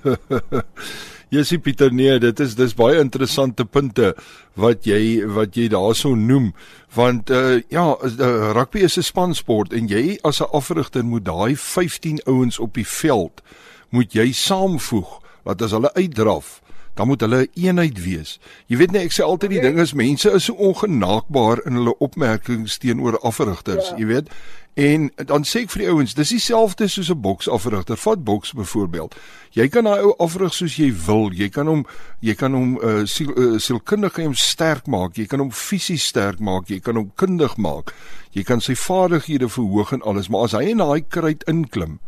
Jessie 1.34 1.58
Pieter 1.62 1.90
nee, 1.94 2.14
dit 2.22 2.40
is 2.42 2.54
dis 2.58 2.76
baie 2.78 3.02
interessante 3.02 3.66
punte 3.66 4.12
wat 4.58 4.86
jy 4.86 5.26
wat 5.30 5.58
jy 5.58 5.66
daarso 5.70 6.14
noem 6.18 6.52
want 6.94 7.30
uh, 7.34 7.58
ja, 7.70 7.88
uh, 7.94 8.50
rugby 8.54 8.86
is 8.86 8.98
'n 8.98 9.06
spansport 9.06 9.74
en 9.74 9.90
jy 9.90 10.18
as 10.22 10.40
'n 10.42 10.50
afrigter 10.54 11.04
moet 11.04 11.26
daai 11.26 11.54
15 11.54 12.22
ouens 12.26 12.58
op 12.58 12.74
die 12.74 12.86
veld 12.86 13.42
moet 13.90 14.14
jy 14.14 14.32
saamvoeg 14.32 15.18
dat 15.44 15.62
as 15.62 15.74
hulle 15.74 15.94
uitdraf 15.94 16.60
dan 16.94 17.06
moet 17.06 17.20
hulle 17.20 17.42
'n 17.42 17.48
eenheid 17.54 18.02
wees. 18.04 18.38
Jy 18.66 18.76
weet 18.76 18.90
net 18.92 19.02
ek 19.02 19.12
sê 19.12 19.22
altyd 19.24 19.50
die 19.50 19.60
ding 19.60 19.78
is 19.78 19.92
mense 19.94 20.30
is 20.30 20.44
so 20.44 20.54
ongenaakbaar 20.54 21.66
in 21.66 21.72
hulle 21.74 21.98
opmerkings 21.98 22.78
teenoor 22.78 23.18
afrigters, 23.20 23.88
Ja. 23.90 23.96
jy 23.96 24.06
weet. 24.06 24.28
En 24.74 25.10
dan 25.26 25.42
sê 25.44 25.60
ek 25.62 25.70
vir 25.70 25.82
die 25.82 25.88
ouens, 25.90 26.14
dis 26.14 26.28
dieselfde 26.28 26.88
soos 26.88 27.10
'n 27.10 27.20
boksafrigter. 27.20 27.96
Vat 27.96 28.24
boks 28.24 28.52
byvoorbeeld. 28.52 29.14
Jy 29.50 29.68
kan 29.68 29.84
daai 29.84 30.00
ou 30.02 30.14
afrig 30.18 30.54
soos 30.54 30.76
jy 30.76 30.92
wil. 31.06 31.30
Jy 31.32 31.48
kan 31.48 31.66
hom 31.66 31.86
jy 32.20 32.34
kan 32.34 32.52
hom 32.54 32.78
uh, 32.82 33.04
siel, 33.04 33.30
uh, 33.36 33.58
sielkundig 33.58 34.16
hom 34.16 34.34
sterk 34.34 34.86
maak. 34.86 35.16
Jy 35.16 35.26
kan 35.26 35.38
hom 35.38 35.50
fisies 35.52 36.06
sterk 36.06 36.38
maak. 36.40 36.68
Jy 36.68 36.80
kan 36.80 36.96
hom 36.96 37.12
kundig 37.16 37.56
maak. 37.56 37.92
Jy 38.32 38.42
kan 38.42 38.60
sy 38.60 38.74
vaardighede 38.74 39.48
verhoog 39.48 39.92
en 39.92 40.02
alles, 40.02 40.28
maar 40.28 40.44
as 40.44 40.52
hy 40.52 40.62
in 40.70 40.78
daai 40.78 41.00
kruit 41.08 41.42
inklim, 41.48 41.98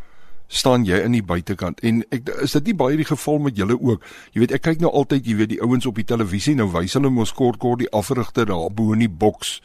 staan 0.53 0.85
jy 0.89 1.01
in 1.07 1.17
die 1.17 1.25
buitekant 1.25 1.81
en 1.87 2.03
ek 2.13 2.29
is 2.45 2.57
dit 2.59 2.71
nie 2.71 2.77
baie 2.85 2.99
die 3.01 3.09
geval 3.09 3.41
met 3.47 3.59
julle 3.59 3.79
ook 3.79 4.05
jy 4.35 4.45
weet 4.45 4.57
ek 4.59 4.67
kyk 4.69 4.85
nou 4.85 4.93
altyd 4.93 5.27
jy 5.27 5.39
weet 5.41 5.55
die 5.55 5.63
ouens 5.65 5.89
op 5.89 5.99
die 6.01 6.09
televisie 6.09 6.57
nou 6.59 6.69
wys 6.75 6.97
hulle 6.99 7.13
mos 7.13 7.33
kort 7.37 7.61
kort 7.63 7.81
die 7.83 7.91
afrigter 7.93 8.49
daar 8.51 8.71
bo 8.71 8.97
in 8.97 9.05
die 9.07 9.13
boks 9.25 9.61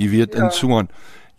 jy 0.00 0.10
weet 0.12 0.36
ja. 0.36 0.46
en 0.46 0.54
so 0.56 0.76
aan 0.78 0.88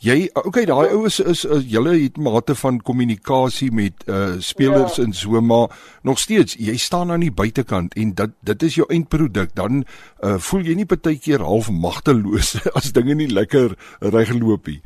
jy 0.02 0.30
okay 0.34 0.64
daai 0.66 0.94
ouens 0.96 1.20
is, 1.20 1.44
is 1.46 1.68
julle 1.70 1.94
het 1.98 2.18
mate 2.18 2.56
van 2.58 2.80
kommunikasie 2.82 3.70
met 3.74 4.06
uh 4.08 4.40
spelers 4.42 4.98
ja. 4.98 5.06
en 5.06 5.14
so 5.18 5.42
maar 5.42 5.74
nog 6.06 6.22
steeds 6.22 6.58
jy 6.58 6.78
staan 6.78 7.14
aan 7.14 7.26
die 7.26 7.34
buitekant 7.34 7.98
en 7.98 8.14
dit 8.18 8.36
dit 8.50 8.68
is 8.70 8.82
jou 8.82 8.90
eindproduk 8.90 9.56
dan 9.58 9.84
uh 10.26 10.38
voel 10.50 10.66
jy 10.70 10.78
nie 10.78 10.90
partykeer 10.90 11.46
half 11.46 11.70
magteloos 11.74 12.58
as 12.78 12.94
dinge 12.98 13.18
nie 13.18 13.30
lekker 13.30 13.78
regloop 14.14 14.70
nie 14.74 14.82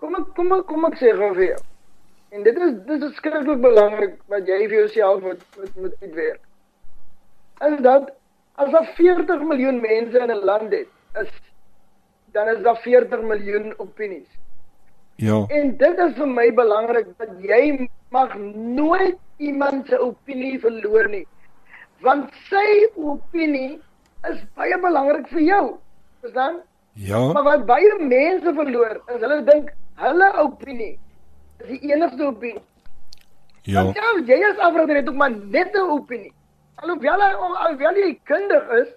Kom 0.00 0.14
ek 0.16 0.30
kom 0.32 0.52
ek 0.56 0.62
kom 0.64 0.86
ek 0.88 0.94
sê 0.96 1.10
gou 1.12 1.34
vir 1.36 1.44
jou. 1.50 1.58
En 2.30 2.42
dit 2.42 2.58
is 2.58 2.74
dit 2.86 3.02
is 3.02 3.14
skrikkelik 3.18 3.62
belangrik 3.62 4.12
wat 4.30 4.46
jy 4.46 4.58
vir 4.68 4.76
jouself 4.84 5.22
moet 5.22 5.40
moet, 5.58 5.78
moet 5.84 5.94
uitwerk. 6.02 6.42
Is 7.68 7.80
dat 7.86 8.12
as 8.62 8.70
daar 8.70 8.86
40 8.98 9.42
miljoen 9.52 9.80
mense 9.80 10.18
in 10.18 10.30
'n 10.34 10.44
land 10.50 10.72
het, 10.72 10.92
is 11.22 11.32
dan 12.32 12.48
is 12.48 12.62
daar 12.62 12.78
40 12.84 13.22
miljoen 13.22 13.74
opinies. 13.78 14.28
ja 15.16 15.44
En 15.48 15.76
dit 15.76 15.98
is 15.98 16.14
vir 16.14 16.28
my 16.28 16.46
belangrik 16.54 17.10
dat 17.16 17.34
jy 17.42 17.88
mag 18.10 18.38
nooit 18.78 19.18
iemand 19.36 19.86
se 19.86 19.98
opinie 19.98 20.60
verloor 20.60 21.08
nie. 21.08 21.26
Want 22.00 22.30
sy 22.46 22.88
opinie 22.94 23.80
is 24.30 24.44
baie 24.54 24.78
belangrik 24.78 25.28
vir 25.28 25.40
jou. 25.40 25.76
Verstaan? 26.20 26.62
ja 26.94 27.32
Maar 27.32 27.42
wat 27.42 27.66
baie 27.66 27.98
mense 27.98 28.54
verloor, 28.54 29.02
is 29.14 29.20
hulle 29.20 29.44
dink 29.44 29.74
hulle 29.94 30.32
opinie 30.38 30.98
die 31.66 31.80
enigste 31.92 32.26
opinie. 32.26 32.62
ja 33.62 33.84
Want 33.84 33.96
ja, 33.96 34.12
jy 34.26 34.38
as 34.50 34.58
afrigter 34.58 34.96
het 34.96 35.08
ook 35.08 35.14
maar 35.14 35.30
net 35.30 35.74
'n 35.74 35.90
opinie. 35.90 36.32
Alhoewel 36.74 37.22
alhoewel 37.22 37.94
jy 37.94 38.20
kundig 38.24 38.70
is, 38.70 38.88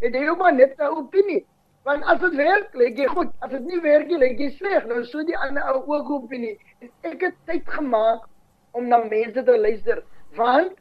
het 0.00 0.14
jy 0.14 0.28
ook 0.28 0.38
maar 0.38 0.54
net 0.54 0.74
'n 0.78 0.96
opinie. 0.96 1.46
Want 1.82 2.04
as 2.04 2.20
dit 2.20 2.34
werk, 2.34 2.74
lê 2.74 2.90
jy 2.96 3.06
goed. 3.06 3.30
As 3.38 3.50
dit 3.50 3.64
nie 3.64 3.80
werk 3.80 4.06
nie, 4.06 4.18
lê 4.18 4.34
jy 4.36 4.50
sleg. 4.50 4.86
Nou 4.86 5.04
so 5.04 5.24
die 5.24 5.38
ander 5.38 5.62
ou 5.62 5.82
ook 5.86 6.10
opinie. 6.10 6.58
En 6.80 6.90
ek 7.02 7.20
het 7.20 7.34
tyd 7.44 7.62
gemaak 7.64 8.26
om 8.70 8.88
na 8.88 8.98
mense 9.04 9.42
te 9.44 9.58
luister, 9.58 10.02
want 10.36 10.72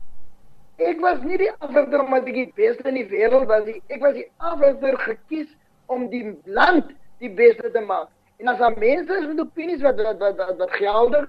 ek 0.77 0.99
was 1.01 1.21
nie 1.23 1.37
die 1.37 1.51
omdat 1.59 1.93
ek 1.93 2.33
die 2.33 2.51
beste 2.55 2.87
in 2.89 2.99
die 2.99 3.07
wêreld 3.09 3.47
was 3.47 3.65
nie. 3.65 3.81
Ek 3.87 4.01
was 4.01 4.13
die 4.13 4.27
afrigter 4.37 4.97
gekies 4.97 5.47
om 5.87 6.09
die 6.09 6.35
land 6.45 6.91
die 7.19 7.31
beste 7.33 7.71
te 7.71 7.79
maak. 7.79 8.09
En 8.37 8.47
as 8.47 8.57
daar 8.57 8.77
mense 8.77 9.13
is 9.17 9.25
met 9.25 9.39
opinies 9.39 9.81
wat 9.81 10.01
wat 10.01 10.17
wat 10.21 10.35
wat, 10.37 10.57
wat 10.57 10.73
geldig 10.77 11.23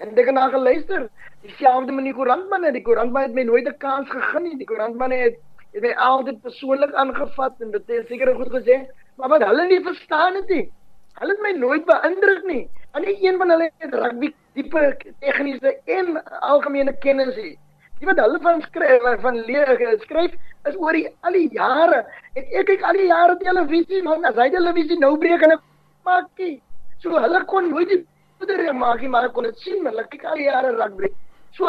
en 0.00 0.10
ek 0.12 0.26
het 0.28 0.34
na 0.36 0.48
geluister. 0.52 1.06
Dieselfde 1.44 1.92
met 1.92 2.04
die 2.04 2.12
koerantmanne. 2.12 2.72
Die 2.72 2.82
koerantman 2.84 3.22
het 3.22 3.36
my 3.38 3.44
nooit 3.48 3.68
'n 3.68 3.78
kans 3.78 4.10
gegee 4.10 4.42
nie. 4.42 4.56
Die 4.56 4.66
koerantmanne 4.66 5.16
het 5.22 5.38
het 5.72 5.82
my 5.82 5.92
altyd 6.08 6.42
persoonlik 6.42 6.92
aangevat 6.94 7.60
en 7.60 7.70
dit 7.70 7.86
het 7.86 8.06
seker 8.08 8.34
goed 8.34 8.52
gesê, 8.52 8.76
maar 9.16 9.28
wat 9.28 9.44
hulle 9.44 9.66
nie 9.66 9.80
verstaan 9.84 10.34
het 10.34 10.48
nie. 10.48 10.72
Hulle 11.20 11.32
het 11.32 11.42
my 11.42 11.52
nooit 11.58 11.84
beïndruk 11.84 12.44
nie. 12.44 12.68
En 12.92 13.02
nie 13.02 13.16
een 13.24 13.38
van 13.38 13.50
hulle 13.50 13.70
het 13.78 13.94
rugby 13.94 14.34
diepe 14.52 14.96
tegniese 15.20 15.78
en 15.84 16.22
algemene 16.40 16.92
kennis 16.98 17.36
nie. 17.36 17.58
Die 17.98 18.06
wat 18.06 18.18
hulle 18.18 18.38
van 18.40 18.62
skryf 18.62 19.20
van 19.20 19.40
leer 19.48 19.98
skryf 20.00 20.32
is 20.64 20.76
oor 20.76 20.92
die 20.92 21.08
al 21.20 21.32
die 21.32 21.48
jare. 21.52 22.04
En 22.34 22.44
ek 22.44 22.66
kyk 22.66 22.82
al 22.82 22.92
die 22.92 23.06
jare 23.06 23.36
televisie 23.36 24.02
man, 24.02 24.24
as 24.24 24.34
hy 24.34 24.50
televisie 24.50 24.98
nou 24.98 25.16
breek 25.18 25.42
en 25.42 25.52
ek 25.52 25.69
maak 26.04 26.26
nie. 26.38 26.60
So 27.02 27.10
hulle 27.18 27.44
kon 27.46 27.70
nooit 27.70 27.88
die 27.88 28.06
moeder 28.38 28.74
maak 28.74 29.00
nie, 29.00 29.08
maar 29.08 29.24
ek 29.24 29.32
kon 29.32 29.44
dit 29.44 29.58
sien, 29.58 29.82
maar 29.82 29.92
hulle 29.92 30.08
kyk 30.08 30.24
al 30.24 30.36
die 30.36 30.44
jare 30.48 30.74
rugby. 30.76 31.08
So 31.52 31.66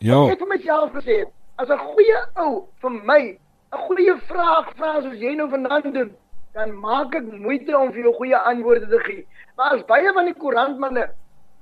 Ja. 0.00 0.26
ek 0.30 0.38
vir 0.38 0.48
myself 0.48 0.92
gesê, 0.92 1.24
as 1.58 1.68
'n 1.70 1.78
goeie 1.78 2.18
ou 2.36 2.68
vir 2.80 2.90
my 2.90 3.38
'n 3.72 3.78
goeie 3.88 4.14
vraag 4.28 4.74
vra 4.76 5.00
soos 5.02 5.18
jy 5.18 5.34
nou 5.34 5.48
vanaand 5.48 5.94
doen, 5.94 6.16
dan 6.54 6.72
maak 6.80 7.14
ek 7.14 7.24
moeite 7.24 7.78
om 7.78 7.92
vir 7.92 8.02
jou 8.04 8.12
goeie 8.14 8.36
antwoorde 8.36 8.88
te 8.88 8.98
gee. 9.04 9.26
Maar 9.56 9.74
as 9.74 9.82
baie 9.86 10.12
van 10.12 10.24
die 10.26 10.34
koerantmanne 10.34 11.10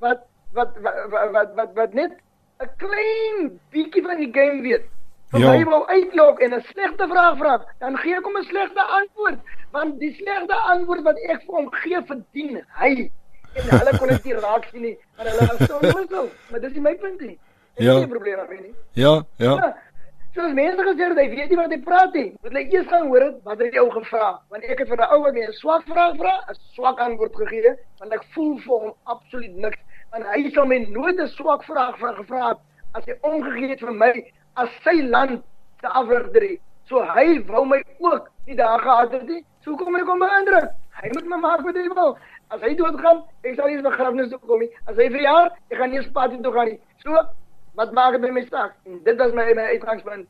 wat 0.01 0.21
wat 0.55 0.77
wat 0.83 1.11
wat 1.11 1.33
wat, 1.33 1.55
wat, 1.55 1.75
wat 1.75 1.95
net 1.95 2.13
'n 2.61 2.69
klein 2.79 3.61
bietjie 3.73 4.03
van 4.03 4.17
die 4.17 4.33
game 4.33 4.63
weet. 4.63 4.85
Vir 5.33 5.41
Ja. 5.41 5.53
my 5.53 5.65
wou 5.65 5.85
uitlok 5.89 6.41
en 6.41 6.53
'n 6.55 6.63
slegte 6.63 7.07
vraag 7.09 7.37
vra, 7.39 7.65
dan 7.81 7.97
gee 7.99 8.15
ek 8.17 8.25
hom 8.25 8.37
'n 8.37 8.45
slegte 8.45 8.83
antwoord, 8.83 9.39
want 9.73 9.99
die 10.01 10.13
slegte 10.15 10.55
antwoord 10.55 11.03
wat 11.03 11.17
ek 11.29 11.43
vir 11.47 11.55
hom 11.55 11.71
gee 11.73 12.03
verdien 12.07 12.61
hy. 12.81 13.11
En 13.55 13.63
hulle 13.79 13.99
kon 13.99 14.09
dit 14.09 14.25
nie 14.25 14.35
raak 14.35 14.65
sien 14.71 14.83
nie, 14.83 14.99
maar 15.17 15.27
hulle 15.27 15.47
was 15.47 15.69
so 15.69 15.77
onwissel. 15.77 16.29
Maar 16.51 16.61
dis 16.61 16.73
nie 16.73 16.81
my 16.81 16.95
punt 16.95 17.21
nie. 17.21 17.39
Dit 17.77 17.87
Ja. 17.87 17.93
is 17.93 17.97
nie 17.99 18.05
'n 18.07 18.11
probleem 18.11 18.39
af 18.39 18.49
nie. 18.51 18.75
Ja, 18.93 19.23
ja. 19.39 19.55
Ja. 19.57 19.77
Soos 20.35 20.53
mense 20.53 20.83
gesê 20.83 21.09
het, 21.09 21.19
hy 21.19 21.29
weet 21.29 21.49
nie 21.51 21.57
wat 21.57 21.71
hy 21.71 21.79
praat 21.81 22.15
nie. 22.15 22.35
Moet 22.43 22.53
hy 22.53 22.69
eers 22.73 22.87
gaan 22.89 23.07
hoor 23.07 23.35
wat 23.45 23.59
het 23.59 23.71
die 23.73 23.81
ou 23.81 23.91
gevra? 23.91 24.39
Want 24.51 24.65
ek 24.65 24.79
het 24.79 24.89
vir 24.89 24.97
'n 24.97 25.13
ou 25.13 25.23
wat 25.23 25.35
my 25.35 25.41
'n 25.41 25.53
swak 25.53 25.83
vraag 25.87 26.17
vra, 26.17 26.45
'n 26.49 26.55
swak 26.75 26.99
antwoord 26.99 27.35
gegee, 27.37 27.77
want 27.99 28.13
ek 28.13 28.25
voel 28.35 28.59
vir 28.59 28.79
hom 28.81 28.95
absoluut 29.07 29.55
niks. 29.57 29.79
Want 30.11 30.25
hy 30.27 30.51
sal 30.51 30.67
my 30.67 30.79
nooit 30.89 31.19
'n 31.21 31.29
swak 31.29 31.63
vraag 31.65 31.97
vra 31.99 32.13
gevra 32.15 32.49
het 32.49 32.59
as 32.95 33.05
hy 33.07 33.15
omgegee 33.23 33.69
het 33.69 33.81
vir 33.81 33.93
my 33.93 34.33
as 34.55 34.69
sy 34.85 35.01
land 35.03 35.43
se 35.81 35.89
afrigter. 35.89 36.47
So 36.89 37.03
hy 37.15 37.41
wou 37.49 37.65
my 37.69 37.81
ook 37.99 38.29
nie 38.47 38.57
daar 38.57 38.81
gehad 38.81 39.13
het 39.13 39.29
nie. 39.29 39.45
So 39.65 39.77
kom 39.77 39.97
ek 39.97 40.07
kom 40.07 40.23
beïndruk. 40.23 40.73
Hy 41.03 41.11
moet 41.15 41.29
my 41.31 41.39
maak 41.41 41.63
wat 41.67 41.79
hy 41.79 41.87
wil. 41.95 42.17
As 42.53 42.61
hy 42.61 42.75
doodgaan, 42.77 43.23
ek 43.47 43.57
sal 43.57 43.71
nie 43.71 43.79
eens 43.79 43.87
begrafnis 43.87 44.29
toe 44.33 44.41
kom 44.49 44.61
nie. 44.61 44.71
As 44.91 44.99
hy 44.99 45.09
verjaar, 45.15 45.53
ek 45.71 45.79
gaan 45.81 45.93
nie 45.95 46.03
eens 46.03 46.11
party 46.13 46.41
toe 46.45 46.53
gaan 46.53 46.73
nie. 46.73 46.79
So 47.05 47.23
wat 47.81 47.95
maak 47.97 48.19
dit 48.19 48.27
met 48.27 48.37
my 48.37 48.45
saak? 48.51 48.77
En 48.87 49.01
dit 49.07 49.19
was 49.19 49.33
my 49.33 49.47
my 49.57 49.69
uitgangspunt. 49.73 50.29